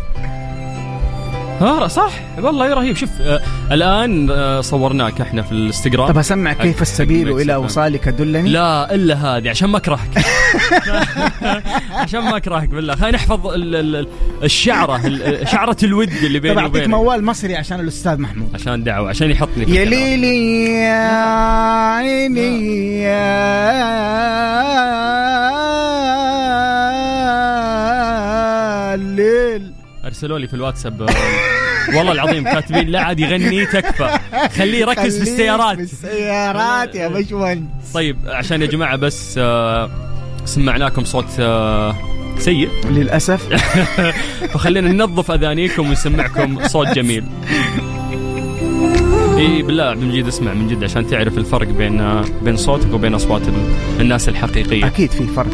ها 1.62 1.88
صح. 1.88 2.12
والله 2.40 2.74
رهيب. 2.74 2.96
شوف 2.96 3.10
آه 3.22 3.42
الآن 3.72 4.30
آه 4.32 4.62
صورناك 4.62 5.22
إحنا 5.22 5.42
في 5.42 5.52
الإنستغرام. 5.52 6.08
طب 6.08 6.18
أسمع 6.18 6.54
كيف 6.54 6.82
السبيل 6.82 7.38
إلى 7.42 7.56
وصالك 7.56 8.10
دلني. 8.10 8.50
لا 8.50 8.96
إلا 8.96 9.16
هذه 9.16 9.50
عشان 9.50 9.70
ما 9.70 9.78
أكرهك. 9.78 10.00
عشان 11.92 12.20
ما 12.20 12.38
أكرهك 12.38 12.70
بالله. 12.70 12.96
خلينا 12.96 13.18
نحفظ 13.18 13.48
ال- 13.48 13.76
ال- 13.76 13.96
ال- 13.96 14.08
الشعرة 14.44 15.08
ال- 15.08 15.48
شعرة 15.48 15.78
الود 15.84 16.10
اللي 16.12 16.40
بيني 16.40 16.66
وبينك. 16.66 16.88
موال 16.88 17.26
مصري 17.26 17.56
عشان 17.56 17.80
الأستاذ 17.80 18.18
محمود. 18.18 18.50
عشان 18.54 18.84
دعوة 18.84 19.10
عشان 19.10 19.32
يحطني 19.32 19.66
في 19.66 19.76
يا. 19.76 19.86
ليلي 19.86 20.66
يا 20.66 21.26
عيني 21.96 23.02
يا 23.04 24.51
ارسلوا 30.24 30.40
لي 30.40 30.48
في 30.48 30.54
الواتساب 30.54 31.02
آه، 31.02 31.08
والله 31.98 32.12
العظيم 32.12 32.44
كاتبين 32.44 32.88
لا 32.88 33.02
عاد 33.02 33.20
يغني 33.20 33.66
تكفى. 33.66 34.20
خليه 34.58 34.80
يركز 34.80 35.16
في 35.18 35.22
السيارات. 35.32 35.76
في 35.78 35.84
السيارات 35.84 36.96
يا 36.96 37.08
بشمهندس 37.08 37.92
طيب 37.94 38.18
عشان 38.28 38.62
يا 38.62 38.66
جماعة 38.68 38.96
بس 38.96 39.36
آه، 39.38 39.90
سمعناكم 40.46 41.04
صوت 41.04 41.26
آه، 41.40 41.96
سيء. 42.40 42.70
للأسف. 42.90 43.42
فخلينا 44.54 44.92
ننظف 44.92 45.32
أذانيكم 45.32 45.90
ونسمعكم 45.90 46.68
صوت 46.68 46.88
جميل. 46.88 47.24
إي 49.38 49.62
بالله 49.62 49.84
عبد 49.84 50.02
المجيد 50.02 50.28
اسمع 50.28 50.54
من 50.54 50.68
جد 50.68 50.84
عشان 50.84 51.08
تعرف 51.08 51.38
الفرق 51.38 51.68
بين 51.68 52.22
بين 52.42 52.58
صوتك 52.58 52.94
وبين 52.94 53.14
أصوات 53.14 53.42
ال- 53.48 54.02
الناس 54.02 54.30
الحقيقية. 54.30 54.88
أكيد 54.88 55.12
في 55.12 55.28
فرق. 55.28 55.52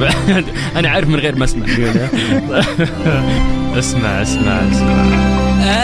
أنا 0.76 0.88
عارف 0.88 1.08
من 1.08 1.16
غير 1.16 1.36
ما 1.36 1.44
أسمع. 1.44 1.66
اسمع 3.78 4.22
اسمع 4.22 4.60
اسمع. 4.72 5.04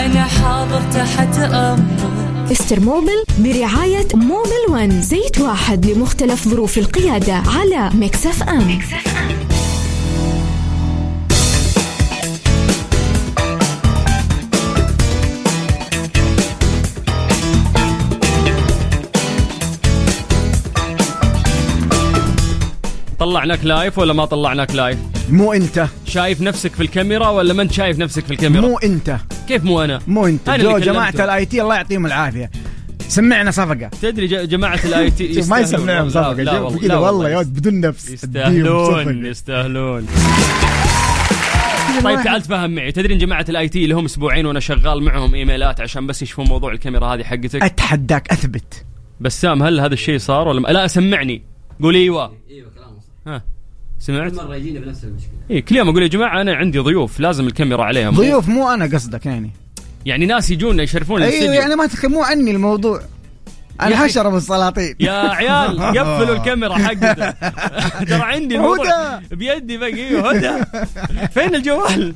أنا 0.04 0.24
حاضر 0.24 0.82
تحت 0.92 1.38
أمرك. 1.38 2.18
Mister 2.50 2.80
Mobil 2.80 3.24
برعاية 3.38 4.06
Mobil 4.14 4.64
One 4.70 5.02
زيت 5.02 5.40
واحد 5.40 5.86
لمختلف 5.86 6.48
ظروف 6.48 6.78
القيادة 6.78 7.34
على 7.34 7.90
Mix 7.94 8.42
FM. 8.42 8.78
طلعناك 23.18 23.64
live 23.64 23.98
ولا 23.98 24.12
ما 24.12 24.24
طلعناك 24.24 24.74
live؟ 24.74 24.98
مو 25.30 25.52
انت. 25.52 25.86
شايف 26.06 26.40
نفسك 26.40 26.72
في 26.72 26.82
الكاميرا 26.82 27.28
ولا 27.28 27.54
ما 27.54 27.62
انت 27.62 27.72
شايف 27.72 27.98
نفسك 27.98 28.24
في 28.24 28.30
الكاميرا؟ 28.30 28.60
مو 28.68 28.78
انت. 28.78 29.16
كيف 29.48 29.64
مو 29.64 29.84
أنا؟ 29.84 30.00
مو 30.06 30.26
انت. 30.26 30.48
أنا 30.48 30.62
جو. 30.62 30.78
جماعة 30.78 31.14
ال 31.18 31.44
IT 31.44 31.62
الله 31.62 31.74
يعطيهم 31.74 32.06
العافية. 32.06 32.50
سمعنا 33.08 33.50
صفقة. 33.50 33.90
تدري 34.02 34.26
ج- 34.26 34.48
جماعة 34.48 34.80
ال 34.84 35.10
IT 35.10 35.40
ما 35.50 35.58
يسمعهم 35.58 36.08
صفقة. 36.08 36.32
لا 36.32 36.58
والله 36.60 36.78
كذا 36.78 36.88
لا 36.88 36.96
والله 36.98 37.30
يا 37.30 37.42
بدون 37.42 37.80
نفس 37.80 38.10
يستاهلون 38.10 39.26
يستاهلون. 39.26 40.06
طيب 42.04 42.24
تعال 42.24 42.42
تفهم 42.42 42.70
معي. 42.74 42.92
تدري 42.92 43.14
إن 43.14 43.18
جماعة 43.18 43.44
ال 43.48 43.68
IT 43.68 43.86
لهم 43.86 44.04
أسبوعين 44.04 44.46
وأنا 44.46 44.60
شغال 44.60 45.02
معهم 45.02 45.34
إيميلات 45.34 45.80
عشان 45.80 46.06
بس 46.06 46.22
يشوفون 46.22 46.46
موضوع 46.46 46.72
الكاميرا 46.72 47.06
هذه 47.06 47.22
حقتك؟ 47.22 47.62
أتحداك 47.62 48.32
أثبت. 48.32 48.84
بسام 49.20 49.62
هل 49.62 49.80
هذا 49.80 49.94
الشيء 49.94 50.18
صار 50.18 50.48
ولا؟ 50.48 50.72
لا 50.72 50.86
سمعني. 50.86 51.42
قول 51.82 51.94
أيوه 51.94 52.32
أيوه 52.50 52.67
ها. 53.28 53.42
سمعت؟ 53.98 54.30
كل 54.32 54.36
مرة 54.36 54.56
يجينا 54.56 54.80
بنفس 54.80 55.04
المشكلة. 55.04 55.30
اي 55.50 55.60
كل 55.62 55.76
يوم 55.76 55.88
أقول 55.88 56.02
يا 56.02 56.08
جماعة 56.08 56.40
أنا 56.40 56.54
عندي 56.54 56.78
ضيوف 56.78 57.20
لازم 57.20 57.46
الكاميرا 57.46 57.84
عليهم. 57.84 58.14
ضيوف 58.14 58.48
مو 58.48 58.68
أنا 58.74 58.84
قصدك 58.84 59.26
يعني. 59.26 59.50
يعني 60.06 60.26
ناس 60.26 60.50
يجونا 60.50 60.82
يشرفون 60.82 61.22
أيوه 61.22 61.34
الاستديو 61.34 61.60
يعني 61.60 61.74
ما 61.76 61.86
تخ... 61.86 62.04
مو 62.04 62.22
عني 62.22 62.50
الموضوع. 62.50 63.00
الحشره 63.82 64.28
بالسلاطين 64.28 64.94
يا 65.00 65.12
عيال 65.12 65.80
قفلوا 65.98 66.36
الكاميرا 66.36 66.74
حقته 66.74 67.30
ترى 68.10 68.22
عندي 68.22 68.56
الموضوع 68.56 69.14
هدى. 69.14 69.36
بيدي 69.36 69.76
باقي 69.76 70.20
هدى. 70.20 70.64
فين 71.30 71.54
الجوال؟ 71.54 72.14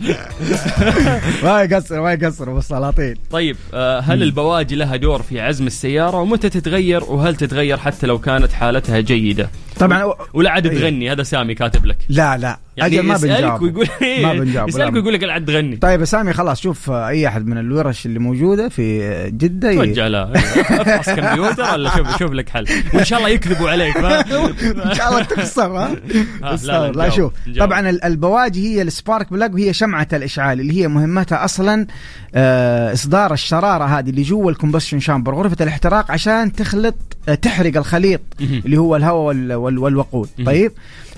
ما 1.45 1.63
يقصر 1.63 2.01
ما 2.03 2.13
يقصر 2.13 2.51
بالسلاطين 2.53 3.15
طيب 3.31 3.57
آه، 3.75 4.01
هل 4.01 4.23
البواجي 4.23 4.75
لها 4.77 4.97
دور 4.97 5.23
في 5.23 5.41
عزم 5.41 5.67
السيارة 5.67 6.21
ومتى 6.21 6.49
تتغير 6.49 7.05
وهل 7.05 7.37
تتغير 7.37 7.77
حتى 7.79 8.07
لو 8.07 8.19
كانت 8.19 8.53
حالتها 8.53 9.01
جيدة؟ 9.01 9.51
طبعا 9.87 10.15
ولا 10.35 10.51
عاد. 10.51 10.71
تغني 10.71 11.13
هذا 11.13 11.23
سامي 11.23 11.55
كاتب 11.55 11.87
لك 11.87 11.99
لا 12.09 12.37
لا 12.39 12.59
يعني 12.77 12.95
أجل 12.99 13.07
ما 13.07 13.17
بنجاوب 13.17 13.63
ويقول 13.63 13.87
إيه، 14.03 14.27
ما 14.27 14.33
بنجاوب 14.35 14.69
يسألك 14.69 14.93
لا. 14.93 14.95
ويقول 14.99 15.15
لك 15.15 15.23
لا 15.23 15.33
عاد 15.33 15.45
تغني 15.47 15.77
طيب 15.77 16.01
يا 16.01 16.05
سامي 16.05 16.33
خلاص 16.33 16.61
شوف 16.61 16.91
أي 16.91 17.29
أحد 17.29 17.47
من 17.47 17.59
الورش 17.59 18.07
اللي 18.07 18.19
موجودة 18.19 18.69
في 18.69 19.13
جدة 19.31 19.75
توجه 19.75 20.09
له 20.09 20.33
أفحص 20.33 21.11
كمبيوتر 21.11 21.73
ولا 21.73 21.97
شوف 21.97 22.19
شوف 22.19 22.33
لك 22.33 22.49
حل 22.49 22.67
وإن 22.95 23.05
شاء 23.05 23.19
الله 23.19 23.29
يكذبوا 23.31 23.71
عليك؟ 23.71 23.97
إن 24.87 24.95
شاء 24.95 25.09
الله 25.09 25.23
تخسر 25.23 25.79
ها 25.79 25.95
لا،. 26.43 26.57
لا، 26.65 26.93
لا 26.93 27.09
شوف. 27.09 27.33
طبعا 27.59 27.91
ال- 27.91 28.05
البواجي 28.05 28.69
هي 28.77 28.83
السبارك 28.83 29.33
بلاج 29.33 29.55
وهي 29.55 29.73
شمعة 29.73 30.09
الإشعال 30.13 30.61
اللي 30.61 30.81
هي 30.83 30.89
مهمتها 30.89 31.45
أصلا 31.45 31.87
آه، 32.35 32.93
إصدار 32.93 33.33
الشرارة 33.33 33.85
هذه 33.85 34.11
اللي 34.11 34.23
جوا 34.23 34.51
ال 34.51 34.55
combustion 34.55 35.01
chamber 35.01 35.35
غرفة 35.35 35.57
الاحتراق 35.61 36.11
عشان 36.11 36.53
تخلط 36.53 36.95
آه، 37.29 37.35
تحرق 37.35 37.77
الخليط. 37.77 38.21
اللي 38.41 38.77
هو 38.77 38.97
الهواء 38.97 39.23
وال- 39.25 39.53
وال- 39.55 39.79
والوقود. 39.79 40.29
طيب 40.47 40.73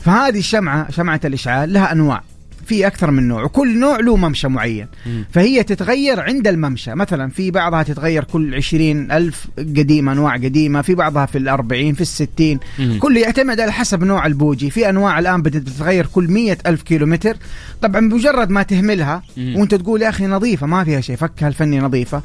فهذه 0.04 0.38
الشمعة 0.38 0.90
شمعة 0.90 1.20
الإشعال 1.24 1.72
لها 1.72 1.92
أنواع. 1.92 2.22
في 2.66 2.86
أكثر 2.86 3.10
من 3.10 3.28
نوع 3.28 3.42
وكل 3.42 3.78
نوع 3.78 4.00
له 4.00 4.16
ممشى 4.16 4.48
معين. 4.48 4.86
فهي 5.32 5.62
تتغير 5.62 6.20
عند 6.20 6.48
الممشى. 6.48 6.94
مثلا 6.94 7.30
في 7.30 7.50
بعضها 7.50 7.82
تتغير 7.82 8.24
كل 8.24 8.54
عشرين 8.54 9.12
ألف 9.12 9.46
قديمة 9.58 10.12
أنواع 10.12 10.34
قديمة. 10.34 10.82
في 10.82 10.94
بعضها 10.94 11.26
في 11.26 11.38
الأربعين 11.38 11.94
في 11.94 12.00
الستين. 12.00 12.60
مم. 12.78 12.98
كله 12.98 13.20
يعتمد 13.20 13.60
على 13.60 13.72
حسب 13.72 14.04
نوع 14.04 14.26
البوجي. 14.26 14.70
في 14.70 14.88
أنواع 14.88 15.18
الآن 15.18 15.42
بتتغير 15.42 16.06
كل 16.06 16.24
مية 16.30 16.58
ألف 16.66 16.82
كيلومتر. 16.82 17.36
طبعا 17.82 18.08
بمجرد 18.08 18.50
ما 18.50 18.62
تهملها. 18.62 19.22
وأنت 19.38 19.74
تقول 19.74 20.02
يا 20.02 20.08
أخي 20.08 20.26
نظيفة 20.26 20.66
ما 20.66 20.84
فيها 20.84 21.00
شيء. 21.00 21.16
فكها 21.16 21.48
الفني 21.48 21.80
نظيفة. 21.80 22.22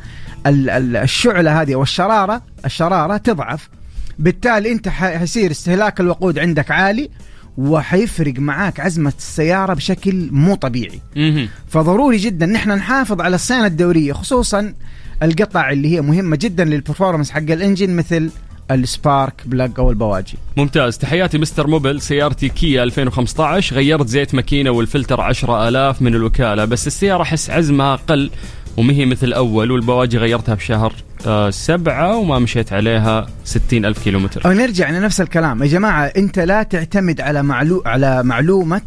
ال- 0.47 0.69
ال- 0.69 0.95
الشعلة 0.95 1.61
هذه 1.61 1.75
والشرارة 1.75 2.41
الشرارة 2.65 3.17
تضعف. 3.17 3.69
بالتالي 4.19 4.71
أنت 4.71 4.89
حيصير 4.89 5.51
استهلاك 5.51 5.99
الوقود 5.99 6.39
عندك 6.39 6.71
عالي. 6.71 7.09
وحيفرق 7.59 8.33
معاك 8.37 8.79
عزمة 8.79 9.13
السيارة 9.17 9.73
بشكل 9.73 10.29
مو 10.31 10.55
طبيعي. 10.55 10.99
فضروري 11.67 12.17
جدا 12.17 12.45
نحن 12.45 12.71
نحافظ 12.71 13.21
على 13.21 13.35
الصيانة 13.35 13.65
الدورية 13.65 14.13
خصوصا 14.13 14.73
القطع 15.23 15.71
اللي 15.71 15.95
هي 15.95 16.01
مهمة 16.01 16.37
جدا 16.41 16.65
لل 16.65 16.76
performance 16.76 17.31
حق 17.31 17.37
ال 17.37 17.46
engine 17.46 17.95
مثل 17.95 18.29
ال 18.71 18.82
spark 18.82 19.33
plug 19.45 19.71
أو 19.79 19.89
البواجي. 19.89 20.33
ممتاز. 20.57 20.97
تحياتي 20.97 21.37
مستر 21.37 21.67
موبل 21.67 22.01
سيارتي 22.01 22.49
كيا 22.49 22.83
2015 22.83 23.75
غيرت 23.75 24.07
زيت 24.07 24.35
ماكينة 24.35 24.69
والفلتر 24.69 25.21
10000 25.21 26.01
من 26.01 26.15
الوكالة 26.15 26.65
بس 26.65 26.87
السيارة 26.87 27.21
أحس 27.21 27.49
عزمها 27.49 27.95
أقل 28.79 28.85
ومهي 28.85 29.05
مثل 29.05 29.33
أول 29.33 29.71
والبواجي 29.71 30.17
غيرتها 30.17 30.55
بشهر 30.55 30.93
آه 31.27 31.49
سبعة 31.49 32.17
وما 32.17 32.39
مشيت 32.39 32.73
عليها 32.73 33.27
60 33.45 33.85
ألف 33.85 34.03
كيلومتر. 34.03 34.45
أو 34.45 34.51
نرجع 34.51 34.89
لنفس 34.89 35.21
الكلام. 35.21 35.63
يا 35.63 35.67
جماعة 35.67 36.05
أنت 36.05 36.39
لا 36.39 36.63
تعتمد 36.63 37.21
على 37.21 37.43
معلو 37.43 37.83
على 37.85 38.23
معلومة 38.23 38.81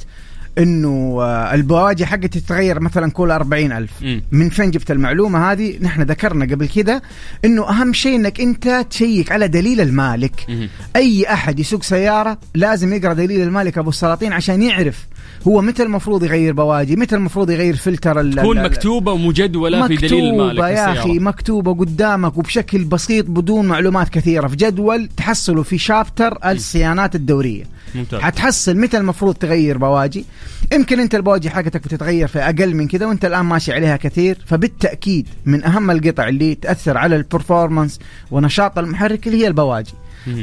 إنه 0.58 1.16
آه، 1.22 1.54
البواجي 1.54 2.06
حقتي 2.06 2.28
تتغير 2.40 2.80
مثلا 2.80 3.10
كل 3.10 3.30
40 3.30 3.72
ألف 3.72 3.90
مم. 4.02 4.22
من 4.32 4.48
فين 4.48 4.70
جبت 4.70 4.90
المعلومة 4.90 5.52
هذه 5.52 5.78
نحن 5.80 6.02
ذكرنا 6.02 6.44
قبل 6.44 6.66
كده 6.68 7.02
إنه 7.44 7.68
أهم 7.70 7.92
شيء 7.92 8.16
إنك 8.16 8.40
أنت 8.40 8.86
تشيك 8.90 9.32
على 9.32 9.48
دليل 9.48 9.80
المالك 9.80 10.44
مهم. 10.48 10.68
أي 10.96 11.24
أحد 11.32 11.60
يسوق 11.60 11.82
سيارة 11.82 12.38
لازم 12.54 12.92
يقرأ 12.92 13.12
دليل 13.12 13.40
المالك 13.42 13.78
أبو 13.78 13.88
السلاطين 13.90 14.32
عشان 14.32 14.62
يعرف 14.62 15.06
هو 15.48 15.62
متى 15.62 15.82
المفروض 15.82 16.24
يغير 16.24 16.52
بواجي 16.52 16.96
متى 16.96 17.14
المفروض 17.16 17.50
يغير 17.50 17.76
فلتر 17.76 18.20
ال- 18.20 18.34
تكون 18.34 18.62
مكتوبة 18.62 19.12
ومجدولة 19.12 19.86
في 19.86 19.96
دليل 19.96 20.24
المالك 20.24 20.50
مكتوبة 20.50 20.68
يا. 20.68 20.92
أخي 20.92 21.18
مكتوبة 21.18 21.74
قدامك 21.74 22.38
وبشكل 22.38 22.84
بسيط 22.84 23.26
بدون 23.26 23.66
معلومات 23.66 24.08
كثيرة 24.08 24.48
في 24.48 24.56
جدول 24.56 25.08
تحصله 25.16 25.62
في 25.62 25.78
chapter 25.78 26.38
الصيانات 26.50 27.14
الدورية 27.14 27.64
ممتاز 27.94 28.20
حتحصل 28.20 28.76
متى 28.76 28.96
المفروض 28.98 29.34
تغير 29.34 29.78
بواجي 29.78 30.24
يمكن 30.72 31.00
انت 31.00 31.14
البواجي 31.14 31.50
حقتك 31.50 31.84
بتتغير 31.84 32.28
في 32.28 32.38
أقل 32.38 32.74
من 32.74 32.88
كذا 32.88 33.06
وانت 33.06 33.24
الآن 33.24 33.44
ماشي 33.44 33.72
عليها 33.72 33.96
كثير 33.96 34.38
فبالتأكيد 34.46 35.28
من 35.44 35.64
أهم 35.64 35.90
القطع 35.90 36.28
اللي 36.28 36.54
تأثر 36.54 36.98
على 36.98 37.16
ال 37.16 37.23
performance 37.23 37.98
ونشاط 38.30 38.78
المحرك 38.78 39.26
اللي 39.26 39.42
هي 39.42 39.46
البواجي. 39.46 39.92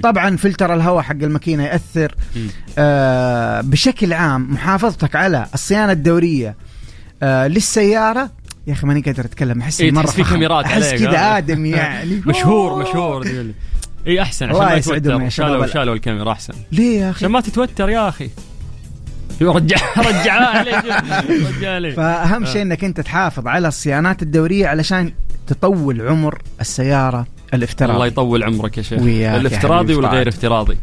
طبعا 0.04 0.38
فلتر 0.38 0.74
الهواء 0.74 1.02
حق 1.04 1.16
الماكينة 1.16 1.64
يأثر. 1.64 2.16
آه 2.78 3.62
بشكل 3.62 4.14
عام 4.14 4.54
محافظتك 4.54 5.16
على 5.16 5.46
الصيانة 5.54 5.92
الدورية 5.92 6.56
آه 7.24 7.48
للسيارة 7.48 8.30
يا 8.68 8.74
أخي 8.74 8.88
ماني 8.88 9.02
قادر 9.02 9.26
أتكلم 9.26 9.62
أحس 9.62 9.82
إيه 9.82 9.92
مرة 9.92 10.06
في. 10.08 10.24
كاميرات 10.24 10.66
أحس 10.66 10.94
كذا 10.94 11.18
آه. 11.18 11.38
آدم 11.38 11.66
يعني 11.66 12.22
مشهور 12.28 12.82
مشهور. 12.82 13.28
إي 14.08 14.22
أحسن 14.22 14.50
عشان 14.50 14.60
ما 14.66 14.74
يتوتر. 14.74 15.30
شالوا 15.30 15.66
شالوا 15.68 15.96
الكاميرا 15.96 16.32
أحسن. 16.32 16.54
ليه 16.72 17.00
يا 17.00 17.10
أخي؟ 17.10 17.18
عشان 17.18 17.32
ما 17.32 17.42
تتوتر 17.42 17.90
يا 17.90 18.10
أخي. 18.10 18.30
رجع 19.42 19.78
رجعها 20.10 20.58
عليه. 20.60 20.84
رجع 21.58 21.74
عليه. 21.76 21.94
فأهم 21.96 22.46
شيء 22.46 22.62
إنك 22.62 22.84
أنت 22.84 23.02
تحافظ 23.02 23.48
على 23.48 23.68
الصيانات 23.68 24.22
الدورية 24.22 24.68
علشان 24.68 25.12
تطول 25.48 26.02
عمر 26.02 26.42
السيارة 26.62 27.28
الافتراضي. 27.54 27.94
الله 27.94 28.08
يطول 28.08 28.44
عمرك 28.44 28.78
يا 28.78 28.84
شيخ. 28.84 29.02
الافتراضي 29.02 29.96
والغير. 29.96 30.28
افتراضي. 30.28 30.78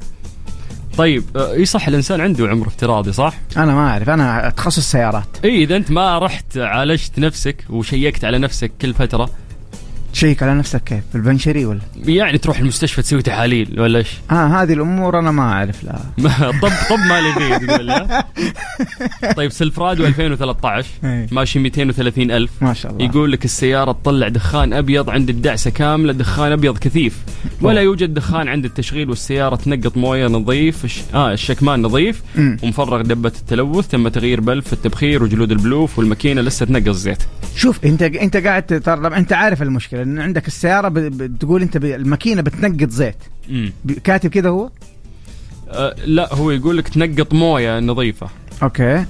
طيب 0.97 1.25
آه، 1.37 1.53
إي 1.53 1.65
صح 1.65 1.89
الإنسان 1.89 2.21
عنده 2.21 2.49
عمر 2.49 2.67
افتراضي 2.67 3.13
صح؟ 3.13 3.35
أنا 3.57 3.75
ما 3.75 3.89
أعرف. 3.89 4.09
أنا 4.11 4.53
تخصص 4.57 4.91
سيارات. 4.93 5.27
إي 5.45 5.63
إذا 5.63 5.77
أنت 5.77 5.91
ما 5.91 6.19
رحت 6.19 6.57
عالجت 6.59 7.19
نفسك 7.19 7.65
وشيكت 7.71 8.25
على 8.25 8.39
نفسك 8.39 8.73
كل 8.83 8.95
فترة 8.95 9.31
تشيك 10.17 10.43
على 10.43 10.55
نفسك 10.55 10.85
كيف؟ 10.85 11.05
في 11.13 11.15
البنشري 11.15 11.65
ولا؟ 11.65 11.81
يعني 12.05 12.39
تروح 12.39 12.59
المستشفى 12.59 13.03
تسوي 13.03 13.23
تحاليل 13.23 13.81
ولا 13.81 13.99
إيش؟ 13.99 14.09
آه 14.31 14.47
هذه 14.47 14.73
الأمور 14.73 15.19
أنا 15.19 15.31
ما 15.31 15.43
أعرف 15.43 15.85
لا. 15.85 15.99
طب 16.63 16.71
طب 16.91 16.99
مالي 17.09 17.33
فيه 17.33 17.67
تقول 17.67 18.07
طيب 19.37 19.51
سلفرادو 19.51 20.07
2013 20.07 20.89
إيه. 21.05 21.27
ماشي 21.33 21.59
230 21.59 22.31
ألف. 22.31 22.51
ما 22.61 22.75
شاء 22.75 22.93
الله. 22.93 23.05
يقول 23.05 23.33
لك 23.33 23.45
السيارة 23.45 23.93
تطلع 23.93 24.29
دخان 24.29 24.73
أبيض 24.73 25.11
عند 25.11 25.29
الدعسة 25.29 25.71
كاملة 25.71 26.13
دخان 26.13 26.53
أبيض 26.53 26.79
كثيف. 26.79 27.19
ولا 27.61 27.81
يوجد 27.81 28.15
دخان 28.15 28.49
عند 28.49 28.65
التشغيل 28.65 29.09
والسيارة 29.09 29.57
تنقط 29.57 29.97
موية 29.97 30.27
نظيف. 30.27 31.05
آه 31.15 31.33
الشكمان 31.33 31.83
نظيف. 31.83 32.23
ومفرغ 32.39 33.03
دبة 33.03 33.33
التلوث 33.41 33.89
تم 33.89 34.09
تغيير 34.09 34.41
بلف 34.41 34.73
التبخير 34.73 35.23
وجلود 35.23 35.51
البلوف 35.51 35.99
والماكينة 35.99 36.41
لسه 36.41 36.67
تنقص 36.67 36.97
زيت. 36.97 37.23
شوف 37.57 37.85
أنت 37.85 38.03
أنت 38.03 38.37
قاعد 38.37 38.63
ترى 38.63 39.17
أنت 39.17 39.33
عارف 39.33 39.63
المشكلة. 39.63 40.06
ان 40.07 40.19
عندك 40.19 40.47
السيارة. 40.47 40.89
بتقول 40.89 41.63
أنت. 41.63 41.77
الماكينة 41.77 42.43
بتنقط 42.43 42.91
زيت. 42.91 43.17
مم. 43.49 43.73
كاتب 44.05 44.31
كذا 44.31 44.49
هو؟ 44.49 44.71
آه 45.69 45.95
لا 46.05 46.35
هو 46.35 46.51
يقول 46.51 46.79
لك 46.79 46.89
تنقط 46.89 47.35
موية 47.35 47.81
نظيفة. 47.81 48.29
أوكي. 48.63 49.05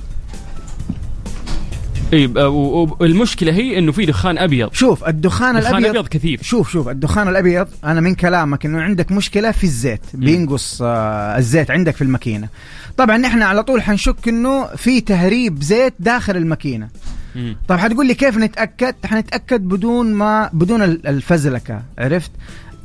إي 2.12 2.26
ب- 2.26 2.36
و- 2.38 2.96
والمشكلة 3.00 3.52
هي 3.52 3.78
إنه 3.78 3.92
في 3.92 4.06
دخان 4.06 4.38
أبيض. 4.38 4.72
شوف 4.72 5.04
الدخان 5.08 5.56
دخان 5.60 5.70
الابيض 5.76 5.88
أبيض 5.96 6.08
كثيف. 6.08 6.42
شوف 6.42 6.70
شوف 6.72 6.88
الدخان 6.88 7.28
الأبيض 7.28 7.68
أنا 7.84 8.00
من 8.00 8.14
كلامك 8.14 8.66
إنه 8.66 8.80
عندك 8.82 9.12
مشكلة 9.12 9.50
في 9.50 9.64
الزيت. 9.64 10.00
بينقص 10.14 10.82
آه 10.82 11.38
الزيت 11.38 11.70
عندك 11.70 11.96
في 11.96 12.02
الماكينة. 12.02 12.48
طبعا 12.96 13.16
نحن 13.16 13.42
على 13.42 13.62
طول 13.62 13.82
حنشك 13.82 14.28
إنه 14.28 14.66
في 14.66 15.00
تهريب 15.00 15.62
زيت 15.62 15.94
داخل 16.00 16.36
الماكينة. 16.36 16.88
طيب 17.68 17.78
حتقول 17.78 18.06
لي 18.06 18.14
كيف 18.14 18.36
نتأكد؟ 18.38 18.94
حنتاكد 19.04 19.60
بدون 19.68 20.14
ما 20.14 20.50
بدون 20.52 20.82
ال- 20.82 21.06
الفزلكة 21.06 21.82
عرفت؟ 21.98 22.30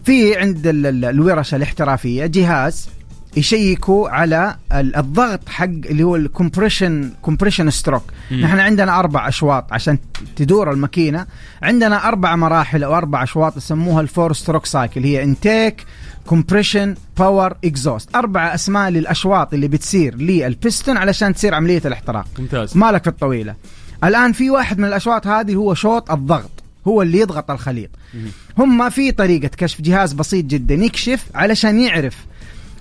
في 0.06 0.38
عند 0.38 0.68
ال- 0.68 0.86
ال- 0.86 1.06
الورش 1.06 1.54
الاحترافية 1.56 2.26
جهاز 2.26 2.90
يشيكوا 3.38 4.10
على 4.10 4.56
ال- 4.74 4.96
الضغط 4.96 5.50
حق 5.50 5.64
اللي 5.66 6.04
هو 6.04 6.16
ال 6.16 6.24
compression 6.24 7.12
compression 7.22 7.70
stroke. 7.70 8.04
نحن 8.32 8.60
عندنا 8.60 9.00
أربع 9.00 9.28
أشواط 9.28 9.74
عشان 9.74 9.98
تدور 10.36 10.72
الماكينة. 10.72 11.26
عندنا 11.62 12.08
أربع 12.08 12.36
مراحل 12.36 12.84
أو 12.84 12.96
أربع 12.98 13.24
أشواط 13.24 13.58
يسموها 13.58 14.02
ال 14.02 14.08
four 14.08 14.34
stroke 14.34 14.66
cycle 14.66 15.04
هي 15.04 15.24
intake 15.24 15.86
compression 16.26 16.96
power 17.18 17.54
exhaust 17.66 18.16
أربع 18.16 18.54
أسماء 18.56 18.90
للأشواط 18.90 19.54
اللي 19.54 19.68
بتصير 19.68 20.16
للبستون 20.16 20.98
علشان 20.98 21.34
تصير 21.34 21.54
عملية 21.56 21.82
الاحتراق. 21.86 22.26
ممتاز. 22.40 22.78
مالك 22.78 23.04
في 23.04 23.10
الطويلة. 23.10 23.56
الآن 24.04 24.32
في 24.34 24.50
واحد 24.50 24.80
من 24.80 24.86
الأشواط 24.86 25.28
هذه 25.28 25.56
هو 25.56 25.74
شوط 25.74 26.12
الضغط 26.12 26.52
هو 26.88 27.02
اللي 27.02 27.20
يضغط 27.20 27.52
الخليط. 27.52 27.90
هم 28.58 28.90
في 28.90 29.12
طريقة 29.12 29.48
كشف 29.58 29.82
جهاز 29.82 30.14
بسيط 30.14 30.46
جدا 30.46 30.76
يكشف 30.76 31.26
علشان 31.36 31.80
يعرف 31.80 32.26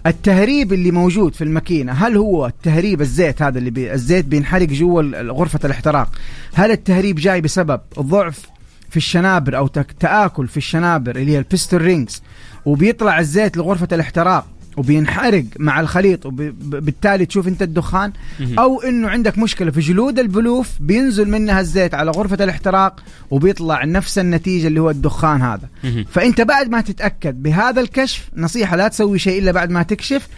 التهريب 0.06 0.72
اللي 0.72 0.90
موجود 0.90 1.34
في 1.34 1.44
الماكينة. 1.44 1.92
هل 1.92 2.16
هو 2.16 2.46
التهريب 2.46 3.00
الزيت 3.00 3.42
هذا 3.42 3.58
اللي 3.58 3.70
بي 3.70 3.92
الزيت 3.92 4.24
بينحرق 4.24 4.68
جوا 4.68 5.02
غرفة 5.32 5.60
الاحتراق؟ 5.64 6.10
هل 6.54 6.70
التهريب 6.70 7.16
جاي 7.16 7.40
بسبب 7.40 7.80
ضعف 7.98 8.46
في 8.90 8.96
الشنابر 8.96 9.56
أو 9.56 9.66
تآكل 10.00 10.48
في 10.48 10.56
الشنابر 10.56 11.16
اللي 11.16 11.32
هي 11.32 11.38
ال 11.38 11.45
piston 11.45 11.82
rings 11.82 12.22
وبيطلع 12.64 13.18
الزيت 13.18 13.56
لغرفة 13.56 13.88
الاحتراق. 13.92 14.46
وبينحرق 14.80 15.44
مع 15.58 15.80
الخليط 15.80 16.26
وبالتالي 16.26 17.26
تشوف 17.26 17.48
انت 17.48 17.62
الدخان. 17.62 18.12
أو 18.58 18.80
إنه 18.82 19.08
عندك 19.08 19.38
مشكلة 19.38 19.70
في 19.70 19.80
جلود 19.80 20.18
البلوف 20.18 20.68
بينزل 20.80 21.28
منها 21.28 21.60
الزيت 21.60 21.94
على 21.94 22.10
غرفة 22.10 22.44
الاحتراق 22.44 23.00
وبيطلع 23.30 23.84
نفس 23.84 24.18
النتيجة 24.18 24.66
اللي 24.66 24.80
هو 24.80 24.90
الدخان 24.90 25.42
هذا. 25.42 25.68
فأنت 26.10 26.40
بعد 26.40 26.68
ما 26.70 26.80
تتأكد 26.80 27.42
بهذا 27.42 27.80
الكشف 27.80 28.28
نصيحة 28.36 28.76
لا 28.76 28.88
تسوي 28.88 29.18
شيء 29.18 29.42
إلا 29.42 29.52
بعد 29.52 29.70
ما 29.70 29.82
تكشف. 29.82 30.28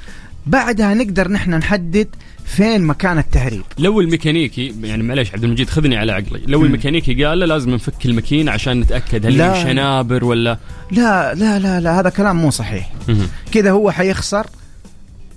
بعدها 0.47 0.95
نقدر 0.95 1.31
نحن 1.31 1.55
نحدد 1.55 2.09
فين 2.45 2.83
مكان 2.83 3.19
التهريب. 3.19 3.63
لو 3.79 4.01
الميكانيكي 4.01 4.75
يعني 4.83 5.03
معليش 5.03 5.33
عبد 5.35 5.45
المجيد 5.45 5.71
خذني 5.71 5.97
على 5.97 6.13
عقلي. 6.13 6.43
لو 6.47 6.65
الميكانيكي 6.65 7.25
قال 7.25 7.39
له 7.39 7.47
لازم 7.47 7.71
نفك 7.71 8.07
الماكينة 8.07 8.53
عشان 8.53 8.81
نتأكد 8.81 9.27
هل 9.27 9.39
لا. 9.39 9.57
هي 9.57 9.63
شنابر 9.63 10.25
ولا 10.25 10.59
لا 10.91 11.35
لا 11.35 11.59
لا 11.59 11.81
لا 11.81 12.01
هذا 12.01 12.11
كلام 12.11 12.37
مو 12.37 12.51
صحيح. 12.51 12.93
كذا 13.53 13.71
هو 13.71 13.91
حيخسر 13.91 14.47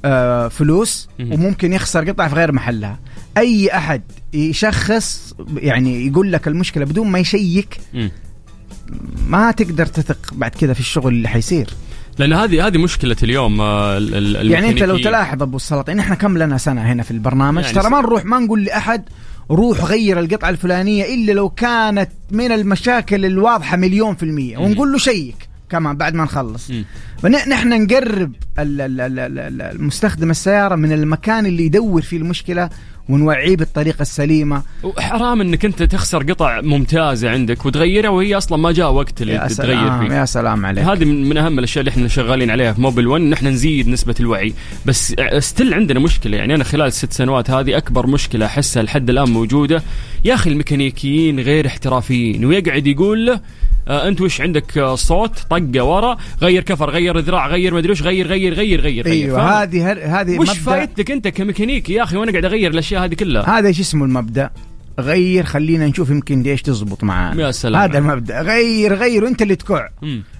آه 0.05 0.47
فلوس 0.47 1.09
وممكن 1.19 1.73
يخسر 1.73 2.09
قطع 2.09 2.27
في 2.27 2.35
غير 2.35 2.51
محلها. 2.51 2.99
أي 3.37 3.69
أحد 3.69 4.01
يشخص 4.33 5.33
يعني 5.57 6.07
يقول 6.07 6.31
لك 6.31 6.47
المشكلة 6.47 6.85
بدون 6.85 7.07
ما 7.07 7.19
يشيك. 7.19 7.77
ما 9.27 9.51
تقدر 9.51 9.85
تثق 9.85 10.33
بعد 10.33 10.51
كذا 10.51 10.73
في 10.73 10.79
الشغل 10.79 11.13
اللي 11.13 11.27
حيصير. 11.27 11.69
لأن 12.19 12.33
هذه 12.33 12.67
هذه 12.67 12.77
مشكلة 12.77 13.15
اليوم 13.23 13.61
آه، 13.61 13.97
ال- 13.97 14.35
ال- 14.37 14.51
يعني 14.51 14.69
أنت 14.69 14.83
لو. 14.83 14.97
تلاحظ 14.97 15.41
أبو 15.41 15.57
السلاطين 15.57 15.99
إحنا 15.99 16.15
كم 16.15 16.37
لنا 16.37 16.57
سنة 16.57 16.81
هنا 16.81 17.03
في 17.03 17.11
البرنامج؟ 17.11 17.63
يعني 17.63 17.75
ترى 17.75 17.89
ما 17.89 18.01
نروح 18.01 18.25
ما 18.25 18.39
نقول 18.39 18.63
لأحد 18.63 19.03
روح 19.51 19.83
غير 19.83 20.19
القطعة 20.19 20.49
الفلانية 20.49 21.13
إلا 21.15 21.31
لو 21.31 21.49
كانت 21.49 22.09
من 22.31 22.51
المشاكل 22.51 23.25
الواضحة 23.25 23.77
مليون 23.77 24.15
في 24.15 24.23
المية. 24.23 24.57
ونقول 24.57 24.91
له 24.91 24.97
شيك 24.97 25.35
كمان 25.69 25.97
بعد 25.97 26.13
ما 26.13 26.23
نخلص. 26.23 26.71
فنحن 27.21 27.83
نقرب 27.83 28.31
ال- 28.59 28.81
ال- 28.81 29.01
ال- 29.01 29.19
ال- 29.19 29.39
ال- 29.39 29.61
المستخدم 29.61 30.31
السيارة 30.31 30.75
من 30.75 30.91
المكان 30.91 31.45
اللي 31.45 31.65
يدور 31.65 32.01
فيه 32.01 32.17
المشكلة 32.17 32.69
ونوعيه 33.09 33.55
بالطريقة 33.57 34.01
السليمة. 34.01 34.63
وحرام 34.83 35.41
إنك 35.41 35.65
أنت 35.65 35.83
تخسر 35.83 36.23
قطع 36.23 36.61
ممتازة 36.61 37.29
عندك 37.29 37.65
وتغيرها 37.65 38.09
وهي 38.09 38.37
أصلا 38.37 38.57
ما 38.57 38.71
جاء 38.71 38.91
وقت 38.91 39.21
اللي 39.21 39.33
يا 39.33 39.47
تتغير 39.47 39.75
سلام 39.77 40.07
فيه. 40.07 40.15
يا 40.15 40.25
سلام 40.25 40.65
عليك. 40.65 40.83
هذه 40.83 41.05
من, 41.05 41.29
من 41.29 41.37
أهم 41.37 41.59
الأشياء 41.59 41.79
اللي 41.79 41.89
إحنا 41.89 42.07
شغالين 42.07 42.49
عليها 42.51 42.73
في 42.73 42.81
موبل 42.81 43.07
1 43.07 43.23
ان 43.23 43.33
إحنا 43.33 43.49
نزيد 43.49 43.87
نسبة 43.87 44.15
الوعي. 44.19 44.53
بس 44.85 45.15
ستيل 45.39 45.73
عندنا 45.73 45.99
مشكلة 45.99 46.37
يعني 46.37 46.55
أنا 46.55 46.63
خلال 46.63 46.87
الست 46.87 47.13
سنوات 47.13 47.49
هذه 47.49 47.77
أكبر 47.77 48.07
مشكلة 48.07 48.45
أحسها 48.45 48.83
لحد 48.83 49.09
الآن 49.09 49.29
موجودة. 49.29 49.83
يا 50.25 50.33
أخي 50.33 50.49
الميكانيكيين 50.49 51.39
غير 51.39 51.67
احترافيين 51.67 52.45
ويقعد 52.45 52.87
يقول 52.87 53.25
له 53.25 53.39
انت 53.87 54.21
وش 54.21 54.41
عندك 54.41 54.77
آه، 54.77 54.95
صوت 54.95 55.39
طقة 55.49 55.83
ورا 55.83 56.17
غير 56.41 56.63
كفر 56.63 56.89
غير 56.89 57.19
ذراع 57.19 57.47
غير 57.47 57.73
ما 57.73 57.79
ادري 57.79 57.91
وش 57.91 58.01
غير 58.01 58.27
غير 58.27 58.53
غير 58.53 58.81
غير 58.81 59.05
أيوه؟ 59.05 59.63
هذه 59.63 59.91
هذه 60.21 60.39
وش 60.39 60.57
فائدتك 60.57 61.11
انت 61.11 61.27
كميكانيكي 61.27 61.93
يا 61.93 62.03
أخي؟ 62.03 62.17
وأنا 62.17 62.31
قاعد 62.31 62.45
أغير 62.45 62.71
الأشياء 62.71 63.05
هذه 63.05 63.13
كلها. 63.13 63.59
هذا 63.59 63.67
إيش 63.67 63.79
اسمه 63.79 64.05
المبدأ؟ 64.05 64.49
غير 64.99 65.43
خلينا 65.43 65.87
نشوف 65.87 66.09
يمكن 66.09 66.41
إيش 66.41 66.61
تزبط 66.61 67.03
معانا. 67.03 67.41
يا 67.41 67.51
سلام 67.51 67.81
هذا 67.81 67.97
المبدأ. 67.97 68.41
غير 68.41 68.93
غير 68.93 69.23
وانت 69.23 69.41
اللي 69.41 69.55
تكع. 69.55 69.87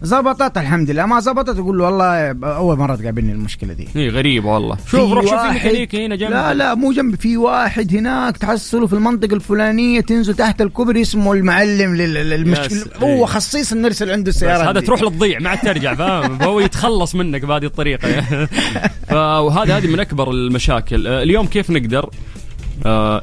زبطت؟ 0.01 0.57
الحمد 0.57 0.91
لله. 0.91 1.05
ما 1.05 1.19
زبطت 1.19 1.49
تقول 1.49 1.77
له 1.77 1.83
والله 1.83 2.35
أول 2.55 2.77
مرة 2.77 2.95
تقابلني 2.95 3.31
المشكلة 3.31 3.73
دي. 3.73 3.87
إيه 3.95 4.09
غريبة 4.09 4.47
والله. 4.49 4.77
شوف 4.91 5.11
روح 5.11 5.21
شوف 5.23 5.33
في 5.33 5.35
واحد- 5.35 5.65
ميكانيكي 5.67 6.05
هنا 6.05 6.15
جنب 6.15 6.29
لا 6.31 6.53
لا 6.53 6.75
مو 6.75 6.91
جنبي 6.91 7.17
في 7.17 7.37
واحد 7.37 7.95
هناك 7.95 8.37
تحصله 8.37 8.87
في 8.87 8.93
المنطقة 8.93 9.33
الفلانية 9.35 10.01
تنزل 10.01 10.33
تحت 10.35 10.61
الكوبري 10.61 11.01
اسمه 11.01 11.33
المعلم 11.33 11.95
لل- 11.95 12.29
للمشكلة. 12.29 12.83
هو 12.97 13.07
إيه. 13.19 13.25
خصيص 13.25 13.73
نرسل 13.73 14.11
عنده 14.11 14.29
بس 14.29 14.35
السيارات 14.35 14.67
هذا. 14.67 14.79
تروح 14.79 15.01
للضيع 15.01 15.39
ما 15.39 15.49
عاد 15.49 15.59
ترجع 15.59 15.95
فاهم؟ 15.95 16.41
هو 16.47 16.59
يتخلص 16.59 17.15
منك 17.15 17.45
بهذه 17.45 17.65
الطريقة. 17.65 18.07
فهذا 19.09 19.77
هذه 19.77 19.87
من 19.87 19.99
أكبر 19.99 20.31
المشاكل. 20.31 21.07
آه، 21.07 21.23
اليوم 21.23 21.47
كيف 21.47 21.69
نقدر 21.69 22.09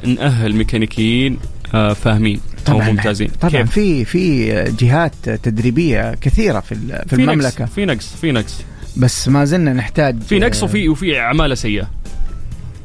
نأهل 0.06 0.54
ميكانيكيين 0.54 1.38
آه 1.74 1.92
فاهمين 1.92 2.40
طبعا 2.66 2.90
ممتازين. 2.90 3.30
طبعا؟ 3.40 3.64
في 3.64 4.04
في 4.04 4.48
جهات 4.64 5.14
تدريبية 5.42 6.14
كثيرة 6.14 6.60
في 6.60 6.74
في 7.06 7.12
المملكة. 7.12 7.64
في 7.64 7.84
نقص 7.84 8.14
في 8.20 8.32
نقص 8.32 8.64
بس 8.96 9.28
ما 9.28 9.44
زلنا 9.44 9.72
نحتاج 9.72 10.22
في 10.22 10.38
نقص 10.38 10.62
وفي 10.62 10.88
وفي 10.88 11.18
عماله 11.18 11.54
سيئة. 11.54 11.88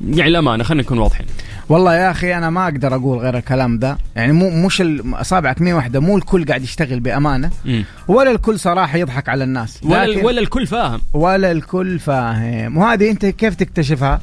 يعني 0.09 0.29
الامانه 0.29 0.63
خلينا 0.63 0.83
نكون 0.83 0.97
واضحين. 0.97 1.25
والله 1.69 1.95
يا 1.95 2.11
أخي 2.11 2.35
أنا 2.37 2.49
ما 2.49 2.63
أقدر 2.63 2.95
أقول 2.95 3.17
غير 3.17 3.37
الكلام 3.37 3.79
ده. 3.79 3.97
يعني 4.15 4.33
مو 4.33 4.65
مش 4.65 4.83
أصابعك 5.13 5.61
مية 5.61 5.73
واحدة 5.73 5.99
مو 5.99 6.17
الكل 6.17 6.45
قاعد 6.45 6.63
يشتغل 6.63 6.99
بأمانة 6.99 7.49
مم. 7.65 7.83
ولا 8.07 8.31
الكل 8.31 8.59
صراحة 8.59 8.97
يضحك 8.97 9.29
على 9.29 9.43
الناس. 9.43 9.79
ولا 9.83 10.25
ولا 10.25 10.41
الكل 10.41 10.67
فاهم. 10.67 11.01
ولا 11.13 11.51
الكل 11.51 11.99
فاهم. 11.99 12.77
وهذه 12.77 13.11
أنت 13.11 13.25
كيف 13.25 13.55
تكتشفها؟ 13.55 14.21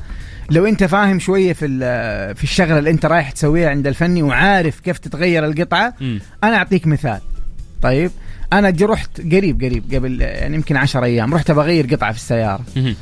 لو 0.50 0.66
انت 0.66 0.84
فاهم 0.84 1.18
شوية 1.18 1.52
في 1.52 1.66
في 2.34 2.44
الشغلة 2.44 2.78
اللي 2.78 2.90
انت 2.90 3.06
رايح 3.06 3.30
تسويها 3.30 3.70
عند 3.70 3.86
الفني 3.86 4.22
وعارف 4.22 4.80
كيف 4.80 4.98
تتغير 4.98 5.44
القطعة 5.46 5.94
مم. 6.00 6.20
أنا 6.44 6.56
اعطيك 6.56 6.86
مثال. 6.86 7.20
طيب؟ 7.82 8.10
أنا 8.52 8.70
جي 8.70 8.84
رحت 8.84 9.20
قريب 9.20 9.64
قريب 9.64 9.94
قبل 9.94 10.20
يعني 10.20 10.54
يمكن 10.54 10.76
عشر 10.76 11.04
أيام 11.04 11.34
رحت 11.34 11.50
بغير 11.50 11.94
قطعة 11.94 12.12
في 12.12 12.18
السيارة. 12.18 12.64
مهم. 12.76 12.96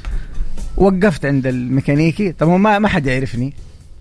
وقفت 0.76 1.26
عند 1.26 1.46
الميكانيكي. 1.46 2.32
طب 2.32 2.48
ما 2.48 2.78
ما 2.78 2.88
حد 2.88 3.06
يعرفني. 3.06 3.54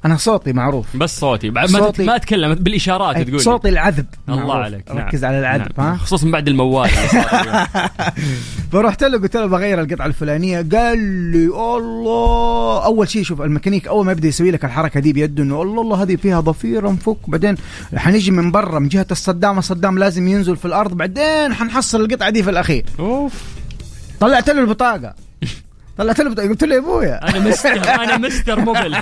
أنا 0.06 0.18
صوتي 0.18 0.54
معروف. 0.54 0.97
بس 0.97 1.20
صوتي. 1.20 1.49
بعد 1.49 1.72
ما 1.72 1.80
صوتي- 1.80 2.04
ما 2.04 2.16
اتكلم 2.16 2.54
بالإشارات 2.54 3.16
أي، 3.16 3.24
تقول. 3.26 3.39
صوتي 3.41 3.70
العذب. 3.70 4.06
الله 4.30 4.47
معروف. 4.47 4.66
عليك 4.66 4.91
ركز 4.91 5.22
نعم. 5.22 5.32
على 5.34 5.39
العذب 5.39 5.72
نعم. 5.78 5.88
ها؟ 5.88 5.97
خصوصا 5.97 6.32
بعد 6.32 6.47
الموال. 6.47 6.89
فرحت 8.72 9.04
له 9.04 9.18
قلت 9.20 9.38
له 9.38 9.45
بغير 9.45 9.82
القطعة 9.82 10.06
الفلانية. 10.06 10.58
قال 10.58 10.99
لي 11.32 11.45
الله. 11.45 12.86
أول 12.86 13.10
شيء 13.10 13.24
شوف 13.24 13.41
الميكانيك 13.41 13.88
أول 13.88 14.06
ما 14.06 14.12
يبدأ 14.12 14.28
يسوي 14.28 14.52
لك 14.52 14.66
الحركة 14.66 14.99
دي 14.99 15.14
بيده 15.14 15.43
إنه 15.43 15.62
الله 15.62 15.82
الله 15.82 16.04
هذه 16.04 16.16
فيها 16.16 16.39
ضفيره 16.39 16.89
نفك 16.89 17.18
بعدين 17.30 17.56
حنيجي 17.95 18.32
من 18.32 18.52
برا 18.52 18.80
من 18.80 18.88
جهة 18.88 19.08
الصدام 19.12 19.58
الصدام 19.60 19.97
لازم 19.99 20.28
ينزل 20.28 20.58
في 20.58 20.66
الأرض 20.66 20.93
بعدين 20.93 21.54
حنحصل 21.54 22.02
القطعة 22.02 22.30
دي 22.30 22.43
في 22.43 22.49
الأخير. 22.49 22.86
أوف. 22.99 23.34
طلعت 24.20 24.49
له 24.49 24.62
البطاقة. 24.62 25.14
طلعت 25.98 26.20
له 26.20 26.36
قلت 26.36 26.64
له 26.64 26.76
يا 26.76 26.80
أبويا. 26.80 27.30
أنا 27.30 27.39
مستر 27.39 27.89
أنا 27.89 28.18
مستر 28.18 28.60
موبل 28.60 28.96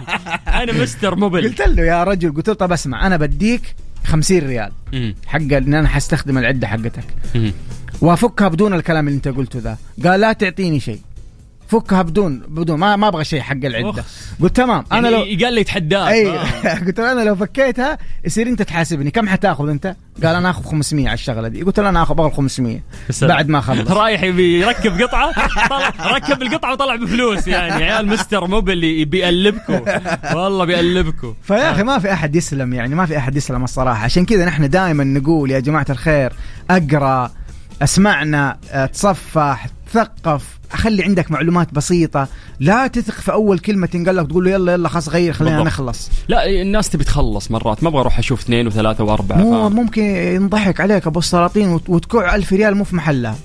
أنا 0.47 0.73
مستر 0.73 1.15
موبل 1.15 1.43
قلت 1.43 1.61
له 1.61 1.83
يا 1.83 2.03
رجل 2.03 2.35
قلت 2.35 2.47
له 2.47 2.53
طب 2.53 2.71
اسمع 2.71 3.07
أنا 3.07 3.17
بديك 3.17 3.75
50 4.05 4.39
ريال. 4.39 4.71
حق 5.27 5.37
إن 5.37 5.73
أنا 5.73 5.87
حستخدم 5.87 6.37
العدة 6.37 6.67
حقتك. 6.67 7.03
وافكها 8.01 8.47
بدون 8.47 8.73
الكلام 8.73 9.07
اللي 9.07 9.17
أنت 9.17 9.27
قلته 9.27 9.59
ذا. 9.59 9.77
قال 10.03 10.19
لا 10.19 10.33
تعطيني 10.33 10.79
شيء. 10.79 10.99
فكها 11.69 12.01
بدون 12.01 12.39
بدون 12.47 12.79
ما 12.79 12.95
ما 12.95 13.07
أبغى 13.07 13.23
شيء 13.23 13.41
حق 13.41 13.55
العدة. 13.63 14.03
قلت 14.41 14.55
تمام 14.55 14.83
أنا 14.91 15.07
لو 15.07 15.19
يعني 15.19 15.43
قال 15.43 15.53
لي 15.53 15.61
يتحداك. 15.61 16.11
اي 16.11 16.29
آه. 16.29 16.75
قلت 16.85 16.99
له 16.99 17.11
أنا 17.11 17.21
لو 17.21 17.35
فكيتها 17.35 17.97
يصير 18.25 18.47
أنت 18.47 18.61
تحاسبني. 18.61 19.11
كم 19.11 19.29
حتاخذ 19.29 19.69
أنت؟ 19.69 19.95
قال 20.23 20.35
أنا 20.35 20.49
آخذ 20.49 20.63
500 20.63 21.07
على 21.07 21.13
الشغلة 21.13 21.47
دي. 21.47 21.61
قلت 21.63 21.79
له 21.79 21.89
أنا 21.89 22.03
اخذ 22.03 22.11
أبغى 22.11 22.31
500 22.31 22.79
السلام. 23.09 23.35
بعد 23.35 23.49
ما 23.49 23.61
خلص 23.61 23.91
رايح 24.01 24.23
يبي 24.23 24.59
يركب 24.59 25.01
قطعة 25.01 25.33
طلع 25.69 26.15
ركب 26.15 26.41
القطعة 26.41 26.71
وطلع 26.71 26.95
بفلوس 26.95 27.47
يعني. 27.47 27.83
عيال 27.83 28.07
مستر 28.07 28.47
موبل 28.47 28.71
اللي 28.73 29.05
بيقلبكم 29.05 29.81
والله 30.35 30.65
بيقلبكم 30.65 31.33
فيا 31.43 31.71
أخي 31.71 31.83
ما 31.83 31.99
في 31.99 32.13
أحد 32.13 32.35
يسلم 32.35 32.73
يعني 32.73 32.95
ما 32.95 33.05
في 33.05 33.17
أحد 33.17 33.35
يسلم 33.35 33.63
الصراحة. 33.63 34.03
عشان 34.03 34.25
كذا 34.25 34.45
نحن 34.45 34.69
دائما 34.69 35.03
نقول 35.03 35.51
يا 35.51 35.59
جماعة 35.59 35.85
الخير 35.89 36.33
أقرأ 36.69 37.31
اسمعنا 37.81 38.57
آه، 38.71 38.85
تصفح 38.85 39.67
تثقف 39.93 40.59
خلي 40.71 41.03
عندك 41.03 41.31
معلومات 41.31 41.73
بسيطة. 41.73 42.27
لا 42.59 42.87
تثق 42.87 43.13
في 43.13 43.31
أول 43.31 43.59
كلمة 43.59 43.87
تنقال 43.87 44.15
لك 44.15 44.27
تقول 44.27 44.45
له 44.45 44.51
يلا 44.51 44.73
يلا 44.73 44.89
خلاص 44.89 45.09
غير 45.09 45.33
خلينا 45.33 45.55
بالضبط. 45.55 45.73
نخلص. 45.73 46.09
لا 46.27 46.49
الناس 46.61 46.89
تبي 46.89 47.03
تخلص 47.03 47.51
مرات. 47.51 47.83
ما 47.83 47.89
أبغى 47.89 48.01
أروح 48.01 48.19
أشوف 48.19 48.41
اثنين 48.41 48.67
وثلاثة 48.67 49.03
وأربعة 49.03 49.37
مو 49.37 49.51
فاهم؟ 49.51 49.75
ممكن 49.75 50.01
ينضحك 50.03 50.81
عليك 50.81 51.07
أبو 51.07 51.19
السلاطين 51.19 51.67
وت- 51.69 51.89
وتكوع 51.89 52.35
ألف 52.35 52.53
ريال 52.53 52.75
مو 52.75 52.83
في 52.83 52.95
محلها 52.95 53.35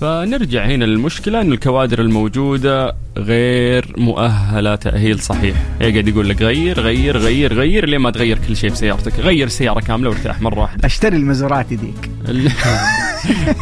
فنرجع 0.00 0.64
هنا 0.64 0.84
للمشكلة 0.84 1.40
إن 1.40 1.52
الكوادر 1.52 2.00
الموجودة 2.00 2.94
غير 3.18 3.94
مؤهلة 3.98 4.74
تأهيل 4.74 5.20
صحيح. 5.20 5.56
هي 5.80 5.90
قاعد 5.92 6.08
يقول 6.08 6.28
لك 6.28 6.42
غير 6.42 6.80
غير 6.80 7.16
غير 7.16 7.52
غير 7.54 7.88
لين 7.88 8.00
ما 8.00 8.10
تغير 8.10 8.38
كل 8.48 8.56
شيء 8.56 8.70
في 8.70 8.76
سيارتك؟ 8.76 9.20
غير 9.20 9.48
سيارة 9.48 9.80
كاملة 9.80 10.10
وارتاح 10.10 10.40
مرة 10.40 10.60
واحدة. 10.60 10.86
أشتري 10.86 11.16
المزوراتي 11.16 11.76
ديك 11.76 12.10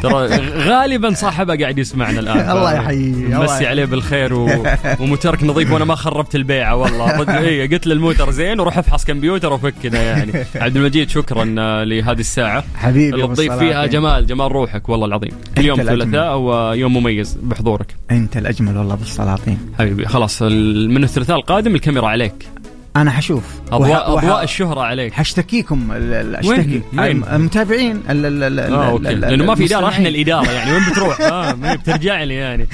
ترى 0.03 0.27
غالبا 0.59 1.15
صاحبها 1.15 1.57
قاعد 1.57 1.79
يسمعنا 1.79 2.21
الآن. 2.21 2.51
الله 2.57 2.73
يحييه، 2.75 3.41
مسي. 3.43 3.67
عليه 3.67 3.85
بالخير 3.85 4.35
و... 4.35 4.65
وموترك 5.01 5.45
نظيف 5.45 5.73
وأنا 5.73 5.85
ما 5.85 5.95
خربت 5.95 6.35
البيعة 6.35 6.77
والله. 6.77 7.21
رد 7.21 7.31
إيه 7.31 7.71
قلت 7.71 7.87
له 7.87 7.93
الموتر 7.93 8.31
زين 8.31 8.61
وروح 8.61 8.79
افحص 8.79 9.05
كمبيوتر 9.05 9.53
وفك 9.53 9.75
كذا 9.83 10.03
يعني. 10.03 10.33
عبد 10.65 10.77
المجيد 10.77 11.09
شكرا 11.11 11.55
آه، 11.59 11.85
لهذه 11.85 12.21
الساعة. 12.21 12.65
حبيبي 12.77 13.23
اللي 13.23 13.35
تضيف. 13.35 13.53
فيها 13.53 13.87
جمال 13.87 14.27
جمال 14.27 14.53
روحك 14.53 14.89
والله 14.89 15.07
العظيم. 15.07 15.31
اليوم. 15.59 15.83
ثلاثاء. 15.83 16.28
ويوم 16.37 16.97
مميز 16.97 17.39
بحضورك. 17.43 17.95
أنت 18.11 18.37
الأجمل 18.37 18.77
والله 18.79 18.95
أبو 18.95 19.03
السلاطين 19.03 19.59
حبيبي 19.79 20.07
خلاص 20.07 20.43
ال- 20.43 20.91
من 20.91 21.05
الثلاثاء 21.05 21.37
القادم 21.37 21.75
الكاميرا 21.75 22.09
عليك. 22.09 22.49
أنا 22.97 23.11
حشوف. 23.11 23.45
اضواء 23.73 23.91
وح- 23.91 24.09
وح- 24.09 24.25
أضواء 24.25 24.45
الشهرة 24.45 24.81
عليك. 24.81 25.13
حشتكيكم 25.13 25.89
ال- 25.93 26.13
ال- 26.15 26.37
أشتكي. 26.37 26.53
وين؟ 26.59 26.83
وين؟ 26.99 27.25
المتابعين 27.33 27.97
ال- 28.11 28.27
ال- 28.27 28.43
ال- 28.43 28.61
ال- 28.61 28.73
أوكي. 28.75 29.09
ال- 29.11 29.21
لأنه 29.21 29.45
ما 29.45 29.55
في 29.55 29.65
إدارة. 29.65 29.89
إحنا 29.89 30.09
الإدارة 30.09 30.51
يعني. 30.51 30.73
وين 30.73 30.83
بتروح؟ 30.91 31.21
آه 31.33 31.53
بترجع 31.53 32.23
لي 32.23 32.35
يعني. 32.35 32.69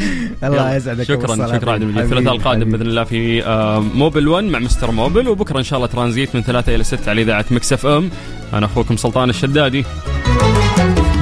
الله 0.45 0.75
يسعدك 0.77 1.03
شكرا 1.03 1.37
شكرا. 1.57 1.73
عبد 1.73 1.83
المجيد 1.83 2.03
الثلاثاء 2.03 2.33
القادم. 2.35 2.71
بإذن 2.71 2.87
الله 2.87 3.05
في 3.05 3.45
آه، 3.45 3.81
موبل 3.95 4.29
1 4.29 4.45
مع 4.45 4.59
مستر 4.59 4.91
موبل 4.91 5.29
وبكرة 5.29 5.59
إن 5.59 5.65
شاء 5.65 5.77
الله 5.77 5.89
ترانزيت 5.89 6.35
من 6.37 6.43
ثلاثة 6.43 6.75
إلى 6.75 6.85
ستة 6.85 7.11
على 7.11 7.23
إذاعة 7.23 7.45
مكس 7.51 7.73
إف 7.73 7.87
إم. 7.87 8.11
أنا 8.55 8.67
أخوكم 8.67 8.97
سلطان 8.97 9.31
الشدادي. 9.31 9.85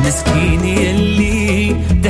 مسكين 0.06 0.64
يلي 0.64 1.31